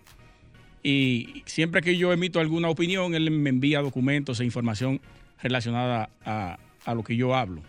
Y 0.82 1.44
siempre 1.46 1.82
que 1.82 1.98
yo 1.98 2.14
emito 2.14 2.40
alguna 2.40 2.70
opinión, 2.70 3.16
él 3.16 3.30
me 3.32 3.50
envía 3.50 3.82
documentos 3.82 4.40
e 4.40 4.46
información 4.46 5.02
relacionada 5.42 6.10
a, 6.24 6.58
lo 6.94 7.04
que 7.04 7.16
yo 7.16 7.36
hablo. 7.36 7.62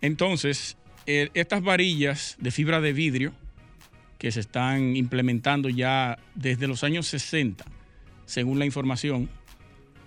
Entonces, 0.00 0.76
eh, 1.06 1.30
estas 1.34 1.62
varillas 1.62 2.36
de 2.40 2.50
fibra 2.50 2.80
de 2.80 2.92
vidrio 2.92 3.32
que 4.18 4.32
se 4.32 4.40
están 4.40 4.96
implementando 4.96 5.68
ya 5.68 6.18
desde 6.34 6.66
los 6.66 6.82
años 6.84 7.06
60, 7.06 7.64
según 8.26 8.58
la 8.58 8.66
información, 8.66 9.30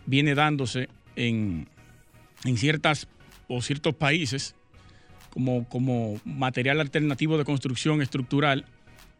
viene 0.05 0.35
dándose 0.35 0.89
en, 1.15 1.67
en 2.43 2.57
ciertas 2.57 3.07
o 3.47 3.61
ciertos 3.61 3.95
países 3.95 4.55
como, 5.31 5.67
como 5.67 6.19
material 6.23 6.79
alternativo 6.79 7.37
de 7.37 7.45
construcción 7.45 8.01
estructural, 8.01 8.65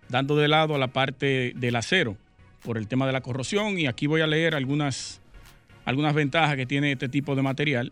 dando 0.09 0.35
de 0.35 0.47
lado 0.47 0.75
a 0.75 0.77
la 0.77 0.87
parte 0.87 1.53
del 1.55 1.75
acero 1.75 2.17
por 2.63 2.77
el 2.77 2.87
tema 2.87 3.07
de 3.07 3.13
la 3.13 3.21
corrosión. 3.21 3.79
Y 3.79 3.87
aquí 3.87 4.07
voy 4.07 4.21
a 4.21 4.27
leer 4.27 4.53
algunas, 4.55 5.21
algunas 5.85 6.13
ventajas 6.13 6.55
que 6.55 6.65
tiene 6.65 6.91
este 6.91 7.09
tipo 7.09 7.35
de 7.35 7.41
material. 7.41 7.91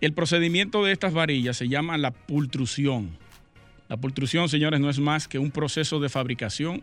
El 0.00 0.12
procedimiento 0.12 0.84
de 0.84 0.92
estas 0.92 1.12
varillas 1.12 1.56
se 1.56 1.68
llama 1.68 1.98
la 1.98 2.10
pultrusión. 2.10 3.16
La 3.88 3.96
pultrusión, 3.96 4.48
señores, 4.48 4.80
no 4.80 4.90
es 4.90 4.98
más 4.98 5.28
que 5.28 5.38
un 5.38 5.50
proceso 5.50 6.00
de 6.00 6.08
fabricación 6.08 6.82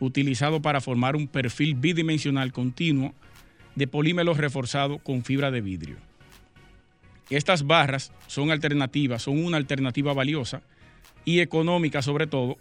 utilizado 0.00 0.60
para 0.60 0.80
formar 0.80 1.16
un 1.16 1.28
perfil 1.28 1.74
bidimensional 1.74 2.52
continuo 2.52 3.14
de 3.74 3.86
polímeros 3.86 4.36
reforzado 4.36 4.98
con 4.98 5.24
fibra 5.24 5.50
de 5.50 5.60
vidrio. 5.60 5.96
Estas 7.36 7.66
barras 7.66 8.12
son 8.26 8.50
alternativas, 8.50 9.22
son 9.22 9.42
una 9.42 9.56
alternativa 9.56 10.12
valiosa 10.12 10.62
y 11.24 11.40
económica 11.40 12.02
sobre 12.02 12.26
todo 12.26 12.58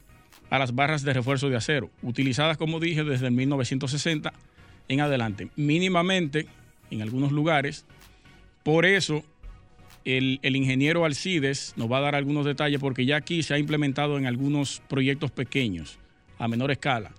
a 0.50 0.60
las 0.60 0.76
barras 0.76 1.04
de 1.04 1.14
refuerzo 1.14 1.50
de 1.50 1.56
acero, 1.56 1.90
utilizadas 2.02 2.58
como 2.58 2.80
dije 2.80 3.04
desde 3.04 3.32
1960 3.32 4.34
en 4.88 5.02
adelante, 5.02 5.50
mínimamente 5.56 6.48
en 6.90 7.02
algunos 7.02 7.32
lugares. 7.32 7.86
Por 8.64 8.86
eso 8.86 9.24
el, 10.04 10.40
el, 10.44 10.56
ingeniero 10.56 11.06
Alcides 11.06 11.74
nos 11.78 11.92
va 11.92 12.00
a 12.00 12.02
dar 12.02 12.16
algunos 12.16 12.46
detalles 12.46 12.80
porque 12.80 13.06
ya 13.06 13.16
aquí 13.16 13.44
se 13.44 13.54
ha 13.54 13.58
implementado 13.58 14.18
en 14.18 14.26
algunos 14.26 14.82
proyectos 14.90 15.32
pequeños, 15.32 16.00
a 16.38 16.48
menor 16.48 16.72
escala, 16.72 17.12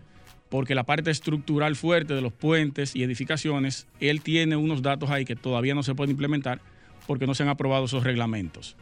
porque 0.49 0.75
la 0.75 0.85
parte 0.85 1.11
estructural 1.11 1.77
fuerte 1.77 2.15
de 2.15 2.21
los 2.21 2.33
puentes 2.33 2.95
y 2.95 3.03
edificaciones, 3.03 3.87
él 4.01 4.21
tiene 4.21 4.57
unos 4.57 4.83
datos 4.83 5.11
ahí 5.11 5.25
que 5.25 5.37
todavía 5.37 5.75
no 5.75 5.83
se 5.83 5.95
pueden 5.95 6.11
implementar 6.11 6.61
porque 7.07 7.27
no 7.27 7.35
se 7.35 7.43
han 7.43 7.49
aprobado 7.49 7.85
esos 7.85 8.05
reglamentos. 8.05 8.77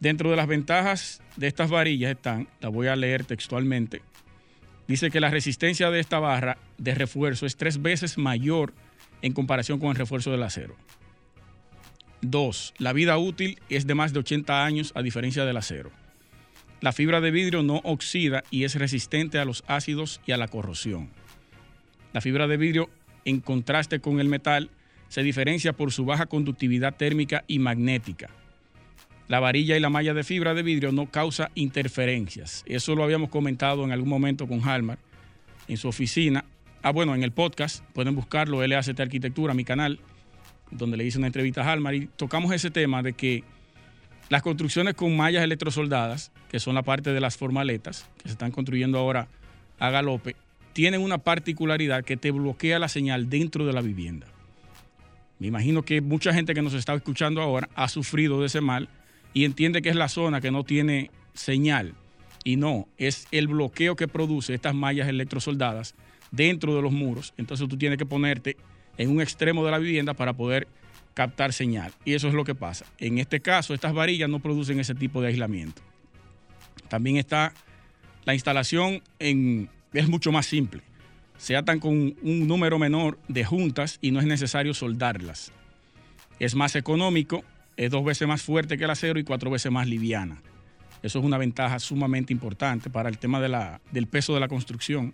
Dentro 0.00 0.30
de 0.30 0.36
las 0.36 0.46
ventajas 0.46 1.22
de 1.36 1.46
estas 1.46 1.70
varillas 1.70 2.10
están, 2.10 2.48
la 2.60 2.68
voy 2.68 2.88
a 2.88 2.96
leer 2.96 3.24
textualmente, 3.24 4.02
dice 4.86 5.10
que 5.10 5.20
la 5.20 5.30
resistencia 5.30 5.90
de 5.90 6.00
esta 6.00 6.18
barra 6.18 6.58
de 6.78 6.94
refuerzo 6.94 7.46
es 7.46 7.56
tres 7.56 7.80
veces 7.80 8.18
mayor 8.18 8.74
en 9.22 9.32
comparación 9.32 9.78
con 9.78 9.90
el 9.90 9.96
refuerzo 9.96 10.30
del 10.30 10.42
acero. 10.42 10.76
Dos, 12.20 12.74
la 12.78 12.92
vida 12.92 13.18
útil 13.18 13.58
es 13.68 13.86
de 13.86 13.94
más 13.94 14.12
de 14.12 14.20
80 14.20 14.64
años 14.64 14.92
a 14.94 15.02
diferencia 15.02 15.44
del 15.44 15.56
acero. 15.56 15.90
La 16.80 16.92
fibra 16.92 17.20
de 17.20 17.30
vidrio 17.30 17.62
no 17.62 17.80
oxida 17.84 18.44
y 18.50 18.64
es 18.64 18.74
resistente 18.74 19.38
a 19.38 19.44
los 19.44 19.64
ácidos 19.66 20.20
y 20.26 20.32
a 20.32 20.36
la 20.36 20.48
corrosión. 20.48 21.10
La 22.12 22.20
fibra 22.20 22.46
de 22.46 22.56
vidrio, 22.56 22.90
en 23.24 23.40
contraste 23.40 24.00
con 24.00 24.20
el 24.20 24.28
metal, 24.28 24.70
se 25.14 25.22
diferencia 25.22 25.72
por 25.72 25.92
su 25.92 26.04
baja 26.04 26.26
conductividad 26.26 26.96
térmica 26.96 27.44
y 27.46 27.60
magnética. 27.60 28.30
La 29.28 29.38
varilla 29.38 29.76
y 29.76 29.80
la 29.80 29.88
malla 29.88 30.12
de 30.12 30.24
fibra 30.24 30.54
de 30.54 30.64
vidrio 30.64 30.90
no 30.90 31.08
causa 31.08 31.52
interferencias. 31.54 32.64
Eso 32.66 32.96
lo 32.96 33.04
habíamos 33.04 33.30
comentado 33.30 33.84
en 33.84 33.92
algún 33.92 34.08
momento 34.08 34.48
con 34.48 34.68
Halmar 34.68 34.98
en 35.68 35.76
su 35.76 35.86
oficina. 35.86 36.44
Ah, 36.82 36.90
bueno, 36.90 37.14
en 37.14 37.22
el 37.22 37.30
podcast 37.30 37.84
pueden 37.92 38.16
buscarlo, 38.16 38.66
LACT 38.66 38.98
Arquitectura, 38.98 39.54
mi 39.54 39.62
canal, 39.62 40.00
donde 40.72 40.96
le 40.96 41.04
hice 41.04 41.18
una 41.18 41.28
entrevista 41.28 41.62
a 41.62 41.70
Halmar 41.70 41.94
y 41.94 42.06
tocamos 42.16 42.52
ese 42.52 42.72
tema 42.72 43.04
de 43.04 43.12
que 43.12 43.44
las 44.30 44.42
construcciones 44.42 44.94
con 44.94 45.16
mallas 45.16 45.44
electrosoldadas, 45.44 46.32
que 46.48 46.58
son 46.58 46.74
la 46.74 46.82
parte 46.82 47.12
de 47.12 47.20
las 47.20 47.36
formaletas, 47.36 48.10
que 48.16 48.24
se 48.24 48.32
están 48.32 48.50
construyendo 48.50 48.98
ahora 48.98 49.28
a 49.78 49.90
galope, 49.90 50.34
tienen 50.72 51.02
una 51.02 51.18
particularidad 51.18 52.02
que 52.02 52.16
te 52.16 52.32
bloquea 52.32 52.80
la 52.80 52.88
señal 52.88 53.30
dentro 53.30 53.64
de 53.64 53.72
la 53.72 53.80
vivienda. 53.80 54.33
Me 55.44 55.48
imagino 55.48 55.82
que 55.82 56.00
mucha 56.00 56.32
gente 56.32 56.54
que 56.54 56.62
nos 56.62 56.72
está 56.72 56.94
escuchando 56.94 57.42
ahora 57.42 57.68
ha 57.74 57.86
sufrido 57.88 58.40
de 58.40 58.46
ese 58.46 58.62
mal 58.62 58.88
y 59.34 59.44
entiende 59.44 59.82
que 59.82 59.90
es 59.90 59.94
la 59.94 60.08
zona 60.08 60.40
que 60.40 60.50
no 60.50 60.64
tiene 60.64 61.10
señal. 61.34 61.92
Y 62.44 62.56
no, 62.56 62.88
es 62.96 63.28
el 63.30 63.48
bloqueo 63.48 63.94
que 63.94 64.08
produce 64.08 64.54
estas 64.54 64.74
mallas 64.74 65.06
electrosoldadas 65.06 65.96
dentro 66.30 66.74
de 66.74 66.80
los 66.80 66.92
muros. 66.92 67.34
Entonces 67.36 67.68
tú 67.68 67.76
tienes 67.76 67.98
que 67.98 68.06
ponerte 68.06 68.56
en 68.96 69.10
un 69.10 69.20
extremo 69.20 69.62
de 69.66 69.70
la 69.70 69.76
vivienda 69.76 70.14
para 70.14 70.32
poder 70.32 70.66
captar 71.12 71.52
señal. 71.52 71.92
Y 72.06 72.14
eso 72.14 72.28
es 72.28 72.32
lo 72.32 72.44
que 72.44 72.54
pasa. 72.54 72.86
En 72.96 73.18
este 73.18 73.40
caso, 73.40 73.74
estas 73.74 73.92
varillas 73.92 74.30
no 74.30 74.38
producen 74.38 74.80
ese 74.80 74.94
tipo 74.94 75.20
de 75.20 75.28
aislamiento. 75.28 75.82
También 76.88 77.18
está 77.18 77.52
la 78.24 78.32
instalación 78.32 79.02
en, 79.18 79.68
es 79.92 80.08
mucho 80.08 80.32
más 80.32 80.46
simple 80.46 80.80
se 81.36 81.56
atan 81.56 81.80
con 81.80 81.92
un 81.92 82.46
número 82.46 82.78
menor 82.78 83.18
de 83.28 83.44
juntas 83.44 83.98
y 84.00 84.10
no 84.10 84.20
es 84.20 84.26
necesario 84.26 84.74
soldarlas. 84.74 85.52
Es 86.38 86.54
más 86.54 86.76
económico, 86.76 87.44
es 87.76 87.90
dos 87.90 88.04
veces 88.04 88.28
más 88.28 88.42
fuerte 88.42 88.78
que 88.78 88.84
el 88.84 88.90
acero 88.90 89.18
y 89.18 89.24
cuatro 89.24 89.50
veces 89.50 89.70
más 89.70 89.86
liviana. 89.86 90.42
Eso 91.02 91.18
es 91.18 91.24
una 91.24 91.38
ventaja 91.38 91.78
sumamente 91.78 92.32
importante 92.32 92.88
para 92.88 93.08
el 93.08 93.18
tema 93.18 93.40
de 93.40 93.48
la, 93.48 93.80
del 93.92 94.06
peso 94.06 94.32
de 94.34 94.40
la 94.40 94.48
construcción. 94.48 95.12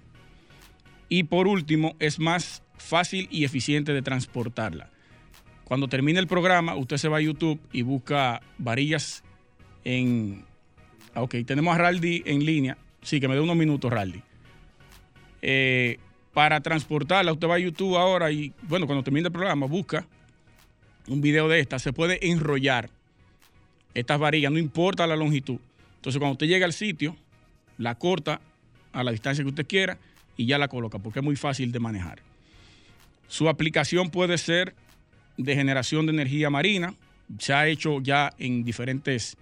Y 1.08 1.24
por 1.24 1.48
último, 1.48 1.96
es 1.98 2.20
más 2.20 2.62
fácil 2.76 3.28
y 3.30 3.44
eficiente 3.44 3.92
de 3.92 4.02
transportarla. 4.02 4.90
Cuando 5.64 5.88
termine 5.88 6.18
el 6.20 6.26
programa, 6.26 6.76
usted 6.76 6.96
se 6.96 7.08
va 7.08 7.18
a 7.18 7.20
YouTube 7.20 7.60
y 7.72 7.82
busca 7.82 8.40
varillas 8.58 9.24
en... 9.84 10.44
Ah, 11.14 11.22
ok, 11.22 11.36
tenemos 11.44 11.74
a 11.74 11.78
Raldi 11.78 12.22
en 12.24 12.44
línea. 12.44 12.78
Sí, 13.02 13.20
que 13.20 13.28
me 13.28 13.34
dé 13.34 13.40
unos 13.40 13.56
minutos, 13.56 13.92
Raldi. 13.92 14.22
Eh, 15.42 15.98
para 16.40 16.62
transportarla. 16.62 17.34
Usted 17.34 17.46
va 17.46 17.56
a 17.56 17.58
YouTube 17.58 17.98
ahora 17.98 18.32
y, 18.32 18.54
bueno, 18.62 18.86
cuando 18.86 19.04
termine 19.04 19.26
el 19.26 19.32
programa, 19.32 19.66
busca 19.66 20.06
un 21.06 21.20
video 21.20 21.50
de 21.50 21.60
esta. 21.60 21.78
Se 21.78 21.92
puede 21.92 22.30
enrollar 22.30 22.88
estas 23.92 24.18
varillas, 24.18 24.50
no 24.50 24.56
importa 24.56 25.06
la 25.06 25.16
longitud. 25.16 25.58
Entonces, 25.96 26.18
cuando 26.18 26.32
usted 26.32 26.46
llega 26.46 26.64
al 26.64 26.72
sitio, 26.72 27.14
la 27.76 27.94
corta 27.96 28.40
a 28.94 29.04
la 29.04 29.10
distancia 29.10 29.44
que 29.44 29.50
usted 29.50 29.66
quiera 29.66 29.98
y 30.38 30.46
ya 30.46 30.56
la 30.56 30.68
coloca, 30.68 30.98
porque 30.98 31.18
es 31.18 31.24
muy 31.26 31.36
fácil 31.36 31.72
de 31.72 31.78
manejar. 31.78 32.20
Su 33.28 33.50
aplicación 33.50 34.08
puede 34.08 34.38
ser 34.38 34.74
de 35.36 35.54
generación 35.54 36.06
de 36.06 36.12
energía 36.12 36.48
marina. 36.48 36.94
Se 37.38 37.52
ha 37.52 37.68
hecho 37.68 38.00
ya 38.00 38.32
en 38.38 38.64
diferentes 38.64 39.36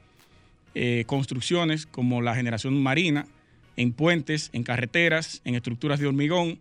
eh, 0.74 1.04
construcciones, 1.06 1.86
como 1.86 2.22
la 2.22 2.34
generación 2.34 2.82
marina, 2.82 3.28
en 3.76 3.92
puentes, 3.92 4.50
en 4.52 4.64
carreteras, 4.64 5.42
en 5.44 5.54
estructuras 5.54 6.00
de 6.00 6.08
hormigón, 6.08 6.58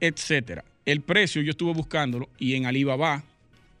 etcétera. 0.00 0.64
El 0.84 1.00
precio 1.00 1.42
yo 1.42 1.50
estuve 1.50 1.72
buscándolo 1.72 2.28
y 2.38 2.54
en 2.54 2.66
Alibaba, 2.66 3.22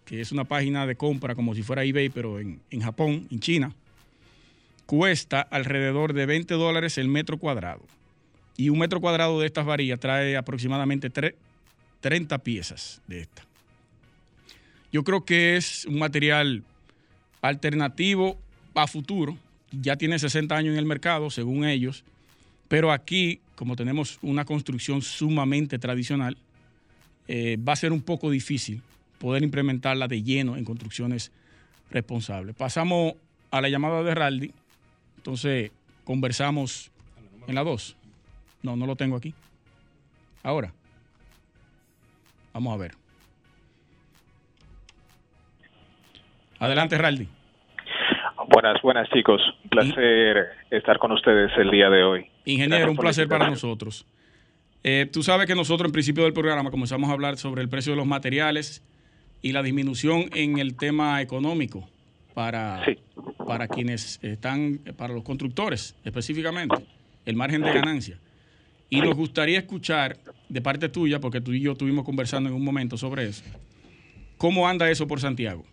que 0.04 0.20
es 0.20 0.32
una 0.32 0.44
página 0.44 0.86
de 0.86 0.96
compra 0.96 1.34
como 1.34 1.54
si 1.54 1.62
fuera 1.62 1.84
eBay, 1.84 2.08
pero 2.08 2.40
en, 2.40 2.60
Japón, 2.80 3.26
en 3.30 3.40
China, 3.40 3.72
cuesta 4.86 5.40
alrededor 5.40 6.12
de 6.12 6.26
20 6.26 6.54
dólares 6.54 6.98
el 6.98 7.08
metro 7.08 7.38
cuadrado. 7.38 7.82
Y 8.56 8.68
un 8.68 8.78
metro 8.78 9.00
cuadrado 9.00 9.40
de 9.40 9.46
estas 9.46 9.66
varillas 9.66 9.98
trae 9.98 10.36
aproximadamente 10.36 11.10
30 12.00 12.38
piezas 12.38 13.00
de 13.06 13.20
esta. 13.20 13.44
Yo 14.92 15.04
creo 15.04 15.24
que 15.24 15.56
es 15.56 15.86
un 15.86 15.98
material 15.98 16.62
alternativo 17.40 18.38
a 18.74 18.86
futuro. 18.86 19.36
Ya 19.72 19.96
tiene 19.96 20.18
60 20.18 20.54
años 20.54 20.72
en 20.72 20.78
el 20.78 20.84
mercado, 20.84 21.30
según 21.30 21.64
ellos. 21.64 22.04
Pero 22.72 22.90
aquí 22.90 23.38
como 23.54 23.76
tenemos 23.76 24.18
una 24.22 24.46
construcción 24.46 25.02
sumamente 25.02 25.78
tradicional, 25.78 26.38
eh, 27.28 27.58
va 27.58 27.74
a 27.74 27.76
ser 27.76 27.92
un 27.92 28.02
poco 28.02 28.30
difícil 28.30 28.80
poder 29.18 29.42
implementarla 29.42 30.08
de 30.08 30.22
lleno 30.22 30.56
en 30.56 30.64
construcciones 30.64 31.30
responsables. 31.90 32.56
Pasamos 32.56 33.12
a 33.50 33.60
la 33.60 33.68
llamada 33.68 34.02
de 34.02 34.14
Raldi, 34.14 34.54
entonces 35.18 35.70
conversamos 36.04 36.90
en 37.46 37.54
la 37.54 37.62
2. 37.62 37.94
No, 38.62 38.74
no 38.74 38.86
lo 38.86 38.96
tengo 38.96 39.16
aquí. 39.16 39.34
Ahora, 40.42 40.72
vamos 42.54 42.72
a 42.72 42.78
ver. 42.78 42.92
Adelante, 46.58 46.96
Raldi. 46.96 47.28
Buenas, 48.48 48.80
buenas 48.80 49.10
chicos. 49.10 49.42
Un 49.64 49.68
placer 49.68 50.52
estar 50.70 50.98
con 50.98 51.12
ustedes 51.12 51.52
el 51.58 51.70
día 51.70 51.90
de 51.90 52.02
hoy. 52.02 52.31
Ingeniero, 52.44 52.90
un 52.90 52.96
placer 52.96 53.28
para 53.28 53.48
nosotros. 53.48 54.06
Eh, 54.84 55.08
tú 55.12 55.22
sabes 55.22 55.46
que 55.46 55.54
nosotros 55.54 55.88
en 55.88 55.92
principio 55.92 56.24
del 56.24 56.32
programa 56.32 56.70
comenzamos 56.70 57.08
a 57.08 57.12
hablar 57.12 57.36
sobre 57.36 57.62
el 57.62 57.68
precio 57.68 57.92
de 57.92 57.96
los 57.96 58.06
materiales 58.06 58.82
y 59.40 59.52
la 59.52 59.62
disminución 59.62 60.30
en 60.34 60.58
el 60.58 60.76
tema 60.76 61.20
económico 61.20 61.88
para, 62.34 62.84
para 63.46 63.68
quienes 63.68 64.18
están, 64.22 64.78
para 64.96 65.14
los 65.14 65.22
constructores 65.22 65.94
específicamente, 66.04 66.76
el 67.26 67.36
margen 67.36 67.62
de 67.62 67.72
ganancia. 67.72 68.18
Y 68.90 69.00
nos 69.00 69.14
gustaría 69.14 69.58
escuchar 69.58 70.18
de 70.48 70.60
parte 70.60 70.88
tuya, 70.88 71.18
porque 71.18 71.40
tú 71.40 71.52
y 71.52 71.60
yo 71.60 71.72
estuvimos 71.72 72.04
conversando 72.04 72.50
en 72.50 72.54
un 72.54 72.64
momento 72.64 72.96
sobre 72.98 73.24
eso, 73.24 73.42
¿cómo 74.36 74.68
anda 74.68 74.90
eso 74.90 75.06
por 75.06 75.18
Santiago? 75.18 75.64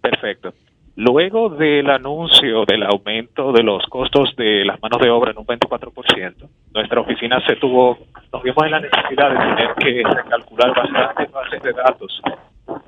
Perfecto. 0.00 0.54
Luego 0.98 1.48
del 1.48 1.88
anuncio 1.90 2.64
del 2.64 2.82
aumento 2.82 3.52
de 3.52 3.62
los 3.62 3.86
costos 3.86 4.34
de 4.34 4.64
las 4.64 4.82
manos 4.82 5.00
de 5.00 5.08
obra 5.08 5.30
en 5.30 5.38
un 5.38 5.46
24%, 5.46 6.48
nuestra 6.74 7.00
oficina 7.00 7.40
se 7.46 7.54
tuvo, 7.54 7.98
nos 8.32 8.42
vimos 8.42 8.64
en 8.64 8.70
la 8.72 8.80
necesidad 8.80 9.30
de 9.30 9.36
tener 9.36 9.74
que 9.76 10.02
recalcular 10.02 10.74
bastantes 10.74 11.30
bases 11.30 11.62
de 11.62 11.72
datos 11.72 12.20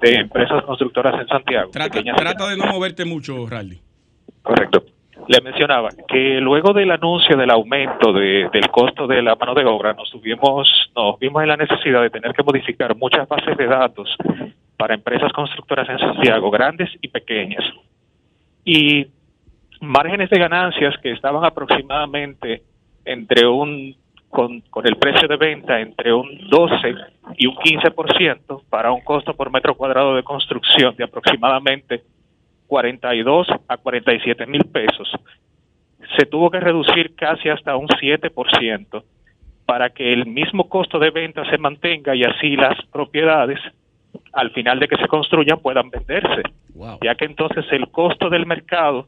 de 0.01 0.15
empresas 0.17 0.65
constructoras 0.65 1.21
en 1.21 1.29
Santiago. 1.29 1.71
Trata, 1.71 2.49
de 2.49 2.57
no 2.57 2.67
moverte 2.67 3.05
mucho, 3.05 3.47
Rally. 3.47 3.79
Correcto. 4.43 4.83
Le 5.29 5.41
mencionaba 5.43 5.91
que 6.09 6.41
luego 6.41 6.73
del 6.73 6.91
anuncio 6.91 7.37
del 7.37 7.51
aumento 7.51 8.13
del 8.13 8.71
costo 8.73 9.07
de 9.07 9.23
la 9.23 9.37
mano 9.37 9.55
de 9.55 9.65
obra, 9.67 9.93
nos 9.93 10.11
tuvimos, 10.11 10.91
nos 10.97 11.17
vimos 11.21 11.43
en 11.43 11.49
la 11.49 11.57
necesidad 11.57 12.03
de 12.03 12.11
tener 12.11 12.33
que 12.33 12.43
modificar 12.43 12.97
muchas 12.97 13.29
bases 13.29 13.57
de 13.57 13.67
datos 13.69 14.17
para 14.77 14.95
empresas 14.95 15.33
constructoras 15.33 15.89
en 15.89 15.99
Santiago, 16.01 16.51
grandes 16.51 16.91
y 17.01 17.07
pequeñas 17.07 17.63
y 18.73 19.05
márgenes 19.81 20.31
de 20.31 20.39
ganancias 20.39 20.95
que 21.03 21.11
estaban 21.11 21.45
aproximadamente 21.45 22.63
entre 23.05 23.45
un 23.45 23.97
con, 24.29 24.61
con 24.71 24.87
el 24.87 24.97
precio 24.97 25.27
de 25.27 25.37
venta 25.37 25.81
entre 25.81 26.13
un 26.13 26.49
12 26.49 26.95
y 27.37 27.49
un 27.49 27.57
15% 27.57 28.63
para 28.71 28.93
un 28.93 29.01
costo 29.01 29.35
por 29.35 29.51
metro 29.51 29.75
cuadrado 29.75 30.15
de 30.15 30.23
construcción 30.23 30.95
de 30.95 31.03
aproximadamente 31.03 32.05
42 32.69 33.49
a 33.67 33.77
47 33.77 34.47
mil 34.47 34.65
pesos. 34.67 35.11
Se 36.17 36.27
tuvo 36.27 36.49
que 36.49 36.61
reducir 36.61 37.17
casi 37.17 37.49
hasta 37.49 37.75
un 37.75 37.89
7% 37.89 39.03
para 39.67 39.91
que 39.91 40.13
el 40.13 40.27
mismo 40.27 40.69
costo 40.69 41.01
de 41.01 41.11
venta 41.11 41.45
se 41.51 41.59
mantenga 41.59 42.15
y 42.15 42.23
así 42.23 42.55
las 42.55 42.81
propiedades 42.93 43.59
al 44.33 44.53
final 44.53 44.79
de 44.79 44.87
que 44.87 44.97
se 44.97 45.09
construyan 45.09 45.59
puedan 45.59 45.91
venderse, 45.91 46.43
ya 47.03 47.15
que 47.15 47.25
entonces 47.25 47.65
el 47.71 47.89
costo 47.91 48.29
del 48.31 48.47
mercado 48.47 49.07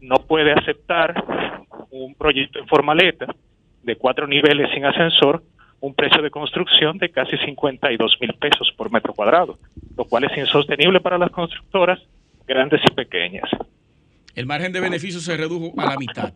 no 0.00 0.16
puede 0.16 0.52
aceptar 0.52 1.24
un 1.90 2.14
proyecto 2.14 2.58
en 2.58 2.66
formaleta 2.66 3.26
de 3.82 3.96
cuatro 3.96 4.26
niveles 4.26 4.70
sin 4.74 4.84
ascensor, 4.84 5.42
un 5.80 5.94
precio 5.94 6.22
de 6.22 6.30
construcción 6.30 6.98
de 6.98 7.10
casi 7.10 7.36
52 7.38 8.16
mil 8.20 8.34
pesos 8.34 8.72
por 8.76 8.90
metro 8.90 9.12
cuadrado, 9.12 9.58
lo 9.96 10.04
cual 10.04 10.24
es 10.24 10.36
insostenible 10.36 11.00
para 11.00 11.18
las 11.18 11.30
constructoras 11.30 12.00
grandes 12.46 12.80
y 12.84 12.94
pequeñas. 12.94 13.48
El 14.34 14.46
margen 14.46 14.72
de 14.72 14.80
beneficio 14.80 15.20
se 15.20 15.36
redujo 15.36 15.72
a 15.80 15.90
la 15.90 15.96
mitad. 15.96 16.32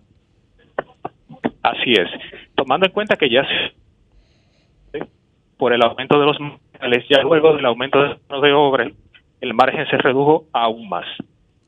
Así 1.63 1.93
es, 1.93 2.09
tomando 2.55 2.87
en 2.87 2.93
cuenta 2.93 3.17
que 3.17 3.29
ya 3.29 3.45
se, 3.45 5.07
por 5.57 5.73
el 5.73 5.83
aumento 5.83 6.21
de 6.21 6.27
los 6.27 6.39
ya 7.11 7.23
luego 7.23 7.57
del 7.57 7.67
aumento 7.67 8.01
de 8.01 8.41
de 8.41 8.53
obra, 8.53 8.89
el 9.41 9.55
margen 9.55 9.87
se 9.91 9.99
redujo 9.99 10.47
aún 10.53 10.89
más. 10.89 11.07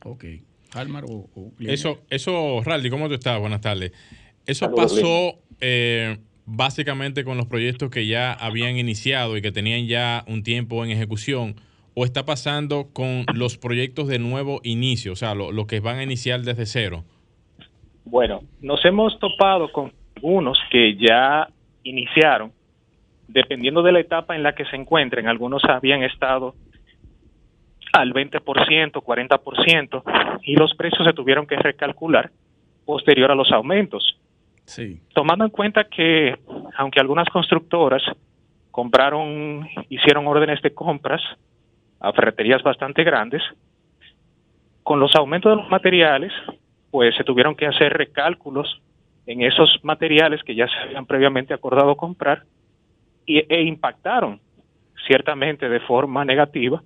Ok. 0.04 0.24
Almar 0.74 1.04
o, 1.04 1.28
Eso, 1.58 1.98
eso, 2.10 2.62
Raldi, 2.64 2.90
¿cómo 2.90 3.08
tú 3.08 3.14
estás? 3.14 3.40
Buenas 3.40 3.60
tardes. 3.60 3.92
Eso 4.46 4.72
pasó 4.74 5.34
eh, 5.60 6.18
básicamente 6.46 7.24
con 7.24 7.36
los 7.36 7.46
proyectos 7.46 7.90
que 7.90 8.06
ya 8.06 8.32
habían 8.32 8.76
iniciado 8.76 9.36
y 9.36 9.42
que 9.42 9.52
tenían 9.52 9.86
ya 9.86 10.24
un 10.28 10.42
tiempo 10.42 10.84
en 10.84 10.90
ejecución, 10.90 11.56
o 11.94 12.04
está 12.04 12.24
pasando 12.24 12.88
con 12.92 13.26
los 13.34 13.58
proyectos 13.58 14.06
de 14.06 14.20
nuevo 14.20 14.60
inicio, 14.62 15.12
o 15.12 15.16
sea, 15.16 15.34
los 15.34 15.52
lo 15.52 15.66
que 15.66 15.80
van 15.80 15.98
a 15.98 16.04
iniciar 16.04 16.40
desde 16.40 16.66
cero. 16.66 17.04
Bueno, 18.04 18.40
nos 18.60 18.84
hemos 18.84 19.18
topado 19.18 19.70
con 19.72 19.92
algunos 20.16 20.58
que 20.70 20.96
ya 20.96 21.48
iniciaron 21.82 22.52
dependiendo 23.32 23.82
de 23.82 23.92
la 23.92 24.00
etapa 24.00 24.34
en 24.34 24.42
la 24.42 24.54
que 24.54 24.64
se 24.66 24.76
encuentren, 24.76 25.28
algunos 25.28 25.62
habían 25.64 26.02
estado 26.02 26.54
al 27.92 28.12
20%, 28.12 28.92
40%, 28.92 30.02
y 30.42 30.56
los 30.56 30.74
precios 30.74 31.06
se 31.06 31.12
tuvieron 31.12 31.46
que 31.46 31.56
recalcular 31.56 32.30
posterior 32.84 33.30
a 33.30 33.34
los 33.34 33.50
aumentos. 33.52 34.18
Sí. 34.64 35.00
Tomando 35.14 35.44
en 35.44 35.50
cuenta 35.50 35.84
que, 35.84 36.38
aunque 36.76 37.00
algunas 37.00 37.28
constructoras 37.28 38.02
compraron, 38.70 39.68
hicieron 39.88 40.26
órdenes 40.26 40.62
de 40.62 40.72
compras 40.72 41.20
a 41.98 42.12
ferreterías 42.12 42.62
bastante 42.62 43.04
grandes, 43.04 43.42
con 44.82 45.00
los 45.00 45.14
aumentos 45.16 45.52
de 45.52 45.62
los 45.62 45.70
materiales, 45.70 46.32
pues 46.90 47.14
se 47.16 47.24
tuvieron 47.24 47.54
que 47.54 47.66
hacer 47.66 47.92
recálculos 47.92 48.80
en 49.26 49.42
esos 49.42 49.78
materiales 49.82 50.42
que 50.42 50.54
ya 50.54 50.66
se 50.66 50.76
habían 50.76 51.06
previamente 51.06 51.54
acordado 51.54 51.96
comprar 51.96 52.44
e 53.26 53.62
impactaron 53.62 54.40
ciertamente 55.06 55.68
de 55.68 55.80
forma 55.80 56.24
negativa 56.24 56.82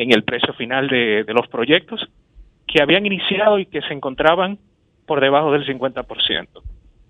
en 0.00 0.12
el 0.12 0.24
precio 0.24 0.54
final 0.54 0.88
de, 0.88 1.24
los 1.28 1.46
proyectos 1.48 2.00
que 2.66 2.80
habían 2.80 3.04
iniciado 3.04 3.58
y 3.58 3.66
que 3.66 3.82
se 3.82 3.92
encontraban 3.92 4.58
por 5.04 5.20
debajo 5.20 5.52
del 5.52 5.66
50%. 5.66 6.48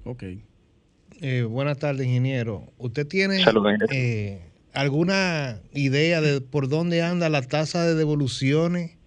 Ok. 0.05 0.25
Eh, 1.21 1.43
buenas 1.43 1.79
tardes, 1.79 2.05
ingeniero. 2.07 2.65
¿Usted 2.79 3.07
tiene 3.07 3.45
eh, 3.93 4.41
alguna 4.75 5.61
idea 5.73 6.21
de 6.21 6.41
por 6.41 6.69
dónde 6.69 7.03
anda 7.03 7.29
la 7.29 7.43
tasa 7.43 7.87
de 7.87 7.95
devoluciones 7.95 8.99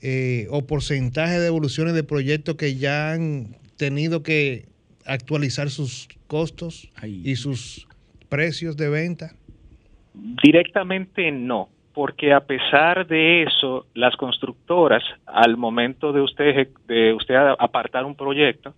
eh, 0.00 0.46
o 0.50 0.64
porcentaje 0.68 1.32
de 1.32 1.40
devoluciones 1.40 1.94
de 1.94 2.04
proyectos 2.04 2.54
que 2.54 2.76
ya 2.76 3.12
han 3.12 3.56
tenido 3.76 4.22
que 4.22 4.66
actualizar 5.06 5.70
sus 5.70 6.08
costos 6.28 6.92
y 7.02 7.34
sus 7.34 7.88
precios 8.28 8.76
de 8.76 8.90
venta? 8.90 9.32
Directamente 10.44 11.32
no, 11.32 11.70
porque 11.98 12.32
a 12.32 12.38
pesar 12.38 13.08
de 13.08 13.42
eso, 13.42 13.86
las 13.92 14.14
constructoras, 14.14 15.02
al 15.26 15.56
momento 15.56 16.12
de 16.12 16.20
usted, 16.20 16.68
de 16.86 17.12
usted 17.12 17.34
apartar 17.58 18.04
un 18.04 18.14
proyecto, 18.14 18.72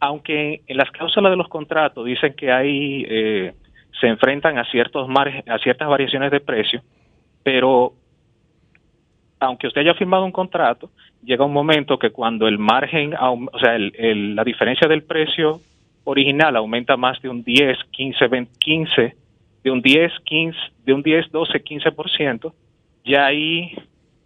aunque 0.00 0.62
en 0.66 0.76
las 0.78 0.90
cláusulas 0.90 1.30
de 1.30 1.36
los 1.36 1.48
contratos 1.48 2.06
dicen 2.06 2.32
que 2.32 2.50
hay, 2.50 3.04
eh, 3.06 3.52
se 4.00 4.06
enfrentan 4.06 4.56
a, 4.56 4.64
ciertos 4.70 5.06
a 5.06 5.58
ciertas 5.58 5.86
variaciones 5.86 6.30
de 6.30 6.40
precio, 6.40 6.80
pero 7.42 7.92
aunque 9.38 9.66
usted 9.66 9.82
haya 9.82 9.92
firmado 9.92 10.24
un 10.24 10.32
contrato, 10.32 10.88
llega 11.22 11.44
un 11.44 11.52
momento 11.52 11.98
que 11.98 12.08
cuando 12.08 12.48
el 12.48 12.56
margen, 12.56 13.12
o 13.20 13.58
sea, 13.60 13.76
la 13.78 14.44
diferencia 14.44 14.88
del 14.88 15.02
precio 15.02 15.60
original 16.04 16.56
aumenta 16.56 16.96
más 16.96 17.20
de 17.20 17.28
un 17.28 17.44
10, 17.44 17.76
15, 17.90 18.28
20, 18.28 18.52
15, 18.58 19.16
de 19.68 19.72
un 19.72 19.82
10, 19.82 20.12
15, 20.24 20.58
de 20.86 20.92
un 20.94 21.02
10, 21.02 21.30
12, 21.30 21.62
15%, 21.62 22.52
ya 23.04 23.26
ahí 23.26 23.74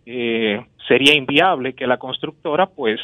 eh, 0.06 0.64
sería 0.86 1.16
inviable 1.16 1.72
que 1.72 1.84
la 1.84 1.96
constructora 1.96 2.66
pues 2.66 3.00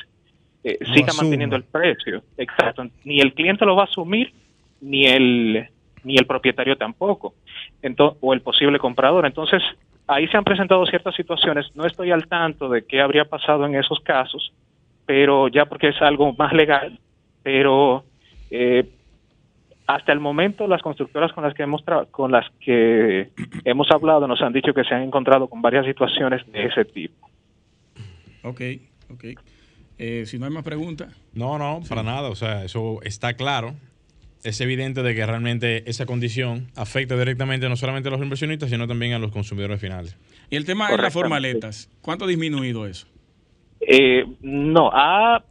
eh, 0.62 0.78
siga 0.94 1.12
manteniendo 1.16 1.56
el 1.56 1.64
precio. 1.64 2.22
Exacto. 2.36 2.86
Ni 3.04 3.20
el 3.20 3.34
cliente 3.34 3.66
lo 3.66 3.74
va 3.74 3.82
a 3.82 3.86
asumir, 3.86 4.32
ni 4.80 5.06
el 5.06 5.68
ni 6.04 6.16
el 6.16 6.26
propietario 6.26 6.76
tampoco, 6.76 7.34
entonces, 7.82 8.18
o 8.22 8.32
el 8.32 8.40
posible 8.40 8.78
comprador. 8.78 9.26
Entonces, 9.26 9.60
ahí 10.06 10.28
se 10.28 10.36
han 10.36 10.44
presentado 10.44 10.86
ciertas 10.86 11.16
situaciones. 11.16 11.66
No 11.74 11.86
estoy 11.86 12.12
al 12.12 12.28
tanto 12.28 12.68
de 12.68 12.86
qué 12.86 13.00
habría 13.00 13.24
pasado 13.24 13.66
en 13.66 13.74
esos 13.74 13.98
casos, 14.00 14.52
pero 15.06 15.48
ya 15.48 15.66
porque 15.66 15.88
es 15.88 16.00
algo 16.00 16.32
más 16.34 16.52
legal, 16.52 17.00
pero 17.42 18.04
eh, 18.52 18.88
hasta 19.88 20.12
el 20.12 20.20
momento 20.20 20.68
las 20.68 20.82
constructoras 20.82 21.32
con 21.32 21.42
las 21.42 21.54
que 21.54 21.62
hemos 21.62 21.82
con 22.10 22.30
las 22.30 22.44
que 22.60 23.30
hemos 23.64 23.90
hablado 23.90 24.28
nos 24.28 24.40
han 24.42 24.52
dicho 24.52 24.74
que 24.74 24.84
se 24.84 24.94
han 24.94 25.02
encontrado 25.02 25.48
con 25.48 25.62
varias 25.62 25.86
situaciones 25.86 26.42
de 26.52 26.66
ese 26.66 26.84
tipo. 26.84 27.26
Ok, 28.42 28.60
ok. 29.10 29.24
Eh, 29.96 30.24
si 30.26 30.38
no 30.38 30.44
hay 30.44 30.52
más 30.52 30.62
preguntas. 30.62 31.16
No, 31.32 31.58
no, 31.58 31.80
para 31.88 32.02
nada. 32.02 32.28
O 32.28 32.34
sea, 32.34 32.64
eso 32.64 33.00
está 33.02 33.32
claro. 33.32 33.76
Es 34.44 34.60
evidente 34.60 35.02
de 35.02 35.14
que 35.14 35.24
realmente 35.24 35.88
esa 35.88 36.04
condición 36.04 36.66
afecta 36.76 37.16
directamente 37.16 37.66
no 37.70 37.76
solamente 37.76 38.10
a 38.10 38.12
los 38.12 38.20
inversionistas, 38.20 38.68
sino 38.68 38.86
también 38.86 39.14
a 39.14 39.18
los 39.18 39.32
consumidores 39.32 39.80
finales. 39.80 40.18
Y 40.50 40.56
el 40.56 40.66
tema 40.66 40.90
de 40.90 40.98
las 40.98 41.14
formaletas, 41.14 41.90
¿cuánto 42.02 42.26
ha 42.26 42.28
disminuido 42.28 42.86
eso? 42.86 43.08
Eh, 43.80 44.26
no, 44.42 44.90
ha 44.92 45.42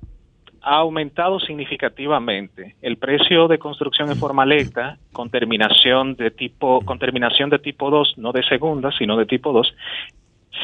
ha 0.62 0.78
aumentado 0.78 1.40
significativamente. 1.40 2.76
El 2.82 2.98
precio 2.98 3.48
de 3.48 3.58
construcción 3.60 4.10
en 4.10 4.18
formaleta 4.18 4.98
con 5.14 5.30
terminación 5.30 6.16
de 6.16 6.32
tipo 6.32 6.82
con 6.82 7.00
terminación 7.00 7.50
de 7.50 7.60
tipo 7.60 7.90
2, 7.90 8.16
no 8.18 8.32
de 8.32 8.44
segunda, 8.44 8.92
sino 8.98 9.18
de 9.18 9.26
tipo 9.26 9.52
2, 9.54 9.74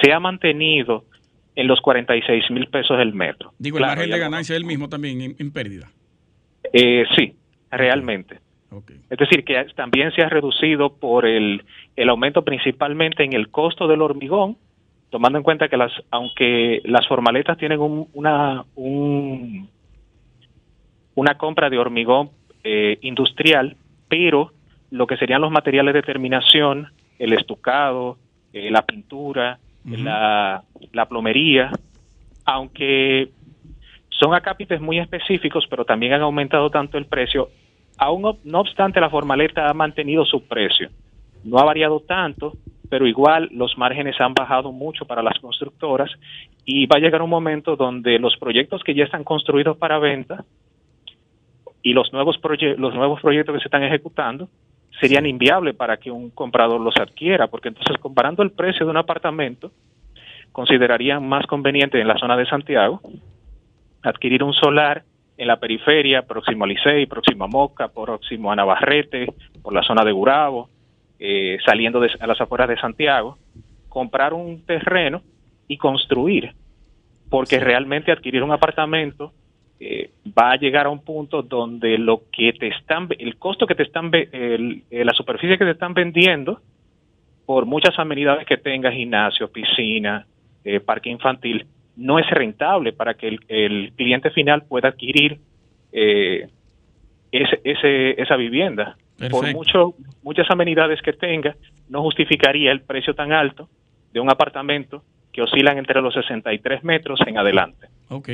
se 0.02 0.12
ha 0.12 0.20
mantenido 0.20 1.06
en 1.56 1.68
los 1.68 1.82
46 1.82 2.52
mil 2.52 2.68
pesos 2.68 3.00
el 3.00 3.14
metro. 3.14 3.54
Digo, 3.60 3.78
el 3.78 3.86
margen 3.86 4.10
de 4.10 4.20
ganancia 4.20 4.56
es 4.56 4.62
el 4.62 4.66
mismo 4.66 4.90
también 4.90 5.36
en, 5.38 5.52
pérdida. 5.52 5.90
Eh, 6.72 7.06
sí, 7.16 7.36
realmente. 7.70 8.40
Okay. 8.72 8.98
Es 9.10 9.20
decir, 9.20 9.44
que 9.44 9.66
también 9.76 10.12
se 10.14 10.24
ha 10.24 10.30
reducido 10.30 10.96
por 10.96 11.28
el, 11.28 11.64
el 11.96 12.10
aumento 12.10 12.44
principalmente 12.44 13.24
en 13.24 13.34
el 13.34 13.50
costo 13.50 13.88
del 13.88 14.02
hormigón, 14.02 14.58
tomando 15.12 15.38
en 15.38 15.44
cuenta 15.44 15.70
que 15.70 15.78
las, 15.78 15.92
aunque 16.10 16.82
las 16.86 17.08
formaletas 17.08 17.56
tienen 17.60 17.80
una, 18.14 18.66
una 21.15 21.36
compra 21.36 21.69
de 21.69 21.78
hormigón 21.78 22.32
eh, 22.63 22.97
industrial, 23.02 23.76
pero 24.08 24.52
lo 24.91 25.08
que 25.08 25.17
serían 25.17 25.41
los 25.41 25.52
materiales 25.52 25.93
de 25.93 26.02
terminación, 26.02 26.88
el 27.19 27.34
estucado, 27.34 28.17
eh, 28.52 28.69
la 28.71 28.84
pintura, 28.84 29.60
la, 29.86 30.63
la 30.93 31.06
plomería, 31.08 31.71
aunque 32.45 33.30
son 34.10 34.34
acápites 34.34 34.80
muy 34.80 34.99
específicos, 34.99 35.65
pero 35.69 35.84
también 35.84 36.13
han 36.13 36.21
aumentado 36.21 36.69
tanto 36.69 36.97
el 36.97 37.06
precio, 37.06 37.49
aún 37.97 38.38
no 38.43 38.60
obstante 38.60 39.02
la 39.02 39.10
formaleta 39.10 39.69
ha 39.69 39.73
mantenido 39.73 40.26
su 40.26 40.47
precio. 40.47 40.89
No 41.43 41.58
ha 41.58 41.65
variado 41.65 41.99
tanto, 41.99 42.54
pero 42.89 43.08
igual 43.08 43.49
los 43.52 43.78
márgenes 43.78 44.19
han 44.21 44.34
bajado 44.34 44.71
mucho 44.71 45.06
para 45.06 45.23
las 45.23 45.38
constructoras 45.39 46.12
y 46.65 46.86
va 46.86 46.97
a 46.97 46.99
llegar 46.99 47.21
un 47.21 47.30
momento 47.30 47.76
donde 47.76 48.19
los 48.19 48.38
proyectos 48.38 48.84
que 48.84 48.93
ya 48.93 49.04
están 49.04 49.23
construidos 49.23 49.78
para 49.78 49.99
venta 49.99 50.45
y 51.84 51.93
los 51.93 52.12
nuevos, 52.13 52.39
los 52.78 52.96
nuevos 52.96 53.22
proyectos 53.22 53.54
que 53.54 53.60
se 53.60 53.67
están 53.67 53.84
ejecutando 53.84 54.48
serían 55.00 55.26
inviables 55.26 55.76
para 55.76 55.98
que 55.98 56.10
un 56.10 56.30
comprador 56.30 56.80
los 56.80 56.96
adquiera, 56.98 57.48
porque 57.48 57.67
entonces 57.67 57.98
comparando 57.98 58.41
el 58.41 58.52
precio 58.52 58.86
de 58.86 58.91
un 58.91 58.98
apartamento, 58.98 59.72
considerarían 60.52 61.28
más 61.28 61.46
conveniente 61.46 62.00
en 62.00 62.08
la 62.08 62.17
zona 62.17 62.38
de 62.38 62.46
Santiago 62.46 63.02
adquirir 64.02 64.43
un 64.43 64.54
solar 64.54 65.04
en 65.38 65.48
la 65.48 65.58
periferia, 65.58 66.22
próximo 66.22 66.63
a 66.63 66.67
Licey, 66.67 67.06
próximo 67.06 67.46
a 67.46 67.48
Moca, 67.48 67.88
próximo 67.88 68.52
a 68.52 68.56
Navarrete, 68.56 69.34
por 69.62 69.74
la 69.74 69.82
zona 69.82 70.04
de 70.04 70.12
Gurabo, 70.12 70.69
eh, 71.19 71.58
saliendo 71.65 72.00
de, 72.00 72.12
a 72.19 72.28
las 72.28 72.39
afueras 72.39 72.69
de 72.69 72.78
Santiago, 72.78 73.38
comprar 73.89 74.34
un 74.34 74.63
terreno 74.65 75.22
y 75.67 75.78
construir, 75.78 76.54
porque 77.30 77.60
realmente 77.60 78.12
adquirir 78.12 78.43
un 78.43 78.52
apartamento 78.52 79.32
va 80.38 80.52
a 80.52 80.58
llegar 80.58 80.86
a 80.86 80.89
un 80.89 81.04
punto 81.04 81.41
donde 81.41 81.98
lo 81.98 82.24
que 82.32 82.54
te 82.54 82.67
están, 82.67 83.08
el 83.17 83.38
costo 83.38 83.67
que 83.67 83.76
te 83.76 83.84
están, 83.84 84.12
el, 84.13 84.84
eh, 84.89 85.06
la 85.06 85.13
superficie 85.13 85.58
que 85.58 85.65
te 85.65 85.72
están 85.72 85.93
vendiendo, 85.93 86.62
por 87.46 87.65
muchas 87.65 87.98
amenidades 88.00 88.46
que 88.48 88.58
tenga, 88.58 88.91
gimnasio, 88.91 89.52
piscina, 89.52 90.26
parque 90.86 91.10
infantil, 91.10 91.65
no 91.98 92.17
es 92.17 92.30
rentable 92.30 92.93
para 92.93 93.15
que 93.15 93.38
el, 93.48 93.91
cliente 93.98 94.30
final 94.32 94.63
pueda 94.63 94.88
adquirir 94.89 95.39
ese, 95.91 96.50
ese, 97.32 98.22
esa 98.22 98.38
vivienda 98.38 98.96
por 99.30 99.52
mucho, 99.54 99.96
muchas 100.22 100.50
amenidades 100.50 101.02
que 101.02 101.13
tenga, 101.13 101.56
no 101.89 102.02
justificaría 102.02 102.72
el 102.72 102.82
precio 102.82 103.13
tan 103.13 103.32
alto 103.32 103.69
de 104.12 104.19
un 104.19 104.30
apartamento 104.30 105.04
que 105.32 105.41
oscilan 105.41 105.78
entre 105.78 106.02
los 106.02 106.13
63 106.13 106.84
metros 106.84 107.19
en 107.26 107.38
adelante. 107.38 107.88
Ok. 108.10 108.30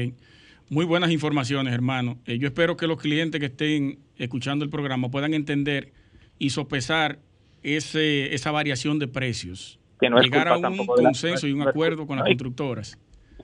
Muy 0.69 0.85
buenas 0.85 1.09
informaciones, 1.09 1.73
hermano. 1.73 2.19
Eh, 2.27 2.37
yo 2.37 2.47
espero 2.47 2.77
que 2.77 2.85
los 2.85 3.01
clientes 3.01 3.39
que 3.39 3.47
estén 3.47 3.97
escuchando 4.17 4.63
el 4.63 4.69
programa 4.69 5.09
puedan 5.09 5.33
entender 5.33 5.91
y 6.37 6.51
sopesar 6.51 7.17
ese, 7.63 8.35
esa 8.35 8.51
variación 8.51 8.99
de 8.99 9.07
precios. 9.07 9.79
Que 9.99 10.09
no 10.09 10.19
Llegar 10.21 10.47
a 10.47 10.57
un 10.57 10.85
consenso 10.85 11.47
y 11.47 11.53
un 11.53 11.67
acuerdo 11.67 12.05
con 12.05 12.17
las 12.17 12.27
constructoras. 12.27 12.99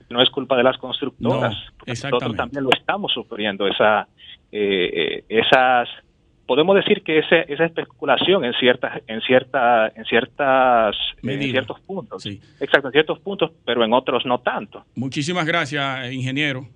No 0.10 0.22
es 0.22 0.30
culpa 0.30 0.56
de 0.56 0.64
las 0.64 0.78
constructoras. 0.78 1.56
nosotros 1.86 2.36
también 2.36 2.64
lo 2.64 2.70
estamos 2.72 3.12
sufriendo, 3.12 3.68
esa, 3.68 4.08
eh, 4.52 4.92
eh, 4.94 5.26
esas 5.28 5.90
podemos 6.46 6.76
decir 6.76 7.02
que 7.02 7.18
ese, 7.18 7.52
esa 7.52 7.66
especulación 7.66 8.46
en 8.46 8.54
ciertas 8.54 9.02
en 9.08 9.20
cierta, 9.22 9.88
en 9.88 10.06
ciertas 10.06 10.96
en 11.24 11.42
ciertos 11.42 11.80
puntos 11.80 12.22
sí. 12.22 12.40
exacto 12.60 12.90
en 12.90 12.92
ciertos 12.92 13.20
puntos 13.20 13.52
pero 13.66 13.84
en 13.84 13.92
otros 13.94 14.28
no 14.28 14.40
tanto 14.42 14.86
muchísimas 14.94 15.44
gracias 15.48 16.14
ingeniero 16.14 16.68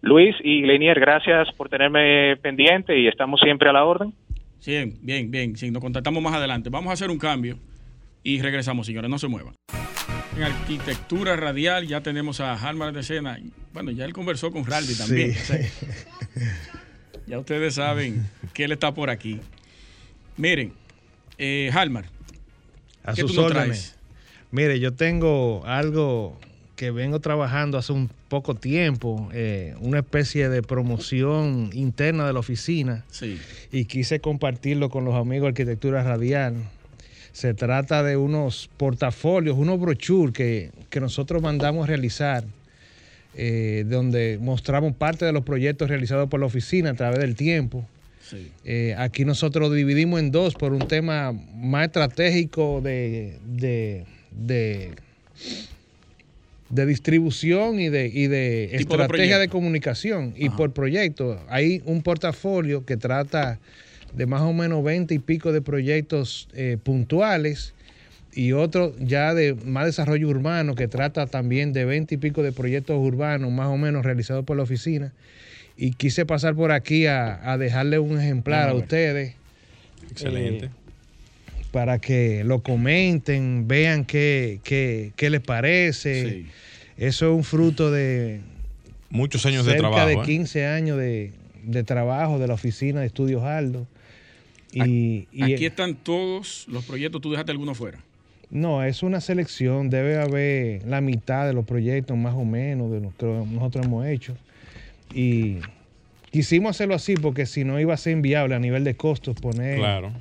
Luis 0.00 0.34
y 0.42 0.62
Lenier 0.62 1.00
gracias 1.00 1.48
por 1.56 1.68
tenerme 1.68 2.36
pendiente 2.36 2.98
y 2.98 3.08
estamos 3.08 3.40
siempre 3.40 3.68
a 3.68 3.72
la 3.72 3.84
orden. 3.84 4.14
Bien 4.64 4.98
bien 5.02 5.30
bien 5.30 5.56
sí, 5.56 5.70
nos 5.70 5.82
contactamos 5.82 6.22
más 6.22 6.34
adelante. 6.34 6.70
Vamos 6.70 6.90
a 6.90 6.94
hacer 6.94 7.10
un 7.10 7.18
cambio 7.18 7.58
y 8.22 8.40
regresamos 8.40 8.86
señores 8.86 9.10
no 9.10 9.18
se 9.18 9.28
muevan. 9.28 9.54
En 10.36 10.42
arquitectura 10.42 11.34
radial 11.36 11.86
ya 11.86 12.00
tenemos 12.00 12.40
a 12.40 12.54
Halmar 12.54 12.92
de 12.92 13.02
Sena. 13.02 13.38
Bueno 13.72 13.90
ya 13.90 14.04
él 14.04 14.12
conversó 14.12 14.52
con 14.52 14.64
Raldi 14.64 14.96
también 14.96 15.34
Ya 17.26 17.38
ustedes 17.38 17.74
saben 17.74 18.26
que 18.54 18.64
él 18.64 18.72
está 18.72 18.94
por 18.94 19.10
aquí. 19.10 19.40
Miren, 20.36 20.72
eh, 21.36 21.70
Halmar, 21.74 22.06
a 23.04 23.12
¿qué 23.12 23.20
sus 23.22 23.34
tú 23.34 23.42
órdenes. 23.42 23.98
Mire, 24.50 24.80
yo 24.80 24.94
tengo 24.94 25.62
algo 25.66 26.38
que 26.74 26.90
vengo 26.90 27.20
trabajando 27.20 27.76
hace 27.76 27.92
un 27.92 28.08
poco 28.28 28.54
tiempo, 28.54 29.28
eh, 29.32 29.74
una 29.80 30.00
especie 30.00 30.48
de 30.48 30.62
promoción 30.62 31.70
interna 31.72 32.26
de 32.26 32.32
la 32.32 32.40
oficina. 32.40 33.04
Sí. 33.10 33.38
Y 33.72 33.86
quise 33.86 34.20
compartirlo 34.20 34.90
con 34.90 35.04
los 35.04 35.14
amigos 35.14 35.46
de 35.46 35.48
Arquitectura 35.48 36.02
Radial. 36.02 36.56
Se 37.32 37.54
trata 37.54 38.02
de 38.02 38.16
unos 38.16 38.68
portafolios, 38.76 39.56
unos 39.56 39.80
brochures 39.80 40.34
que, 40.34 40.70
que 40.90 41.00
nosotros 41.00 41.42
mandamos 41.42 41.88
realizar 41.88 42.44
eh, 43.40 43.84
donde 43.86 44.36
mostramos 44.40 44.94
parte 44.94 45.24
de 45.24 45.32
los 45.32 45.44
proyectos 45.44 45.88
realizados 45.88 46.28
por 46.28 46.40
la 46.40 46.46
oficina 46.46 46.90
a 46.90 46.94
través 46.94 47.20
del 47.20 47.36
tiempo. 47.36 47.86
Eh, 48.64 48.94
aquí 48.98 49.24
nosotros 49.24 49.72
dividimos 49.72 50.18
en 50.18 50.32
dos 50.32 50.54
por 50.54 50.72
un 50.72 50.88
tema 50.88 51.32
más 51.54 51.86
estratégico 51.86 52.80
de, 52.82 53.38
de, 53.46 54.04
de, 54.32 54.90
distribución 56.70 57.80
y 57.80 57.88
de, 57.88 58.08
y 58.08 58.26
de 58.26 58.76
estrategia 58.76 59.38
de, 59.38 59.48
comunicación 59.48 60.34
y 60.36 60.50
por 60.50 60.72
proyecto. 60.72 61.40
Hay 61.48 61.82
un 61.86 62.02
portafolio 62.02 62.84
que 62.84 62.96
trata 62.96 63.58
de 64.14 64.26
más 64.26 64.42
o 64.42 64.52
menos 64.52 64.84
20 64.84 65.14
y 65.14 65.18
pico 65.18 65.52
de 65.52 65.62
proyectos 65.62 66.48
eh, 66.54 66.76
puntuales 66.82 67.74
y 68.34 68.52
otro 68.52 68.94
ya 68.98 69.34
de 69.34 69.54
más 69.54 69.86
desarrollo 69.86 70.28
urbano 70.28 70.74
que 70.74 70.88
trata 70.88 71.26
también 71.26 71.72
de 71.72 71.84
20 71.84 72.14
y 72.14 72.18
pico 72.18 72.42
de 72.42 72.52
proyectos 72.52 72.98
urbanos 72.98 73.50
más 73.50 73.68
o 73.68 73.76
menos 73.76 74.04
realizados 74.04 74.44
por 74.44 74.56
la 74.56 74.62
oficina. 74.62 75.12
Y 75.76 75.92
quise 75.92 76.26
pasar 76.26 76.54
por 76.54 76.72
aquí 76.72 77.06
a, 77.06 77.56
dejarle 77.58 77.98
un 77.98 78.20
ejemplar 78.20 78.68
a 78.68 78.74
ustedes. 78.74 79.34
Excelente. 80.10 80.66
Eh, 80.66 80.70
para 81.70 81.98
que 81.98 82.44
lo 82.44 82.62
comenten, 82.62 83.68
vean 83.68 84.04
qué, 84.04 84.60
qué, 84.64 85.30
les 85.30 85.40
parece. 85.40 86.46
Eso 86.96 87.30
es 87.30 87.36
un 87.36 87.44
fruto 87.44 87.90
de... 87.90 88.40
Muchos 89.10 89.44
años 89.46 89.64
de 89.64 89.74
trabajo. 89.74 90.06
Cerca 90.06 90.20
de 90.20 90.26
15 90.26 90.60
¿eh? 90.60 90.66
años 90.66 90.98
de, 90.98 91.32
trabajo 91.84 92.38
de 92.38 92.46
la 92.46 92.54
oficina 92.54 93.00
de 93.00 93.06
Estudios 93.06 93.42
Aldo. 93.42 93.86
Y, 94.72 95.26
aquí 95.42 95.64
están 95.64 95.94
todos 95.94 96.66
los 96.68 96.84
proyectos, 96.84 97.20
tú 97.20 97.30
dejaste 97.30 97.52
alguno 97.52 97.74
fuera. 97.74 97.98
No, 98.50 98.82
es 98.82 99.02
una 99.02 99.20
selección, 99.20 99.90
debe 99.90 100.18
haber 100.18 100.86
la 100.86 101.00
mitad 101.00 101.46
de 101.46 101.52
los 101.52 101.66
proyectos 101.66 102.16
más 102.16 102.34
o 102.34 102.44
menos 102.44 102.90
de 102.90 103.00
los 103.00 103.14
que 103.14 103.26
nosotros 103.26 103.84
hemos 103.84 104.06
hecho. 104.06 104.36
Y 105.12 105.56
quisimos 106.30 106.70
hacerlo 106.70 106.94
así 106.94 107.14
porque 107.14 107.46
si 107.46 107.64
no 107.64 107.78
iba 107.78 107.94
a 107.94 107.96
ser 107.96 108.14
inviable 108.14 108.54
a 108.54 108.58
nivel 108.58 108.84
de 108.84 108.94
costos 108.94 109.36
poner... 109.40 109.78
Claro. 109.78 110.12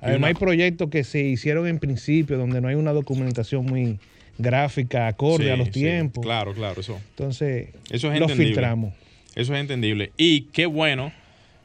Además 0.00 0.28
hay 0.28 0.34
proyectos 0.34 0.90
que 0.90 1.04
se 1.04 1.20
hicieron 1.20 1.66
en 1.66 1.78
principio 1.78 2.38
donde 2.38 2.60
no 2.60 2.68
hay 2.68 2.74
una 2.74 2.92
documentación 2.92 3.66
muy 3.66 3.98
gráfica, 4.38 5.08
acorde 5.08 5.50
a 5.50 5.56
los 5.56 5.70
tiempos. 5.70 6.24
claro, 6.24 6.54
claro, 6.54 6.80
eso. 6.80 7.00
Entonces, 7.10 7.68
eso 7.90 8.12
es 8.12 8.20
lo 8.20 8.28
filtramos. 8.28 8.94
Eso 9.34 9.54
es 9.54 9.60
entendible. 9.60 10.12
Y 10.16 10.42
qué 10.52 10.66
bueno 10.66 11.12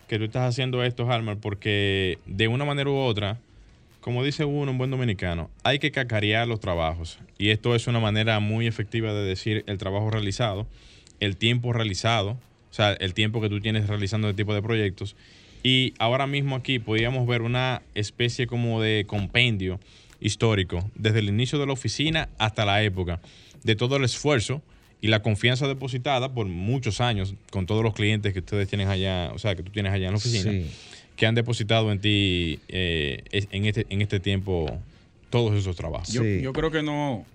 que 0.08 0.18
tú 0.18 0.26
estás 0.26 0.50
haciendo 0.50 0.84
esto, 0.84 1.10
Halmar, 1.10 1.38
porque 1.38 2.18
de 2.26 2.48
una 2.48 2.66
manera 2.66 2.90
u 2.90 2.96
otra 2.96 3.38
como 4.04 4.22
dice 4.24 4.44
uno, 4.44 4.72
un 4.72 4.78
buen 4.78 4.92
dominicano, 4.92 5.50
hay 5.64 5.80
que 5.80 5.92
cacarear 5.92 6.46
los 6.46 6.60
trabajos. 6.60 7.20
Y 7.38 7.52
esto 7.52 7.74
es 7.74 7.88
una 7.88 8.02
manera 8.02 8.42
muy 8.42 8.68
efectiva 8.68 9.14
de 9.14 9.24
decir 9.24 9.64
el 9.66 9.78
trabajo 9.78 10.12
realizado, 10.12 10.68
el 11.22 11.38
tiempo 11.38 11.72
realizado, 11.72 12.32
o 12.32 12.74
sea, 12.74 12.92
el 12.92 13.14
tiempo 13.14 13.40
que 13.40 13.48
tú 13.48 13.62
tienes 13.62 13.88
realizando 13.88 14.30
este 14.30 14.44
tipo 14.44 14.54
de 14.54 14.62
proyectos. 14.62 15.16
Y 15.64 15.94
ahora 15.98 16.28
mismo 16.28 16.56
aquí 16.56 16.80
podríamos 16.80 17.26
ver 17.26 17.42
una 17.42 17.82
especie 17.96 18.48
como 18.48 18.82
de 18.82 19.06
compendio 19.08 19.80
histórico, 20.20 20.90
desde 20.96 21.20
el 21.20 21.30
inicio 21.30 21.58
de 21.60 21.66
la 21.66 21.74
oficina 21.74 22.30
hasta 22.38 22.66
la 22.66 22.84
época, 22.84 23.22
de 23.64 23.76
todo 23.76 23.96
el 23.96 24.04
esfuerzo 24.04 24.62
y 25.02 25.08
la 25.08 25.22
confianza 25.22 25.68
depositada 25.68 26.34
por 26.34 26.46
muchos 26.48 27.02
años 27.02 27.36
con 27.50 27.66
todos 27.66 27.84
los 27.84 27.94
clientes 27.94 28.34
que 28.34 28.40
ustedes 28.40 28.68
tienen 28.68 28.88
allá, 28.88 29.32
o 29.34 29.40
sea, 29.40 29.56
que 29.56 29.64
tú 29.64 29.72
tienes 29.72 29.92
allá 29.92 30.08
en 30.08 30.12
la 30.14 30.18
oficina. 30.18 30.52
Sí 30.52 30.70
que 31.16 31.26
han 31.26 31.36
depositado 31.36 31.92
en 31.92 32.00
ti 32.00 32.60
eh, 32.68 33.24
en, 33.32 33.66
este, 33.66 33.86
en 33.90 34.02
este 34.02 34.20
tiempo 34.20 34.80
todos 35.30 35.56
esos 35.56 35.76
trabajos. 35.76 36.12
Yo, 36.12 36.54
creo 36.54 36.72
que 36.72 36.84
no, 36.84 37.26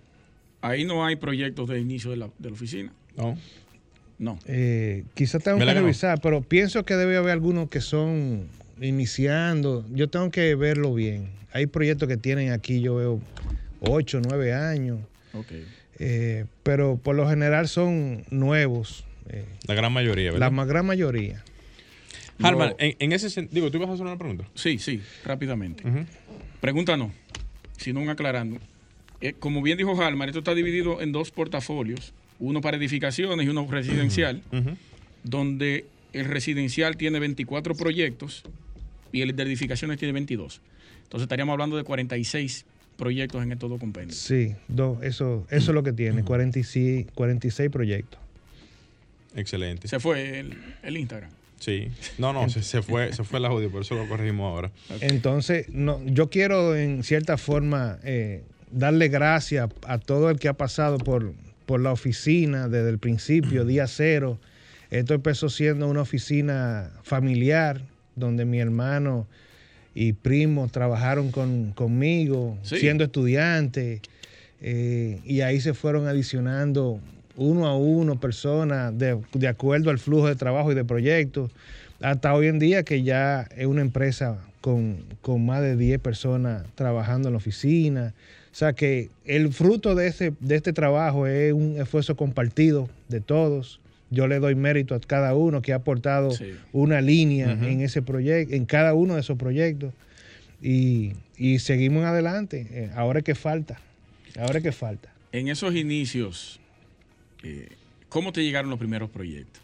ahí 0.60 0.84
no 0.84 1.04
hay 1.04 1.16
proyectos 1.16 1.68
de 1.68 1.80
inicio 1.80 2.10
de 2.10 2.16
la, 2.16 2.30
de 2.38 2.50
la 2.50 2.54
oficina. 2.54 2.92
No. 3.16 3.36
No. 4.18 4.38
Eh, 4.46 5.04
quizás 5.14 5.42
tengo 5.42 5.58
que 5.58 5.64
revisar, 5.64 6.20
pero 6.20 6.42
pienso 6.42 6.84
que 6.84 6.94
debe 6.94 7.16
haber 7.16 7.32
algunos 7.32 7.68
que 7.68 7.80
son 7.80 8.48
iniciando, 8.80 9.84
yo 9.92 10.08
tengo 10.08 10.30
que 10.30 10.54
verlo 10.54 10.94
bien. 10.94 11.28
Hay 11.52 11.66
proyectos 11.66 12.08
que 12.08 12.16
tienen 12.16 12.52
aquí, 12.52 12.80
yo 12.80 12.96
veo 12.96 13.20
8, 13.80 14.20
9 14.28 14.54
años. 14.54 14.98
Eh, 15.98 16.46
pero 16.62 16.96
por 16.96 17.16
lo 17.16 17.28
general 17.28 17.68
son 17.68 18.24
nuevos. 18.30 19.04
Eh, 19.28 19.44
la 19.66 19.74
gran 19.74 19.92
mayoría, 19.92 20.32
¿verdad? 20.32 20.52
La 20.52 20.64
gran 20.64 20.86
mayoría. 20.86 21.42
Harman, 22.40 22.74
en, 22.78 23.12
ese 23.12 23.30
sentido, 23.30 23.54
digo, 23.54 23.70
¿tú 23.70 23.78
ibas 23.78 23.90
a 23.90 23.94
hacer 23.94 24.06
una 24.06 24.16
pregunta? 24.16 24.44
Sí, 24.54 24.78
sí, 24.78 25.02
rápidamente. 25.24 25.82
Pregunta 26.60 26.96
no, 26.96 27.12
sino 27.76 28.00
un 28.00 28.10
aclarando. 28.10 28.58
Eh, 29.20 29.34
como 29.36 29.60
bien 29.60 29.76
dijo 29.76 30.00
Harman, 30.00 30.28
esto 30.28 30.38
está 30.38 30.54
dividido 30.54 31.00
en 31.00 31.10
dos 31.10 31.32
portafolios, 31.32 32.14
uno 32.38 32.60
para 32.60 32.76
edificaciones 32.76 33.46
y 33.46 33.48
uno 33.48 33.66
residencial, 33.70 34.42
donde 35.22 35.86
el 36.12 36.24
residencial 36.26 36.96
tiene 36.96 37.18
24 37.18 37.74
proyectos 37.74 38.44
y 39.12 39.22
el 39.22 39.34
de 39.34 39.42
edificaciones 39.42 39.98
tiene 39.98 40.12
22. 40.12 40.60
Entonces 41.04 41.24
estaríamos 41.24 41.52
hablando 41.52 41.76
de 41.76 41.84
46 41.84 42.64
proyectos 42.96 43.42
en 43.42 43.52
estos 43.52 43.70
dos 43.70 43.80
compendios. 43.80 44.18
Sí, 44.18 44.54
dos, 44.66 45.02
eso, 45.02 45.46
eso 45.50 45.70
es 45.70 45.74
lo 45.74 45.82
que 45.82 45.92
tiene, 45.92 46.24
46, 46.24 47.06
46 47.14 47.70
proyectos. 47.70 48.20
Excelente. 49.34 49.88
Se 49.88 50.00
fue 50.00 50.40
el, 50.82 50.96
Instagram. 50.96 51.30
Sí, 51.60 51.88
no, 52.18 52.32
no, 52.32 52.48
se, 52.48 52.82
fue, 52.82 53.12
se 53.12 53.24
fue 53.24 53.38
el 53.38 53.44
audio, 53.44 53.70
por 53.70 53.82
eso 53.82 53.94
lo 53.94 54.08
corregimos 54.08 54.46
ahora. 54.52 54.70
Entonces, 55.00 55.68
no, 55.70 56.04
yo 56.04 56.30
quiero 56.30 56.76
en 56.76 57.02
cierta 57.02 57.36
forma 57.36 57.98
eh, 58.04 58.42
darle 58.70 59.08
gracias 59.08 59.68
a 59.86 59.98
todo 59.98 60.30
el 60.30 60.38
que 60.38 60.48
ha 60.48 60.54
pasado 60.54 60.98
por, 60.98 61.32
por 61.68 61.82
la 61.82 61.92
oficina 61.92 62.66
desde 62.66 62.88
el 62.88 62.98
principio, 62.98 63.66
día 63.66 63.86
cero. 63.86 64.38
Esto 64.90 65.12
empezó 65.12 65.50
siendo 65.50 65.86
una 65.86 66.00
oficina 66.00 66.90
familiar 67.02 67.82
donde 68.16 68.46
mi 68.46 68.58
hermano 68.58 69.26
y 69.94 70.14
primos 70.14 70.72
trabajaron 70.72 71.30
conmigo 71.30 72.56
siendo 72.62 73.04
estudiantes 73.04 74.00
eh, 74.62 75.20
y 75.26 75.42
ahí 75.42 75.60
se 75.60 75.74
fueron 75.74 76.08
adicionando 76.08 77.00
uno 77.36 77.66
a 77.66 77.76
uno 77.76 78.18
personas 78.18 78.96
de, 78.96 79.20
de, 79.34 79.46
acuerdo 79.46 79.90
al 79.90 79.98
flujo 79.98 80.26
de 80.26 80.36
trabajo 80.36 80.72
y 80.72 80.74
de 80.74 80.86
proyectos, 80.86 81.50
hasta 82.00 82.32
hoy 82.32 82.46
en 82.46 82.58
día 82.58 82.82
que 82.82 83.02
ya 83.02 83.46
es 83.54 83.66
una 83.66 83.82
empresa 83.82 84.38
con, 84.62 85.04
con 85.20 85.44
más 85.44 85.60
de 85.60 85.76
10 85.76 86.00
personas 86.00 86.64
trabajando 86.76 87.28
en 87.28 87.34
la 87.34 87.36
oficina. 87.36 88.14
O 88.58 88.64
sea 88.66 88.72
que 88.72 89.08
el 89.24 89.52
fruto 89.52 89.94
de, 89.94 90.08
ese, 90.08 90.32
de 90.40 90.56
este 90.56 90.72
trabajo 90.72 91.28
es 91.28 91.52
un 91.52 91.80
esfuerzo 91.80 92.16
compartido 92.16 92.90
de 93.06 93.20
todos. 93.20 93.78
Yo 94.10 94.26
le 94.26 94.40
doy 94.40 94.56
mérito 94.56 94.96
a 94.96 95.00
cada 95.00 95.36
uno 95.36 95.62
que 95.62 95.72
ha 95.72 95.76
aportado 95.76 96.30
una 96.72 97.00
línea 97.00 97.52
en 97.52 97.82
ese 97.82 98.02
proyecto, 98.02 98.56
en 98.56 98.64
cada 98.64 98.94
uno 98.94 99.14
de 99.14 99.20
esos 99.20 99.38
proyectos. 99.38 99.94
Y, 100.60 101.12
seguimos 101.60 102.04
adelante. 102.04 102.66
Eh, 102.72 102.90
ahora 102.96 103.20
es 103.20 103.24
que 103.24 103.36
falta. 103.36 103.80
Ahora 104.36 104.58
es 104.58 104.64
que 104.64 104.72
falta. 104.72 105.08
En 105.30 105.46
esos 105.46 105.76
inicios, 105.76 106.58
eh, 107.44 107.68
¿cómo 108.08 108.32
te 108.32 108.42
llegaron 108.42 108.70
los 108.70 108.80
primeros 108.80 109.08
proyectos? 109.08 109.62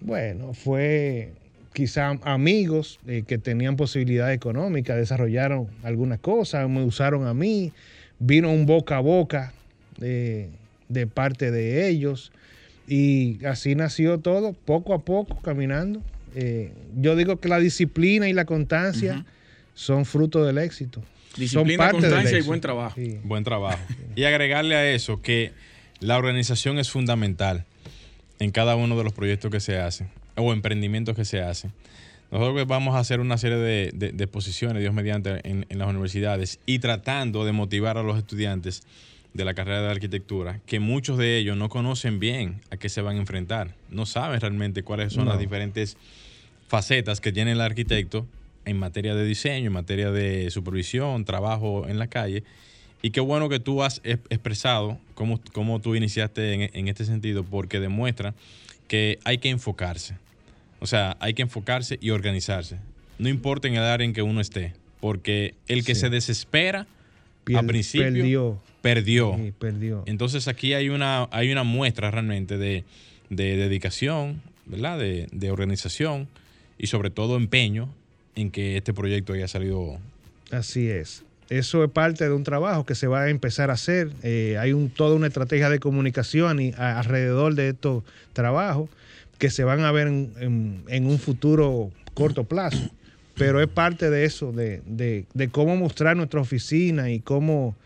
Bueno, 0.00 0.54
fue 0.54 1.34
quizá 1.72 2.18
amigos 2.22 2.98
eh, 3.06 3.22
que 3.24 3.38
tenían 3.38 3.76
posibilidad 3.76 4.32
económica, 4.32 4.96
desarrollaron 4.96 5.68
algunas 5.84 6.18
cosas, 6.18 6.68
me 6.68 6.82
usaron 6.82 7.28
a 7.28 7.32
mí, 7.32 7.72
vino 8.18 8.50
un 8.50 8.66
boca 8.66 8.96
a 8.96 9.00
boca 9.00 9.52
de 9.98 11.06
parte 11.12 11.50
de 11.50 11.88
ellos 11.88 12.32
y 12.88 13.44
así 13.44 13.74
nació 13.74 14.18
todo, 14.18 14.54
poco 14.54 14.94
a 14.94 15.00
poco, 15.00 15.38
caminando. 15.42 16.02
Eh, 16.34 16.72
yo 16.96 17.16
digo 17.16 17.38
que 17.38 17.48
la 17.48 17.58
disciplina 17.58 18.28
y 18.28 18.32
la 18.32 18.46
constancia 18.46 19.24
son 19.74 20.06
fruto 20.06 20.44
del 20.44 20.58
éxito. 20.58 21.02
Disciplina, 21.36 21.90
constancia 21.90 22.38
y 22.38 22.42
buen 22.42 22.60
trabajo. 22.60 22.98
Buen 23.24 23.44
trabajo. 23.44 23.78
Y 24.16 24.24
agregarle 24.24 24.74
a 24.74 24.90
eso 24.90 25.20
que 25.20 25.52
la 26.00 26.16
organización 26.16 26.78
es 26.78 26.90
fundamental 26.90 27.64
en 28.38 28.50
cada 28.50 28.74
uno 28.74 28.96
de 28.96 29.04
los 29.04 29.12
proyectos 29.12 29.50
que 29.50 29.60
se 29.60 29.78
hacen 29.78 30.08
o 30.36 30.52
emprendimientos 30.52 31.14
que 31.14 31.24
se 31.24 31.42
hacen. 31.42 31.72
Nosotros 32.30 32.66
vamos 32.66 32.94
a 32.94 32.98
hacer 32.98 33.20
una 33.20 33.38
serie 33.38 33.56
de, 33.56 34.14
exposiciones, 34.18 34.82
Dios 34.82 34.92
mediante, 34.92 35.40
en, 35.48 35.66
en 35.68 35.78
las 35.78 35.88
universidades 35.88 36.60
y 36.66 36.78
tratando 36.78 37.44
de 37.44 37.52
motivar 37.52 37.96
a 37.96 38.02
los 38.02 38.18
estudiantes 38.18 38.82
de 39.34 39.44
la 39.44 39.54
carrera 39.54 39.82
de 39.82 39.90
arquitectura, 39.90 40.60
que 40.66 40.80
muchos 40.80 41.16
de 41.16 41.38
ellos 41.38 41.56
no 41.56 41.68
conocen 41.68 42.18
bien 42.18 42.60
a 42.70 42.76
qué 42.76 42.88
se 42.88 43.02
van 43.02 43.16
a 43.16 43.20
enfrentar, 43.20 43.74
no 43.90 44.04
saben 44.04 44.40
realmente 44.40 44.82
cuáles 44.82 45.12
son 45.12 45.28
las 45.28 45.38
diferentes 45.38 45.96
facetas 46.66 47.20
que 47.20 47.32
tiene 47.32 47.52
el 47.52 47.60
arquitecto 47.60 48.26
en 48.64 48.78
materia 48.78 49.14
de 49.14 49.24
diseño, 49.24 49.68
en 49.68 49.72
materia 49.72 50.10
de 50.10 50.50
supervisión, 50.50 51.24
trabajo 51.24 51.86
en 51.88 51.98
la 51.98 52.08
calle. 52.08 52.44
Y 53.00 53.10
qué 53.10 53.20
bueno 53.20 53.48
que 53.48 53.60
tú 53.60 53.82
has 53.82 54.00
expresado 54.04 54.98
cómo, 55.14 55.40
cómo 55.52 55.80
tú 55.80 55.94
iniciaste 55.94 56.52
en, 56.52 56.70
en, 56.72 56.88
este 56.88 57.04
sentido, 57.04 57.44
porque 57.44 57.80
demuestra 57.80 58.34
que 58.88 59.18
hay 59.24 59.38
que 59.38 59.50
enfocarse. 59.50 60.16
O 60.80 60.86
sea, 60.86 61.16
hay 61.20 61.34
que 61.34 61.42
enfocarse 61.42 61.98
y 62.00 62.10
organizarse. 62.10 62.78
No 63.18 63.28
importa 63.28 63.68
en 63.68 63.74
el 63.74 63.82
área 63.82 64.04
en 64.04 64.12
que 64.12 64.22
uno 64.22 64.40
esté, 64.40 64.74
porque 65.00 65.54
el 65.66 65.84
que 65.84 65.94
se 65.94 66.08
desespera 66.08 66.86
a 67.56 67.62
principio 67.62 68.60
perdió. 68.82 69.52
perdió. 69.58 70.02
Entonces 70.06 70.48
aquí 70.48 70.74
hay 70.74 70.88
una, 70.88 71.28
hay 71.30 71.50
una 71.50 71.64
muestra 71.64 72.10
realmente 72.10 72.58
de, 72.58 72.84
dedicación, 73.30 74.40
¿verdad? 74.66 74.98
De, 74.98 75.50
organización 75.50 76.28
y 76.78 76.86
sobre 76.86 77.10
todo 77.10 77.36
empeño 77.36 77.88
en 78.36 78.50
que 78.50 78.76
este 78.76 78.92
proyecto 78.92 79.32
haya 79.32 79.48
salido. 79.48 79.98
Así 80.50 80.88
es. 80.88 81.24
Eso 81.50 81.82
es 81.82 81.90
parte 81.90 82.24
de 82.24 82.34
un 82.34 82.44
trabajo 82.44 82.84
que 82.84 82.94
se 82.94 83.06
va 83.06 83.22
a 83.22 83.30
empezar 83.30 83.70
a 83.70 83.72
hacer. 83.72 84.10
Eh, 84.22 84.58
hay 84.60 84.74
un, 84.74 84.90
toda 84.90 85.16
una 85.16 85.26
estrategia 85.26 85.70
de 85.70 85.80
comunicación 85.80 86.60
y, 86.60 86.72
alrededor 86.76 87.54
de 87.54 87.70
estos 87.70 88.04
trabajos 88.34 88.90
que 89.38 89.50
se 89.50 89.64
van 89.64 89.80
a 89.80 89.92
ver 89.92 90.08
en, 90.08 90.84
en 90.88 91.06
un 91.06 91.18
futuro 91.18 91.90
corto 92.14 92.44
plazo 92.44 92.90
pero 93.38 93.60
es 93.60 93.68
parte 93.68 94.10
de 94.10 94.24
eso, 94.24 94.52
de, 94.52 94.82
de, 94.84 95.48
cómo 95.50 95.76
mostrar 95.76 96.16
nuestra 96.16 96.40
oficina 96.40 97.10
y 97.10 97.20
cómo 97.20 97.76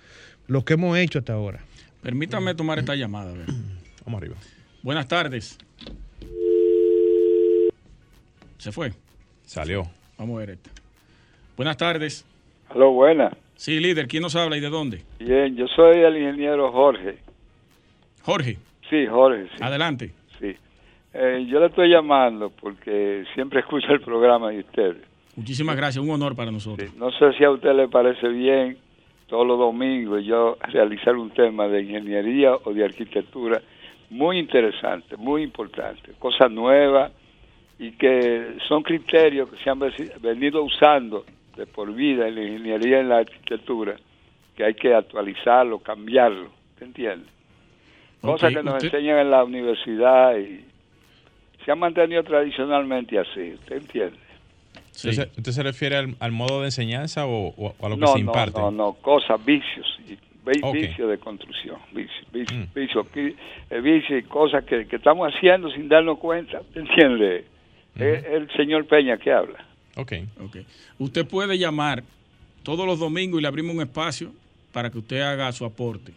lo 0.49 0.65
que 0.65 0.75
hemos 0.75 0.97
hecho 0.97 1.19
hasta 1.19 1.35
ahora. 1.35 1.61
Permítame 2.03 2.55
tomar 2.55 2.79
esta 2.79 2.97
llamada. 2.97 3.33
Vamos 4.05 4.19
arriba. 4.19 4.37
Buenas 4.83 5.07
tardes. 5.07 5.59
Se 8.59 8.73
fue. 8.73 8.93
Salió. 9.45 9.85
Vamos 10.19 10.37
a 10.37 10.39
ver 10.41 10.51
esta. 10.51 10.71
Buenas 11.57 11.77
tardes. 11.77 12.25
Aló, 12.71 12.93
buenas. 12.93 13.35
Sí, 13.55 13.79
líder, 13.79 14.09
¿quién 14.09 14.23
nos 14.23 14.35
habla 14.35 14.57
y 14.57 14.61
de 14.61 14.71
dónde? 14.71 15.03
Bien, 15.21 15.55
yo 15.55 15.67
soy 15.69 15.99
el 15.99 16.17
ingeniero 16.17 16.73
Jorge. 16.73 17.19
Jorge. 18.23 18.59
Sí, 18.89 19.07
Jorge. 19.07 19.49
Adelante. 19.61 20.13
Sí. 20.41 20.57
Eh, 21.15 21.47
yo 21.49 21.61
le 21.61 21.67
estoy 21.67 21.91
llamando 21.91 22.51
porque 22.51 23.25
siempre 23.35 23.61
escucho 23.61 23.93
el 23.93 24.01
programa 24.01 24.51
de 24.51 24.61
ustedes. 24.61 25.03
Muchísimas 25.37 25.77
gracias, 25.77 26.03
un 26.03 26.11
honor 26.11 26.35
para 26.35 26.51
nosotros. 26.51 26.95
no 26.97 27.11
sé 27.13 27.33
si 27.35 27.45
a 27.45 27.51
usted 27.51 27.75
le 27.75 27.89
parece 27.89 28.29
bien 28.29 28.77
todos 29.27 29.47
los 29.47 29.59
domingos 29.59 30.23
yo 30.25 30.59
realizar 30.69 31.17
un 31.17 31.31
tema 31.31 31.67
de 31.67 31.83
ingeniería 31.83 32.55
o 32.55 32.73
de 32.75 32.85
arquitectura 32.85 33.63
muy 34.11 34.39
interesante, 34.39 35.17
muy 35.17 35.43
importante, 35.43 36.13
cosas 36.19 36.51
nuevas 36.51 37.13
y 37.79 37.93
que 37.93 38.57
son 38.69 38.83
criterios 38.83 39.49
que 39.49 39.57
se 39.57 39.71
han 39.71 39.81
venido 40.21 40.63
usando 40.63 41.25
de 41.57 41.67
por 41.67 41.93
vida 41.95 42.29
en 42.29 42.35
la 42.35 42.43
ingeniería 42.43 42.99
y 42.99 43.01
en 43.01 43.09
la 43.09 43.19
arquitectura, 43.19 43.97
que 44.55 44.65
hay 44.65 44.75
que 44.75 44.95
actualizarlo, 44.95 45.79
cambiarlo, 45.79 46.51
¿te 46.79 46.85
entiende? 46.85 47.27
Cosas 48.21 48.53
que 48.53 48.63
nos 48.63 48.85
enseñan 48.85 49.19
en 49.19 49.31
la 49.31 49.45
universidad 49.45 50.37
y 50.37 50.63
se 51.65 51.73
han 51.73 51.79
mantenido 51.79 52.23
tradicionalmente 52.23 53.19
así, 53.19 53.55
¿usted 53.55 53.77
entiende? 53.77 54.19
¿Usted, 54.95 55.53
se, 55.53 55.63
refiere 55.63 55.97
al, 55.97 56.33
modo 56.33 56.61
de 56.61 56.67
enseñanza 56.67 57.27
o, 57.27 57.75
a 57.83 57.89
lo 57.89 57.99
que 57.99 58.07
se 58.07 58.19
imparte? 58.19 58.61
No, 58.61 58.71
no, 58.71 58.93
cosas, 58.95 59.43
vicios, 59.45 59.99
vicios 60.45 61.11
de 61.11 61.19
construcción, 61.19 61.79
vicios, 61.93 62.27
vicios, 62.31 63.07
mm. 63.07 63.83
vicios, 63.83 64.23
y 64.23 64.23
cosas 64.29 64.65
que, 64.65 64.87
estamos 64.91 65.33
haciendo 65.33 65.71
sin 65.71 65.89
darnos 65.89 66.19
cuenta, 66.19 66.61
¿entiende? 66.75 67.45
es 67.97 68.25
el 68.25 68.51
señor 68.53 68.87
Peña 68.87 69.17
que 69.17 69.33
habla. 69.33 69.65
Ok. 69.97 70.13
okay. 70.45 70.67
Usted 70.99 71.27
puede 71.27 71.59
llamar 71.59 72.03
todos 72.63 72.87
los 72.87 72.99
domingos 72.99 73.39
y 73.39 73.43
le 73.43 73.49
abrimos 73.49 73.75
un 73.75 73.83
espacio 73.83 74.33
para 74.73 74.91
que 74.91 74.99
usted 74.99 75.21
haga 75.21 75.53
su 75.53 75.65
aporte. 75.65 76.13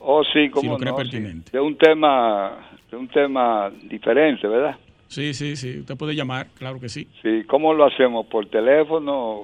Oh, 0.00 0.22
sí, 0.32 0.48
como 0.50 0.62
si 0.62 0.68
lo 0.68 0.76
cree 0.78 0.92
pertinente. 0.92 1.50
De 1.52 1.60
un 1.60 1.76
tema, 1.76 2.70
de 2.90 2.96
un 2.96 3.08
tema 3.08 3.70
diferente, 3.84 4.46
¿verdad? 4.46 4.76
Sí, 5.08 5.34
sí, 5.34 5.56
sí. 5.56 5.80
Usted 5.80 5.96
puede 5.96 6.14
llamar, 6.14 6.48
claro 6.58 6.80
que 6.80 6.88
sí. 6.88 7.08
Sí, 7.22 7.44
¿cómo 7.46 7.72
lo 7.74 7.86
hacemos? 7.86 8.26
¿Por 8.26 8.46
teléfono? 8.46 9.40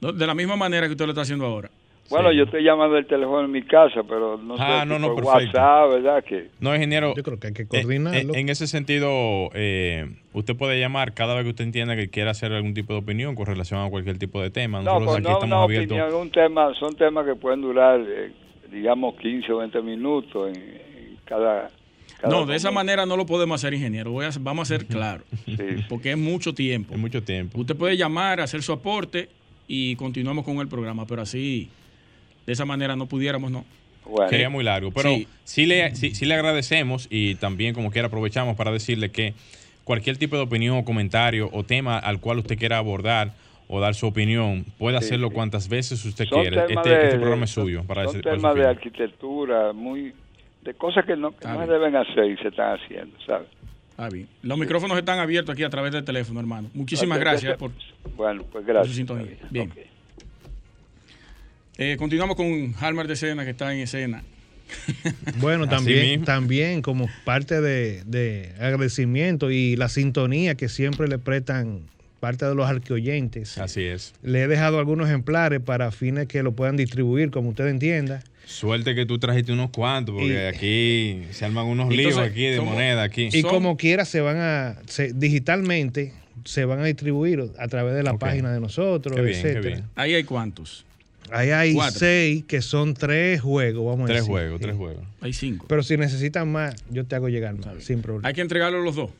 de 0.00 0.26
la 0.26 0.34
misma 0.34 0.56
manera 0.56 0.86
que 0.86 0.92
usted 0.92 1.06
lo 1.06 1.12
está 1.12 1.22
haciendo 1.22 1.46
ahora. 1.46 1.70
Bueno, 2.08 2.30
yo 2.30 2.44
estoy 2.44 2.62
llamando 2.62 2.96
el 2.96 3.06
teléfono 3.06 3.44
en 3.44 3.50
mi 3.50 3.62
casa, 3.62 4.02
pero 4.08 4.36
no 4.38 4.54
ah, 4.58 4.82
sé 4.82 4.86
no, 4.86 4.98
no, 5.00 5.14
por 5.14 5.24
perfecto. 5.24 5.58
WhatsApp, 5.58 5.90
¿verdad? 5.90 6.24
Que... 6.24 6.50
No, 6.60 6.72
ingeniero. 6.72 7.14
Yo 7.16 7.22
creo 7.24 7.40
que 7.40 7.48
hay 7.48 7.52
que 7.52 7.62
eh, 7.62 7.66
coordinarlo. 7.66 8.34
eh, 8.34 8.38
en 8.38 8.48
ese 8.48 8.68
sentido, 8.68 9.50
eh, 9.54 10.08
usted 10.32 10.54
puede 10.56 10.78
llamar 10.78 11.14
cada 11.14 11.34
vez 11.34 11.42
que 11.42 11.50
usted 11.50 11.64
entienda 11.64 11.96
que 11.96 12.08
quiera 12.08 12.30
hacer 12.30 12.52
algún 12.52 12.74
tipo 12.74 12.92
de 12.92 13.00
opinión 13.00 13.34
con 13.34 13.46
relación 13.46 13.80
a 13.80 13.90
cualquier 13.90 14.18
tipo 14.18 14.40
de 14.40 14.50
tema. 14.50 14.78
No, 14.82 15.00
Nosotros 15.00 15.06
pues 15.06 15.16
aquí 15.18 15.24
no 15.24 15.32
estamos 15.34 15.56
una 15.56 15.64
abiertos. 15.64 15.98
opinión, 15.98 16.20
un 16.22 16.30
tema, 16.30 16.74
son 16.74 16.94
temas 16.94 17.26
que 17.26 17.34
pueden 17.34 17.60
durar, 17.62 18.00
eh, 18.06 18.32
digamos, 18.70 19.16
15 19.16 19.52
o 19.52 19.58
20 19.58 19.82
minutos 19.82 20.48
en, 20.56 20.62
en 20.62 21.16
cada, 21.24 21.70
cada 22.20 22.32
No, 22.34 22.46
de 22.46 22.56
esa 22.56 22.70
manera 22.70 23.06
no 23.06 23.16
lo 23.16 23.26
podemos 23.26 23.60
hacer, 23.60 23.74
ingeniero. 23.74 24.10
Voy 24.12 24.26
a- 24.26 24.30
vamos 24.40 24.70
a 24.70 24.74
ser 24.76 24.86
claros. 24.86 25.26
Sí. 25.44 25.56
Porque 25.88 26.12
es 26.12 26.18
mucho 26.18 26.54
tiempo. 26.54 26.96
Mucho 26.96 27.22
tiempo. 27.22 27.60
Usted 27.60 27.76
puede 27.76 27.96
llamar, 27.96 28.40
hacer 28.40 28.62
su 28.62 28.72
aporte 28.72 29.28
y 29.68 29.96
continuamos 29.96 30.44
con 30.44 30.58
el 30.58 30.68
programa, 30.68 31.06
pero 31.06 31.22
así, 31.22 31.68
de 32.46 32.52
esa 32.52 32.64
manera 32.64 32.94
no 32.96 33.06
pudiéramos, 33.06 33.50
¿no? 33.50 33.64
Bueno, 34.08 34.30
Sería 34.30 34.48
muy 34.48 34.62
largo. 34.62 34.92
Pero 34.92 35.10
Sí. 35.14 35.26
sí, 35.44 35.66
le, 35.66 35.94
sí, 35.96 36.14
sí 36.14 36.26
le 36.26 36.34
agradecemos 36.34 37.08
y 37.10 37.34
también, 37.36 37.74
como 37.74 37.90
quiera, 37.90 38.06
aprovechamos 38.06 38.54
para 38.56 38.70
decirle 38.70 39.10
que 39.10 39.34
cualquier 39.82 40.16
tipo 40.16 40.36
de 40.36 40.42
opinión 40.42 40.76
o 40.76 40.84
comentario 40.84 41.50
o 41.52 41.64
tema 41.64 41.98
al 41.98 42.20
cual 42.20 42.38
usted 42.38 42.56
quiera 42.58 42.78
abordar 42.78 43.32
o 43.68 43.80
dar 43.80 43.94
su 43.94 44.06
opinión, 44.06 44.64
puede 44.78 44.98
Sí, 45.00 45.04
hacerlo 45.06 45.28
sí. 45.28 45.34
cuantas 45.34 45.68
veces 45.68 46.04
usted 46.04 46.26
son 46.26 46.40
quiera. 46.42 46.66
temas 46.66 46.86
Este, 46.86 46.98
de- 46.98 47.04
este 47.06 47.18
programa 47.18 47.44
es 47.44 47.50
suyo. 47.50 47.82
Para 47.84 48.04
son 48.04 48.14
ese- 48.16 48.22
temas 48.22 48.54
de 48.54 48.66
arquitectura, 48.66 49.72
muy 49.72 50.12
de 50.62 50.74
cosas 50.74 51.04
que 51.04 51.16
no, 51.16 51.36
que 51.36 51.46
no 51.48 51.64
se 51.64 51.72
deben 51.72 51.96
hacer 51.96 52.24
y 52.30 52.36
se 52.38 52.48
están 52.48 52.78
haciendo, 52.78 53.16
¿sabes? 53.26 53.48
Ah, 53.98 54.08
bien. 54.12 54.28
Los 54.42 54.58
micrófonos 54.58 54.98
están 54.98 55.18
abiertos 55.20 55.52
aquí 55.54 55.62
a 55.64 55.70
través 55.70 55.90
del 55.92 56.04
teléfono, 56.04 56.38
hermano. 56.40 56.68
Muchísimas 56.74 57.18
gracias 57.18 57.56
por... 57.56 57.70
Bueno, 58.16 58.42
pues 58.42 58.50
por 58.52 58.62
su 58.62 58.66
gracias. 58.66 58.96
sintonía. 58.96 59.36
Bien. 59.50 59.72
Eh, 61.78 61.96
continuamos 61.98 62.36
con 62.36 62.74
Halmar 62.80 63.06
de 63.06 63.14
Escena, 63.14 63.44
que 63.44 63.50
está 63.50 63.72
en 63.74 63.80
escena. 63.80 64.22
Bueno, 65.40 65.68
también, 65.68 66.24
también 66.24 66.82
como 66.82 67.08
parte 67.24 67.60
de, 67.60 68.02
de 68.04 68.52
agradecimiento 68.58 69.50
y 69.50 69.76
la 69.76 69.88
sintonía 69.88 70.56
que 70.56 70.68
siempre 70.68 71.06
le 71.08 71.18
prestan 71.18 71.82
parte 72.20 72.46
de 72.46 72.54
los 72.54 72.68
arqueoyentes. 72.68 73.58
Así 73.58 73.82
es. 73.82 74.14
Le 74.22 74.42
he 74.42 74.48
dejado 74.48 74.78
algunos 74.78 75.08
ejemplares 75.08 75.60
para 75.60 75.90
fines 75.90 76.26
que 76.26 76.42
lo 76.42 76.52
puedan 76.52 76.76
distribuir, 76.76 77.30
como 77.30 77.50
usted 77.50 77.66
entienda. 77.68 78.22
Suerte 78.46 78.94
que 78.94 79.06
tú 79.06 79.18
trajiste 79.18 79.52
unos 79.52 79.70
cuantos, 79.70 80.14
porque 80.14 80.32
Y- 80.32 80.46
aquí 80.46 81.22
se 81.32 81.44
arman 81.44 81.66
unos 81.66 81.90
Entonces, 81.90 82.06
líos 82.16 82.18
aquí 82.18 82.44
de 82.46 82.60
moneda 82.60 83.02
aquí. 83.02 83.28
Y 83.32 83.40
Son- 83.42 83.50
como 83.50 83.76
quiera 83.76 84.04
se 84.04 84.20
van 84.20 84.36
a, 84.38 84.76
se- 84.86 85.12
digitalmente, 85.12 86.12
se 86.44 86.64
van 86.64 86.78
a 86.80 86.84
distribuir 86.84 87.50
a 87.58 87.68
través 87.68 87.94
de 87.94 88.02
la 88.04 88.16
página 88.18 88.52
de 88.52 88.60
nosotros, 88.60 89.16
bien, 89.16 89.28
etcétera. 89.36 89.82
Ahí 89.96 90.14
hay 90.14 90.24
cuántos. 90.24 90.84
Ahí 91.32 91.50
hay 91.50 91.74
Cuatro. 91.74 91.98
seis 91.98 92.44
que 92.46 92.62
son 92.62 92.94
tres 92.94 93.40
juegos, 93.40 93.84
vamos 93.84 94.04
a 94.04 94.06
Tres 94.06 94.18
decir. 94.18 94.30
juegos, 94.30 94.58
Sí. 94.58 94.62
tres 94.64 94.76
juegos. 94.76 95.04
Hay 95.20 95.32
cinco. 95.32 95.66
Pero 95.68 95.82
si 95.82 95.96
necesitan 95.96 96.50
más, 96.52 96.76
yo 96.88 97.04
te 97.04 97.16
hago 97.16 97.28
llegar 97.28 97.56
más, 97.58 97.82
sin 97.82 98.00
problema. 98.00 98.28
Hay 98.28 98.34
que 98.34 98.42
entregarlos 98.42 98.84
los 98.84 98.94
dos. 98.94 99.10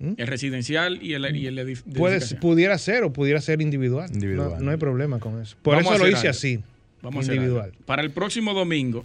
¿Mm? 0.00 0.12
El 0.16 0.26
residencial 0.28 1.02
y 1.02 1.14
el, 1.14 1.36
y 1.36 1.46
el 1.46 1.58
edif- 1.58 1.82
de 1.84 1.98
Puede, 1.98 2.14
edificación. 2.16 2.40
pudiera 2.40 2.78
ser 2.78 3.02
o 3.04 3.12
pudiera 3.12 3.40
ser 3.40 3.60
individual. 3.60 4.08
Individual. 4.12 4.50
No, 4.58 4.60
no 4.60 4.70
hay 4.70 4.76
problema 4.76 5.18
con 5.18 5.40
eso. 5.42 5.56
Por 5.62 5.74
Vamos 5.76 5.92
a 5.92 5.96
eso 5.96 6.04
lo 6.04 6.08
hice 6.10 6.18
algo. 6.20 6.30
así, 6.30 6.60
Vamos 7.02 7.16
a 7.16 7.20
hacer 7.22 7.34
individual. 7.34 7.64
algo. 7.72 7.76
Para 7.84 8.02
el 8.02 8.10
próximo 8.10 8.54
domingo, 8.54 9.04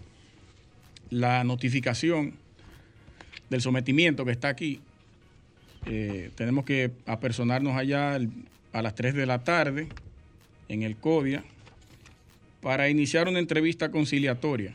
la 1.10 1.44
notificación 1.44 2.32
del 3.50 3.60
sometimiento 3.60 4.24
que 4.24 4.30
está 4.30 4.48
aquí. 4.48 4.80
Eh, 5.86 6.30
tenemos 6.34 6.64
que 6.64 6.90
apersonarnos 7.06 7.76
allá 7.76 8.14
al- 8.14 8.30
a 8.72 8.82
las 8.82 8.94
3 8.94 9.14
de 9.14 9.26
la 9.26 9.42
tarde 9.44 9.88
en 10.68 10.82
el 10.82 10.96
CODIA 10.96 11.42
para 12.60 12.88
iniciar 12.90 13.28
una 13.28 13.38
entrevista 13.38 13.90
conciliatoria 13.90 14.72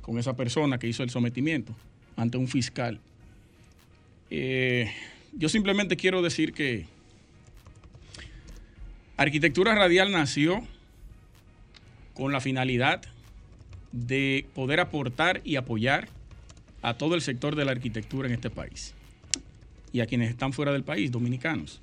con 0.00 0.18
esa 0.18 0.34
persona 0.36 0.78
que 0.78 0.88
hizo 0.88 1.02
el 1.02 1.10
sometimiento 1.10 1.74
ante 2.16 2.38
un 2.38 2.48
fiscal. 2.48 2.98
Eh, 4.30 4.90
yo 5.32 5.48
simplemente 5.48 5.96
quiero 5.96 6.22
decir 6.22 6.52
que 6.52 6.86
Arquitectura 9.16 9.74
Radial 9.74 10.10
nació 10.12 10.62
con 12.14 12.32
la 12.32 12.40
finalidad 12.40 13.02
de 13.92 14.46
poder 14.54 14.80
aportar 14.80 15.40
y 15.44 15.56
apoyar 15.56 16.08
a 16.82 16.94
todo 16.94 17.14
el 17.14 17.20
sector 17.22 17.54
de 17.56 17.64
la 17.64 17.72
arquitectura 17.72 18.28
en 18.28 18.34
este 18.34 18.50
país 18.50 18.94
y 19.96 20.02
a 20.02 20.06
quienes 20.06 20.28
están 20.28 20.52
fuera 20.52 20.72
del 20.72 20.84
país, 20.84 21.10
dominicanos. 21.10 21.80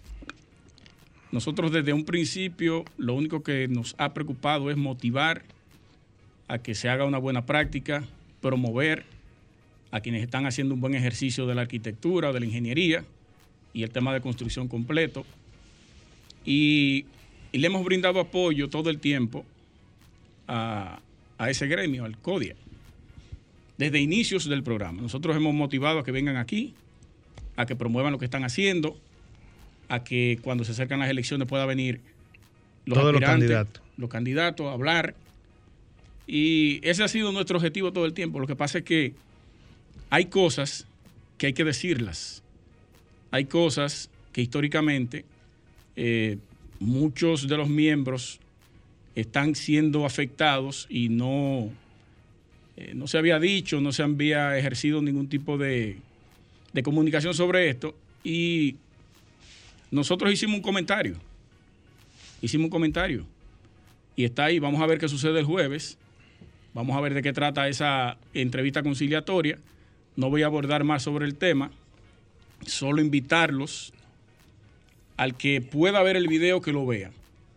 Nosotros 1.31 1.71
desde 1.71 1.93
un 1.93 2.05
principio 2.05 2.85
lo 2.95 3.15
único 3.15 3.41
que 3.41 3.67
nos 3.67 3.95
ha 3.97 4.13
preocupado 4.13 4.69
es 4.69 4.77
motivar 4.77 5.41
a 6.47 6.59
que 6.59 6.75
se 6.75 6.89
haga 6.89 7.05
una 7.05 7.17
buena 7.17 7.47
práctica, 7.47 8.03
promover 8.39 9.03
a 9.89 9.99
quienes 10.01 10.21
están 10.21 10.45
haciendo 10.45 10.75
un 10.75 10.81
buen 10.81 10.93
ejercicio 10.93 11.47
de 11.47 11.55
la 11.55 11.61
arquitectura, 11.61 12.31
de 12.31 12.39
la 12.39 12.45
ingeniería 12.45 13.03
y 13.73 13.81
el 13.81 13.89
tema 13.89 14.13
de 14.13 14.21
construcción 14.21 14.67
completo. 14.67 15.25
Y, 16.45 17.05
y 17.51 17.57
le 17.57 17.65
hemos 17.65 17.83
brindado 17.83 18.19
apoyo 18.19 18.69
todo 18.69 18.91
el 18.91 18.99
tiempo 18.99 19.43
a, 20.47 20.99
a 21.39 21.49
ese 21.49 21.65
gremio, 21.65 22.05
al 22.05 22.15
CODIA, 22.19 22.53
desde 23.79 23.99
inicios 23.99 24.45
del 24.45 24.61
programa. 24.61 25.01
Nosotros 25.01 25.35
hemos 25.35 25.55
motivado 25.55 25.97
a 25.97 26.03
que 26.03 26.11
vengan 26.11 26.37
aquí, 26.37 26.75
a 27.55 27.65
que 27.65 27.75
promuevan 27.75 28.11
lo 28.11 28.19
que 28.19 28.25
están 28.25 28.43
haciendo, 28.43 28.97
a 29.89 30.03
que 30.03 30.39
cuando 30.41 30.63
se 30.63 30.71
acercan 30.71 30.99
las 30.99 31.09
elecciones 31.09 31.47
pueda 31.47 31.65
venir 31.65 32.01
los 32.85 32.97
Todos 32.97 33.13
los 33.13 33.21
aspirantes, 33.21 33.49
candidatos. 33.49 33.83
los 33.97 34.09
candidatos 34.09 34.67
a 34.67 34.73
hablar. 34.73 35.15
Y 36.25 36.79
ese 36.83 37.03
ha 37.03 37.07
sido 37.07 37.31
nuestro 37.31 37.57
objetivo 37.57 37.91
todo 37.91 38.05
el 38.05 38.13
tiempo. 38.13 38.39
Lo 38.39 38.47
que 38.47 38.55
pasa 38.55 38.79
es 38.79 38.83
que 38.83 39.13
hay 40.09 40.25
cosas 40.25 40.87
que 41.37 41.47
hay 41.47 41.53
que 41.53 41.63
decirlas. 41.63 42.43
Hay 43.31 43.45
cosas 43.45 44.09
que 44.31 44.41
históricamente 44.41 45.25
eh, 45.95 46.37
muchos 46.79 47.47
de 47.47 47.57
los 47.57 47.69
miembros 47.69 48.39
están 49.15 49.55
siendo 49.55 50.05
afectados 50.05 50.87
y 50.89 51.09
no, 51.09 51.69
eh, 52.77 52.93
no 52.95 53.07
se 53.07 53.17
había 53.17 53.39
dicho, 53.39 53.79
no 53.79 53.91
se 53.91 54.03
había 54.03 54.57
ejercido 54.57 55.01
ningún 55.01 55.29
tipo 55.29 55.57
de, 55.57 55.97
de 56.73 56.83
comunicación 56.83 57.33
sobre 57.33 57.69
esto. 57.69 57.95
Y 58.23 58.75
nosotros 59.91 60.31
hicimos 60.31 60.57
un 60.57 60.61
comentario. 60.61 61.15
Hicimos 62.41 62.65
un 62.65 62.71
comentario. 62.71 63.25
Y 64.15 64.25
está 64.25 64.45
ahí. 64.45 64.59
Vamos 64.59 64.81
a 64.81 64.87
ver 64.87 64.99
qué 64.99 65.07
sucede 65.07 65.39
el 65.39 65.45
jueves. 65.45 65.97
Vamos 66.73 66.97
a 66.97 67.01
ver 67.01 67.13
de 67.13 67.21
qué 67.21 67.33
trata 67.33 67.67
esa 67.67 68.17
entrevista 68.33 68.83
conciliatoria. 68.83 69.59
No 70.15 70.29
voy 70.29 70.43
a 70.43 70.47
abordar 70.47 70.83
más 70.83 71.03
sobre 71.03 71.25
el 71.25 71.35
tema. 71.35 71.71
Solo 72.65 73.01
invitarlos 73.01 73.93
al 75.17 75.35
que 75.35 75.61
pueda 75.61 76.01
ver 76.01 76.17
el 76.17 76.27
video 76.27 76.61
que 76.61 76.73
lo 76.73 76.85
vea. 76.85 77.11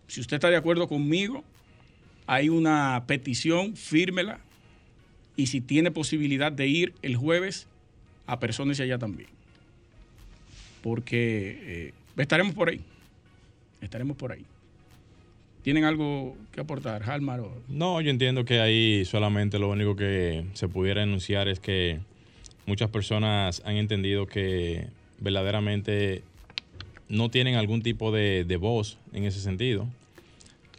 Si 0.08 0.20
usted 0.20 0.36
está 0.36 0.50
de 0.50 0.56
acuerdo 0.56 0.88
conmigo, 0.88 1.42
hay 2.26 2.48
una 2.48 3.04
petición, 3.06 3.76
fírmela 3.76 4.40
y 5.36 5.46
si 5.46 5.60
tiene 5.60 5.90
posibilidad 5.90 6.50
de 6.50 6.66
ir 6.66 6.94
el 7.02 7.16
jueves, 7.16 7.68
a 8.26 8.38
personas 8.38 8.80
allá 8.80 8.98
también. 8.98 9.28
Porque 10.82 11.58
eh, 11.62 11.92
estaremos 12.16 12.54
por 12.54 12.68
ahí. 12.68 12.80
Estaremos 13.80 14.16
por 14.16 14.32
ahí. 14.32 14.44
¿Tienen 15.62 15.84
algo 15.84 16.36
que 16.52 16.60
aportar, 16.60 17.02
Halmar? 17.02 17.40
No, 17.68 18.00
yo 18.00 18.10
entiendo 18.10 18.44
que 18.44 18.60
ahí 18.60 19.04
solamente 19.04 19.58
lo 19.58 19.68
único 19.68 19.96
que 19.96 20.44
se 20.54 20.68
pudiera 20.68 21.02
enunciar 21.02 21.48
es 21.48 21.58
que 21.58 21.98
muchas 22.66 22.88
personas 22.90 23.62
han 23.64 23.76
entendido 23.76 24.26
que 24.26 24.86
verdaderamente 25.18 26.22
no 27.08 27.30
tienen 27.30 27.56
algún 27.56 27.82
tipo 27.82 28.12
de 28.12 28.56
voz 28.60 28.98
en 29.12 29.24
ese 29.24 29.40
sentido. 29.40 29.88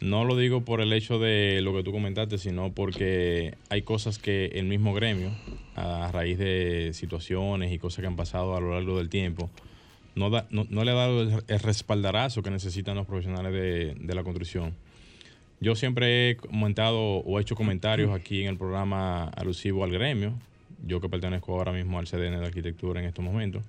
No 0.00 0.24
lo 0.24 0.36
digo 0.36 0.64
por 0.64 0.80
el 0.80 0.92
hecho 0.92 1.18
de 1.18 1.60
lo 1.60 1.74
que 1.74 1.82
tú 1.82 1.90
comentaste, 1.90 2.38
sino 2.38 2.72
porque 2.72 3.54
hay 3.68 3.82
cosas 3.82 4.18
que 4.18 4.46
el 4.54 4.66
mismo 4.66 4.94
gremio, 4.94 5.30
a 5.74 6.10
raíz 6.12 6.38
de 6.38 6.92
situaciones 6.94 7.72
y 7.72 7.78
cosas 7.78 8.02
que 8.02 8.06
han 8.06 8.14
pasado 8.14 8.56
a 8.56 8.60
lo 8.60 8.74
largo 8.74 8.98
del 8.98 9.08
tiempo, 9.08 9.50
no, 10.14 10.30
no, 10.50 10.84
le 10.84 10.90
ha 10.90 10.94
dado 10.94 11.22
el, 11.22 11.60
respaldarazo 11.60 12.42
que 12.42 12.50
necesitan 12.50 12.96
los 12.96 13.06
profesionales 13.06 13.52
de, 13.52 14.14
la 14.14 14.22
construcción. 14.22 14.74
Yo 15.60 15.74
siempre 15.74 16.30
he 16.30 16.36
comentado 16.36 16.98
o 16.98 17.38
he 17.38 17.42
hecho 17.42 17.56
comentarios 17.56 18.12
aquí 18.12 18.42
en 18.42 18.50
el 18.50 18.56
programa 18.56 19.24
alusivo 19.24 19.82
al 19.82 19.90
gremio, 19.90 20.34
yo 20.86 21.00
que 21.00 21.08
pertenezco 21.08 21.56
ahora 21.56 21.72
mismo 21.72 21.98
al 21.98 22.06
CDN 22.06 22.38
de 22.38 22.46
arquitectura 22.46 23.00
en 23.00 23.06
estos 23.06 23.24
momentos, 23.24 23.64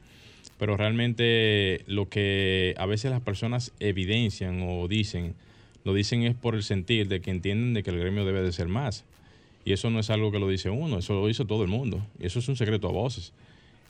pero 0.59 0.77
realmente 0.77 1.84
lo 1.88 2.09
que 2.09 2.75
a 2.77 2.86
veces 2.86 3.09
las 3.09 3.21
personas 3.21 3.73
evidencian 3.80 4.61
o 4.67 4.88
dicen, 4.88 5.34
lo 5.84 5.93
dicen 5.93 6.23
es 6.23 6.36
por 6.36 6.55
el 6.55 6.63
sentir 6.63 7.07
de 7.07 7.21
que 7.21 7.32
entienden 7.32 7.73
de 7.73 7.84
que 7.84 7.91
el 7.91 7.99
gremio 7.99 8.25
debe 8.25 8.41
de 8.41 8.51
ser 8.51 8.67
más. 8.67 9.05
Y 9.65 9.73
eso 9.73 9.89
no 9.89 9.99
es 9.99 10.09
algo 10.09 10.32
que 10.32 10.39
lo 10.39 10.47
dice 10.47 10.69
uno, 10.69 10.99
eso 10.99 11.13
lo 11.13 11.27
dice 11.27 11.45
todo 11.45 11.63
el 11.63 11.69
mundo. 11.69 12.05
Y 12.19 12.25
eso 12.25 12.39
es 12.39 12.47
un 12.47 12.55
secreto 12.55 12.88
a 12.88 12.91
voces. 12.91 13.34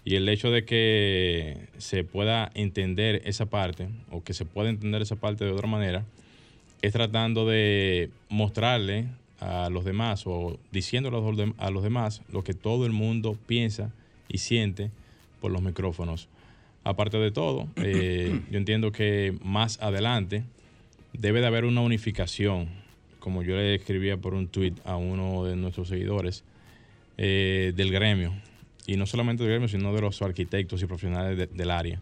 Y 0.06 0.16
el 0.16 0.28
hecho 0.30 0.50
de 0.50 0.66
que 0.66 1.68
se 1.78 2.04
pueda 2.04 2.52
entender 2.54 3.22
esa 3.26 3.48
parte, 3.48 3.90
o 4.12 4.24
que 4.24 4.34
se 4.34 4.46
pueda 4.46 4.70
entender 4.70 5.02
esa 5.02 5.16
parte 5.16 5.46
de 5.46 5.52
otra 5.52 5.68
manera, 5.68 6.06
es 6.82 6.94
tratando 6.94 7.46
de 7.46 8.10
mostrarle 8.30 9.08
a 9.40 9.70
los 9.70 9.86
demás 9.86 10.24
o 10.26 10.60
diciéndole 10.72 11.18
a 11.58 11.72
los 11.72 11.84
demás 11.84 12.22
lo 12.32 12.44
que 12.44 12.54
todo 12.54 12.86
el 12.86 12.92
mundo 12.92 13.38
piensa 13.48 13.92
y 14.28 14.40
siente 14.40 14.92
por 15.42 15.52
los 15.52 15.62
micrófonos. 15.62 16.28
Aparte 16.84 17.18
de 17.18 17.32
todo, 17.32 17.68
eh, 17.78 18.42
yo 18.50 18.58
entiendo 18.58 18.92
que 18.92 19.38
más 19.44 19.82
adelante 19.82 20.44
debe 21.14 21.42
de 21.42 21.48
haber 21.48 21.66
una 21.66 21.82
unificación, 21.82 22.70
como 23.20 23.44
yo 23.44 23.56
le 23.56 23.76
escribía 23.76 24.18
por 24.18 24.34
un 24.34 24.48
tweet 24.48 24.74
a 24.86 24.96
uno 24.96 25.44
de 25.46 25.56
nuestros 25.56 25.88
seguidores, 25.88 26.44
eh, 27.18 27.74
del 27.76 27.92
gremio. 27.92 28.34
Y 28.88 28.98
no 28.98 29.06
solamente 29.06 29.44
del 29.44 29.52
gremio, 29.52 29.68
sino 29.68 29.94
de 29.94 30.02
los 30.02 30.22
arquitectos 30.22 30.82
y 30.82 30.86
profesionales 30.86 31.50
del 31.52 31.72
área. 31.72 32.02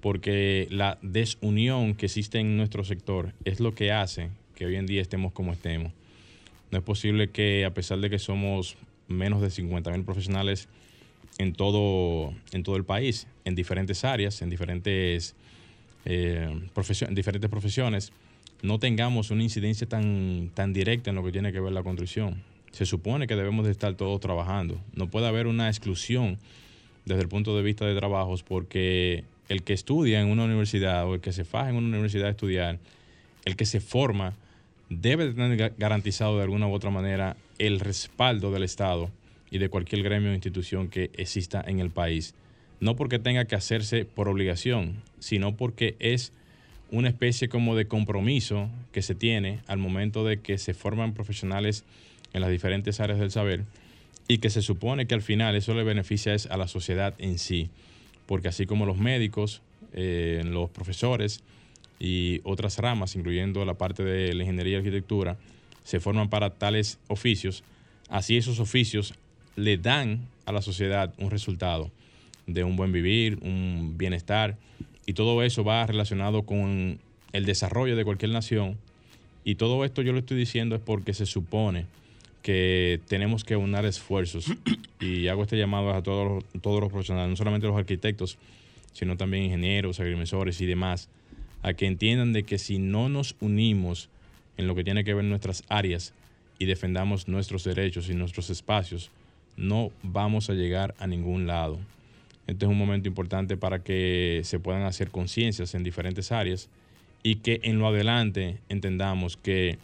Porque 0.00 0.68
la 0.70 0.98
desunión 1.02 1.94
que 1.94 2.06
existe 2.06 2.38
en 2.38 2.56
nuestro 2.56 2.84
sector 2.84 3.32
es 3.44 3.60
lo 3.60 3.74
que 3.74 3.92
hace 3.92 4.30
que 4.54 4.66
hoy 4.66 4.76
en 4.76 4.86
día 4.86 5.02
estemos 5.02 5.32
como 5.32 5.52
estemos. 5.52 5.92
No 6.70 6.78
es 6.78 6.84
posible 6.84 7.30
que 7.30 7.64
a 7.64 7.72
pesar 7.72 8.00
de 8.00 8.10
que 8.10 8.18
somos 8.18 8.76
menos 9.08 9.40
de 9.40 9.50
50 9.50 9.90
mil 9.92 10.04
profesionales 10.04 10.68
en 11.38 11.52
todo, 11.52 12.34
en 12.52 12.62
todo 12.62 12.76
el 12.76 12.84
país, 12.84 13.26
en 13.44 13.54
diferentes 13.54 14.04
áreas, 14.04 14.42
en 14.42 14.50
diferentes, 14.50 15.36
eh, 16.04 16.48
en 16.48 17.14
diferentes 17.14 17.50
profesiones, 17.50 18.12
no 18.62 18.78
tengamos 18.78 19.30
una 19.30 19.42
incidencia 19.42 19.88
tan, 19.88 20.50
tan 20.54 20.72
directa 20.72 21.10
en 21.10 21.16
lo 21.16 21.24
que 21.24 21.32
tiene 21.32 21.52
que 21.52 21.60
ver 21.60 21.72
la 21.72 21.82
construcción. 21.82 22.42
Se 22.72 22.86
supone 22.86 23.26
que 23.26 23.36
debemos 23.36 23.64
de 23.64 23.72
estar 23.72 23.94
todos 23.94 24.20
trabajando. 24.20 24.80
No 24.94 25.08
puede 25.08 25.26
haber 25.26 25.46
una 25.46 25.68
exclusión 25.68 26.38
desde 27.04 27.22
el 27.22 27.28
punto 27.28 27.56
de 27.56 27.62
vista 27.62 27.86
de 27.86 27.94
trabajos 27.94 28.42
porque 28.42 29.24
el 29.48 29.62
que 29.62 29.72
estudia 29.72 30.20
en 30.20 30.28
una 30.28 30.44
universidad 30.44 31.06
o 31.06 31.14
el 31.14 31.20
que 31.20 31.32
se 31.32 31.44
faja 31.44 31.70
en 31.70 31.76
una 31.76 31.88
universidad 31.88 32.28
a 32.28 32.30
estudiar, 32.30 32.78
el 33.44 33.56
que 33.56 33.64
se 33.64 33.80
forma, 33.80 34.34
debe 34.88 35.32
tener 35.32 35.74
garantizado 35.78 36.36
de 36.36 36.42
alguna 36.42 36.66
u 36.66 36.72
otra 36.72 36.90
manera 36.90 37.36
el 37.58 37.80
respaldo 37.80 38.50
del 38.50 38.64
Estado 38.64 39.10
y 39.50 39.58
de 39.58 39.68
cualquier 39.68 40.02
gremio 40.02 40.30
o 40.30 40.34
institución 40.34 40.88
que 40.88 41.10
exista 41.14 41.64
en 41.66 41.80
el 41.80 41.90
país. 41.90 42.34
No 42.80 42.96
porque 42.96 43.18
tenga 43.18 43.46
que 43.46 43.54
hacerse 43.54 44.04
por 44.04 44.28
obligación, 44.28 45.02
sino 45.18 45.56
porque 45.56 45.96
es 45.98 46.32
una 46.90 47.08
especie 47.08 47.48
como 47.48 47.74
de 47.76 47.86
compromiso 47.86 48.70
que 48.92 49.02
se 49.02 49.14
tiene 49.14 49.60
al 49.66 49.78
momento 49.78 50.24
de 50.24 50.38
que 50.40 50.58
se 50.58 50.74
forman 50.74 51.14
profesionales 51.14 51.84
en 52.32 52.40
las 52.40 52.50
diferentes 52.50 53.00
áreas 53.00 53.18
del 53.18 53.30
saber 53.30 53.64
y 54.28 54.38
que 54.38 54.50
se 54.50 54.62
supone 54.62 55.06
que 55.06 55.14
al 55.14 55.22
final 55.22 55.54
eso 55.56 55.74
le 55.74 55.84
beneficia 55.84 56.34
es 56.34 56.46
a 56.46 56.56
la 56.56 56.68
sociedad 56.68 57.14
en 57.18 57.38
sí, 57.38 57.70
porque 58.26 58.48
así 58.48 58.66
como 58.66 58.86
los 58.86 58.98
médicos, 58.98 59.62
eh, 59.92 60.42
los 60.44 60.70
profesores 60.70 61.42
y 61.98 62.40
otras 62.44 62.78
ramas, 62.78 63.16
incluyendo 63.16 63.64
la 63.64 63.74
parte 63.74 64.04
de 64.04 64.34
la 64.34 64.42
ingeniería 64.42 64.74
y 64.74 64.76
arquitectura, 64.76 65.36
se 65.84 66.00
forman 66.00 66.28
para 66.28 66.50
tales 66.50 66.98
oficios, 67.08 67.62
así 68.08 68.36
esos 68.36 68.58
oficios 68.58 69.14
le 69.54 69.78
dan 69.78 70.26
a 70.44 70.52
la 70.52 70.62
sociedad 70.62 71.14
un 71.18 71.30
resultado 71.30 71.90
de 72.46 72.64
un 72.64 72.76
buen 72.76 72.92
vivir, 72.92 73.38
un 73.42 73.94
bienestar, 73.96 74.56
y 75.06 75.12
todo 75.14 75.42
eso 75.42 75.64
va 75.64 75.86
relacionado 75.86 76.42
con 76.42 76.98
el 77.32 77.46
desarrollo 77.46 77.96
de 77.96 78.04
cualquier 78.04 78.32
nación. 78.32 78.76
Y 79.44 79.54
todo 79.54 79.84
esto 79.84 80.02
yo 80.02 80.12
lo 80.12 80.18
estoy 80.18 80.36
diciendo 80.36 80.74
es 80.74 80.82
porque 80.82 81.14
se 81.14 81.26
supone 81.26 81.86
que 82.42 83.00
tenemos 83.08 83.44
que 83.44 83.56
unir 83.56 83.84
esfuerzos. 83.84 84.52
Y 84.98 85.28
hago 85.28 85.42
este 85.42 85.58
llamado 85.58 85.92
a 85.92 86.02
todos 86.02 86.26
los, 86.26 86.62
todos 86.62 86.80
los 86.80 86.90
profesionales, 86.90 87.28
no 87.28 87.36
solamente 87.36 87.66
los 87.66 87.76
arquitectos, 87.76 88.38
sino 88.94 89.18
también 89.18 89.44
ingenieros, 89.44 90.00
agrimensores 90.00 90.58
y 90.62 90.64
demás, 90.64 91.10
a 91.62 91.74
que 91.74 91.84
entiendan 91.84 92.32
de 92.32 92.44
que 92.44 92.56
si 92.56 92.78
no 92.78 93.10
nos 93.10 93.36
unimos 93.40 94.08
en 94.56 94.66
lo 94.66 94.74
que 94.74 94.84
tiene 94.84 95.04
que 95.04 95.12
ver 95.12 95.24
nuestras 95.24 95.64
áreas 95.68 96.14
y 96.58 96.64
defendamos 96.64 97.28
nuestros 97.28 97.62
derechos 97.62 98.08
y 98.08 98.14
nuestros 98.14 98.48
espacios, 98.48 99.10
no 99.58 99.90
vamos 100.02 100.48
a 100.48 100.54
llegar 100.54 100.94
a 100.98 101.06
ningún 101.06 101.46
lado. 101.46 101.78
Este 102.46 102.64
es 102.64 102.70
un 102.70 102.78
momento 102.78 103.08
importante 103.08 103.56
para 103.56 103.82
que 103.82 104.42
se 104.44 104.58
puedan 104.58 104.82
hacer 104.82 105.10
conciencias 105.10 105.74
en 105.74 105.82
diferentes 105.82 106.30
áreas 106.30 106.68
y 107.22 107.36
que 107.36 107.60
en 107.64 107.78
lo 107.78 107.88
adelante 107.88 108.58
entendamos 108.68 109.36
que 109.36 109.78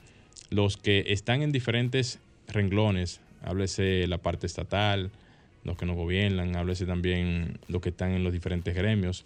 los 0.51 0.77
que 0.77 1.07
están 1.09 1.43
en 1.43 1.51
diferentes 1.51 2.21
renglones, 2.47 3.21
háblese 3.43 4.07
la 4.07 4.19
parte 4.19 4.47
estatal, 4.47 5.11
los 5.65 5.77
que 5.77 5.87
nos 5.87 5.97
gobiernan, 5.97 6.55
háblese 6.57 6.87
también 6.87 7.59
los 7.69 7.83
que 7.83 7.89
están 7.89 8.13
en 8.13 8.23
los 8.23 8.33
diferentes 8.33 8.75
gremios, 8.75 9.25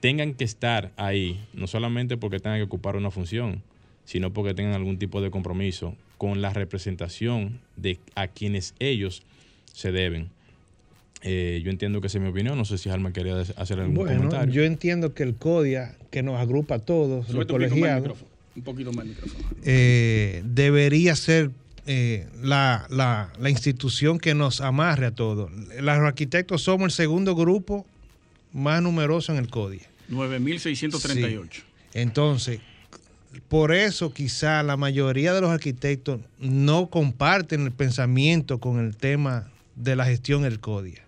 tengan 0.00 0.34
que 0.34 0.44
estar 0.44 0.92
ahí, 0.96 1.40
no 1.52 1.66
solamente 1.66 2.16
porque 2.16 2.40
tengan 2.40 2.58
que 2.58 2.64
ocupar 2.64 2.96
una 2.96 3.10
función, 3.10 3.62
sino 4.04 4.32
porque 4.32 4.54
tengan 4.54 4.74
algún 4.74 4.98
tipo 4.98 5.20
de 5.20 5.30
compromiso 5.30 5.94
con 6.16 6.40
la 6.40 6.52
representación 6.52 7.60
de 7.76 7.98
a 8.14 8.28
quienes 8.28 8.74
ellos 8.78 9.22
se 9.72 9.92
deben. 9.92 10.30
Eh, 11.22 11.60
yo 11.64 11.70
entiendo 11.70 12.00
que 12.00 12.06
esa 12.06 12.18
es 12.18 12.22
mi 12.22 12.30
opinión. 12.30 12.56
No 12.56 12.64
sé 12.64 12.78
si 12.78 12.88
Alma 12.90 13.12
quería 13.12 13.40
hacer 13.56 13.80
algún 13.80 13.94
bueno, 13.94 14.16
comentario. 14.16 14.54
Yo 14.54 14.64
entiendo 14.64 15.14
que 15.14 15.22
el 15.22 15.34
CODIA, 15.34 15.96
que 16.10 16.22
nos 16.22 16.40
agrupa 16.40 16.76
a 16.76 16.78
todos, 16.78 17.28
los 17.30 17.46
colegiados, 17.46 18.18
un 18.54 18.62
poquito 18.62 18.92
más 18.92 19.04
el 19.04 19.10
micrófono. 19.10 19.48
Eh, 19.64 20.42
debería 20.44 21.16
ser 21.16 21.50
eh, 21.86 22.26
la, 22.42 22.86
la, 22.90 23.32
la, 23.38 23.50
institución 23.50 24.18
que 24.18 24.34
nos 24.34 24.60
amarre 24.60 25.06
a 25.06 25.10
todos. 25.10 25.50
Los 25.80 25.88
arquitectos 25.88 26.62
somos 26.62 26.86
el 26.86 26.90
segundo 26.90 27.34
grupo 27.34 27.86
más 28.52 28.82
numeroso 28.82 29.32
en 29.32 29.38
el 29.38 29.48
CODIA. 29.48 29.88
9.638. 30.10 31.62
Entonces, 31.94 32.60
por 33.48 33.72
eso 33.72 34.12
quizá 34.12 34.62
la 34.62 34.76
mayoría 34.76 35.32
de 35.32 35.40
los 35.40 35.50
arquitectos 35.50 36.20
no 36.38 36.88
comparten 36.90 37.62
el 37.62 37.72
pensamiento 37.72 38.58
con 38.58 38.78
el 38.78 38.96
tema 38.96 39.50
de 39.76 39.96
la 39.96 40.04
gestión 40.04 40.42
del 40.42 40.60
CODIA. 40.60 41.07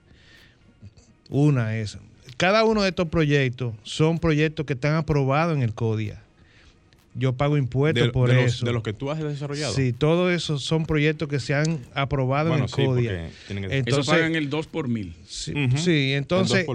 Una 1.30 1.76
es, 1.76 1.96
cada 2.36 2.64
uno 2.64 2.82
de 2.82 2.90
estos 2.90 3.08
proyectos 3.08 3.74
son 3.82 4.18
proyectos 4.18 4.66
que 4.66 4.74
están 4.74 4.94
aprobados 4.94 5.56
en 5.56 5.62
el 5.62 5.72
CODIA. 5.72 6.22
Yo 7.14 7.32
pago 7.32 7.56
impuestos 7.56 8.10
por 8.10 8.30
eso. 8.30 8.64
de 8.64 8.72
los 8.72 8.84
que 8.84 8.92
tú 8.92 9.10
has 9.10 9.18
desarrollado. 9.18 9.74
Sí, 9.74 9.92
todos 9.92 10.32
esos 10.32 10.62
son 10.62 10.86
proyectos 10.86 11.28
que 11.28 11.40
se 11.40 11.54
han 11.54 11.80
aprobado 11.92 12.54
en 12.56 12.62
el 12.62 12.70
CODIA. 12.70 13.30
Entonces, 13.48 13.86
eso 13.86 14.04
pagan 14.04 14.36
el 14.36 14.48
2 14.48 14.66
por 14.68 14.86
mil. 14.86 15.14
Sí, 15.26 16.12
entonces 16.12 16.66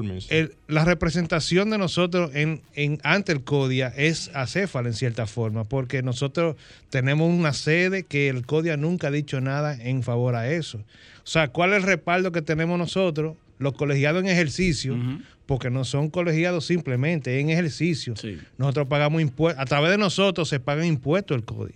la 0.68 0.84
representación 0.84 1.70
de 1.70 1.78
nosotros 1.78 2.32
en, 2.34 2.62
en, 2.74 3.00
ante 3.04 3.32
el 3.32 3.44
CODIA 3.44 3.94
es 3.96 4.30
acéfala 4.34 4.90
en 4.90 4.94
cierta 4.94 5.26
forma, 5.26 5.64
porque 5.64 6.04
nosotros 6.04 6.58
tenemos 6.90 7.30
una 7.34 7.54
sede 7.54 8.04
que 8.04 8.28
el 8.28 8.46
CODIA 8.46 8.76
nunca 8.76 9.08
ha 9.08 9.12
dicho 9.12 9.40
nada 9.40 9.76
en 9.82 10.04
favor 10.04 10.36
a 10.36 10.52
eso. 10.52 10.80
O 10.80 11.28
sea, 11.28 11.48
¿cuál 11.48 11.72
es 11.72 11.78
el 11.78 11.84
respaldo 11.84 12.32
que 12.32 12.42
tenemos 12.42 12.78
nosotros? 12.78 13.36
Los 13.58 13.74
colegiados 13.74 14.24
en 14.24 14.30
ejercicio, 14.30 14.98
porque 15.46 15.70
no 15.70 15.84
son 15.84 16.10
colegiados 16.10 16.66
simplemente, 16.66 17.40
en 17.40 17.50
ejercicio. 17.50 18.14
Nosotros 18.58 18.88
pagamos 18.88 19.22
impuestos, 19.22 19.62
a 19.62 19.66
través 19.66 19.92
de 19.92 19.98
nosotros 19.98 20.50
se 20.50 20.60
pagan 20.60 20.86
impuestos 20.86 21.38
el 21.38 21.44
CODIA. 21.44 21.76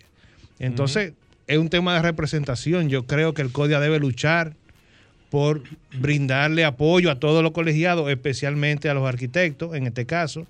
Entonces, 0.59 1.13
es 1.47 1.57
un 1.57 1.69
tema 1.69 1.95
de 1.95 2.01
representación. 2.01 2.89
Yo 2.89 3.05
creo 3.05 3.33
que 3.33 3.41
el 3.41 3.51
CODIA 3.51 3.79
debe 3.79 3.99
luchar 3.99 4.55
por 5.29 5.61
brindarle 5.99 6.65
apoyo 6.65 7.11
a 7.11 7.19
todos 7.19 7.43
los 7.43 7.51
colegiados, 7.51 8.09
especialmente 8.09 8.89
a 8.89 8.93
los 8.93 9.07
arquitectos, 9.07 9.75
en 9.75 9.87
este 9.87 10.05
caso. 10.05 10.47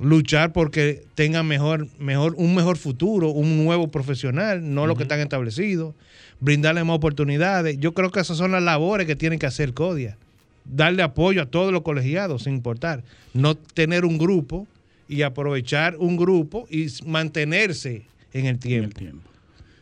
Luchar 0.00 0.52
porque 0.52 1.04
tengan 1.14 1.46
mejor, 1.46 1.88
mejor, 1.98 2.34
un 2.36 2.54
mejor 2.54 2.76
futuro, 2.76 3.30
un 3.30 3.64
nuevo 3.64 3.88
profesional, 3.88 4.74
no 4.74 4.86
lo 4.86 4.94
que 4.94 5.02
están 5.02 5.20
establecidos, 5.20 5.94
brindarle 6.40 6.84
más 6.84 6.96
oportunidades. 6.96 7.78
Yo 7.80 7.94
creo 7.94 8.10
que 8.10 8.20
esas 8.20 8.36
son 8.36 8.52
las 8.52 8.62
labores 8.62 9.06
que 9.06 9.16
tienen 9.16 9.38
que 9.38 9.46
hacer 9.46 9.74
CODIA. 9.74 10.16
Darle 10.64 11.02
apoyo 11.02 11.42
a 11.42 11.46
todos 11.46 11.72
los 11.72 11.82
colegiados, 11.82 12.44
sin 12.44 12.54
importar. 12.54 13.02
No 13.34 13.56
tener 13.56 14.04
un 14.04 14.18
grupo 14.18 14.68
y 15.08 15.22
aprovechar 15.22 15.96
un 15.96 16.16
grupo 16.16 16.68
y 16.70 16.86
mantenerse 17.06 18.02
en 18.32 18.46
el 18.46 18.58
tiempo. 18.58 19.00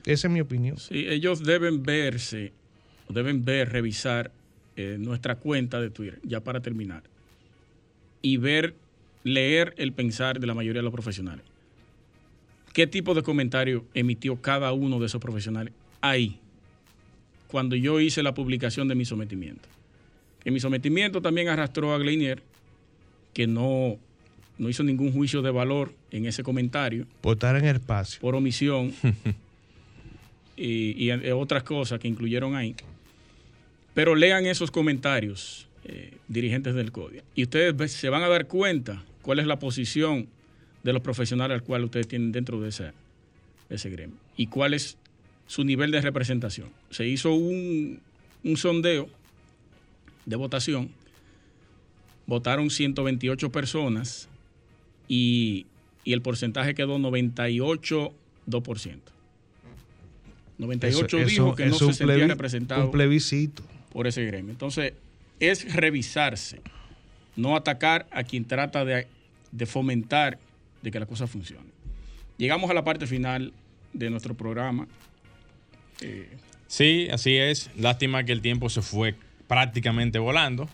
Esa 0.07 0.29
es 0.29 0.33
mi 0.33 0.41
opinión. 0.41 0.79
Sí, 0.79 1.05
ellos 1.09 1.43
deben 1.43 1.83
verse, 1.83 2.53
deben 3.09 3.45
ver, 3.45 3.73
revisar 3.73 4.31
eh, 4.77 4.97
nuestra 4.99 5.35
cuenta 5.35 5.81
de 5.81 5.91
Twitter, 5.91 6.21
ya 6.23 6.41
para 6.41 6.61
terminar, 6.61 7.03
y 8.23 8.37
ver, 8.37 8.75
leer 9.27 9.75
el 9.77 9.93
pensar 9.93 10.39
de 10.39 10.47
la 10.47 10.55
mayoría 10.55 10.81
de 10.81 10.85
los 10.85 10.93
profesionales. 10.93 11.45
¿Qué 12.73 12.87
tipo 12.87 13.15
de 13.15 13.23
comentario 13.23 13.85
emitió 13.93 14.41
cada 14.41 14.73
uno 14.73 15.01
de 15.01 15.07
esos 15.07 15.21
profesionales 15.21 15.73
ahí, 16.01 16.39
cuando 17.49 17.75
yo 17.75 18.01
hice 18.01 18.23
la 18.23 18.35
publicación 18.35 18.87
de 18.87 18.95
mi 18.95 19.05
sometimiento? 19.05 19.69
Que 20.45 20.51
mi 20.51 20.61
sometimiento 20.61 21.21
también 21.21 21.49
arrastró 21.49 21.93
a 21.93 21.99
Gleinier, 21.99 22.43
que 23.33 23.47
no 23.47 23.99
no 24.59 24.71
hizo 24.71 24.83
ningún 24.83 25.13
juicio 25.13 25.43
de 25.43 25.51
valor 25.51 25.93
en 26.11 26.25
ese 26.25 26.43
comentario. 26.43 27.07
Por 27.21 27.35
estar 27.35 27.57
en 27.57 27.67
el 27.67 27.77
espacio. 27.77 28.21
Por 28.21 28.35
omisión. 28.35 28.95
y, 30.57 31.11
otras 31.33 31.63
cosas 31.63 31.99
que 31.99 32.09
incluyeron 32.09 32.55
ahí. 32.55 32.75
Pero 33.93 34.15
lean 34.15 34.47
esos 34.47 34.71
comentarios, 34.71 35.69
eh, 35.85 36.15
dirigentes 36.29 36.75
del 36.75 36.93
CODIA, 36.93 37.23
y 37.35 37.43
ustedes 37.43 37.93
se 37.93 38.09
van 38.09 38.23
a 38.23 38.29
dar 38.29 38.47
cuenta 38.47 39.03
cuál 39.27 39.41
es 39.41 39.47
la 39.47 39.59
posición 39.59 40.29
de 40.85 40.93
los 40.93 41.03
profesionales 41.03 41.57
al 41.57 41.65
cual 41.65 41.83
ustedes 41.83 42.07
tienen 42.07 42.31
dentro 42.31 42.61
de 42.61 42.69
ese, 42.69 42.93
ese 43.69 43.91
gremio 43.91 44.17
y 44.37 44.47
cuál 44.47 44.73
es 44.73 44.97
su 45.49 45.65
nivel 45.65 45.91
de 45.91 46.01
representación. 46.01 46.69
Se 46.91 47.09
hizo 47.09 47.35
un, 47.35 47.99
un 48.45 48.57
sondeo 48.57 49.09
de 50.27 50.37
votación, 50.37 50.91
votaron 52.27 52.71
128 52.71 53.51
personas 53.51 54.29
y, 55.09 55.67
el 56.05 56.23
porcentaje 56.23 56.77
quedó 56.77 56.99
98,2%. 56.99 58.99
98 60.59 61.17
dijo 61.25 61.57
que 61.57 61.67
no 61.67 61.75
se 61.75 61.93
sentía 61.95 62.29
representado 62.29 62.93
plebiscito. 62.93 63.65
por 63.93 64.07
ese 64.07 64.25
gremio. 64.25 64.53
Entonces, 64.53 64.93
es 65.41 65.75
revisarse, 65.75 66.61
no 67.35 67.57
atacar 67.57 68.07
a 68.13 68.23
quien 68.23 68.45
trata 68.45 68.85
de, 68.85 69.09
fomentar 69.67 70.39
de 70.83 70.91
que 70.91 71.01
la 71.01 71.07
cosa 71.07 71.27
funcione. 71.27 71.71
Llegamos 72.39 72.71
a 72.71 72.75
la 72.75 72.85
parte 72.85 73.07
final 73.07 73.53
de 73.93 74.11
nuestro 74.11 74.35
programa. 74.35 74.87
Eh, 76.01 76.37
sí, 76.67 77.09
así 77.11 77.37
es. 77.37 77.71
Lástima 77.77 78.25
que 78.25 78.33
el 78.33 78.43
tiempo 78.43 78.69
se 78.69 78.83
fue 78.83 79.15
prácticamente 79.49 80.19
volando. 80.19 80.69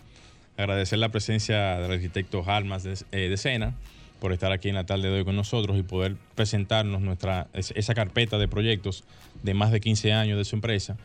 Agradecer 0.57 0.99
la 0.99 1.09
presencia 1.09 1.79
del 1.79 1.91
arquitecto 1.91 2.43
Almas 2.47 2.83
de, 2.83 2.97
eh, 3.11 3.29
de 3.29 3.37
Sena 3.37 3.75
por 4.19 4.31
estar 4.31 4.53
aquí 4.53 4.69
en 4.69 4.75
la 4.75 4.85
tarde 4.85 5.09
de 5.09 5.17
hoy 5.17 5.25
con 5.25 5.35
nosotros 5.35 5.77
y 5.77 5.83
poder 5.83 6.15
presentarnos 6.35 7.01
nuestra, 7.01 7.47
esa 7.53 7.93
carpeta 7.93 8.37
de 8.37 8.47
proyectos 8.47 9.03
de 9.41 9.53
más 9.53 9.71
de 9.71 9.81
15 9.81 10.13
años 10.13 10.37
de 10.37 10.45
su 10.45 10.55
empresa. 10.55 10.95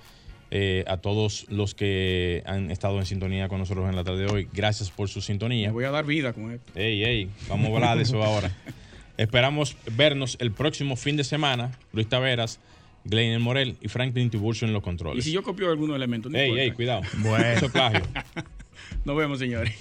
Eh, 0.50 0.82
a 0.86 0.96
todos 0.96 1.44
los 1.50 1.74
que 1.74 2.42
han 2.46 2.70
estado 2.70 2.98
en 2.98 3.04
sintonía 3.04 3.48
con 3.48 3.58
nosotros 3.58 3.86
en 3.88 3.96
la 3.96 4.02
tarde 4.02 4.24
de 4.24 4.32
hoy, 4.32 4.48
gracias 4.50 4.90
por 4.90 5.10
su 5.10 5.20
sintonía. 5.20 5.68
Me 5.68 5.74
voy 5.74 5.84
a 5.84 5.90
dar 5.90 6.06
vida 6.06 6.32
con 6.32 6.52
esto. 6.52 6.72
Ey, 6.74 7.04
ey, 7.04 7.28
vamos 7.50 7.70
a 7.70 7.74
hablar 7.74 7.96
de 7.98 8.04
eso 8.04 8.22
ahora. 8.22 8.50
Esperamos 9.18 9.76
vernos 9.92 10.38
el 10.40 10.52
próximo 10.52 10.96
fin 10.96 11.16
de 11.16 11.24
semana. 11.24 11.72
Luis 11.92 12.08
Taveras, 12.08 12.60
Glenn 13.04 13.42
Morel 13.42 13.76
y 13.82 13.88
Franklin 13.88 14.30
Tiburcio 14.30 14.66
en 14.66 14.72
los 14.72 14.82
controles. 14.82 15.26
Y 15.26 15.28
si 15.28 15.34
yo 15.34 15.42
copio 15.42 15.70
algunos 15.70 15.96
elementos. 15.96 16.32
ey, 16.32 16.58
ey, 16.58 16.70
cuidado. 16.70 17.02
Bueno. 17.18 17.44
Eso 17.44 17.70
Nos 19.04 19.16
vemos, 19.16 19.38
señores. 19.38 19.74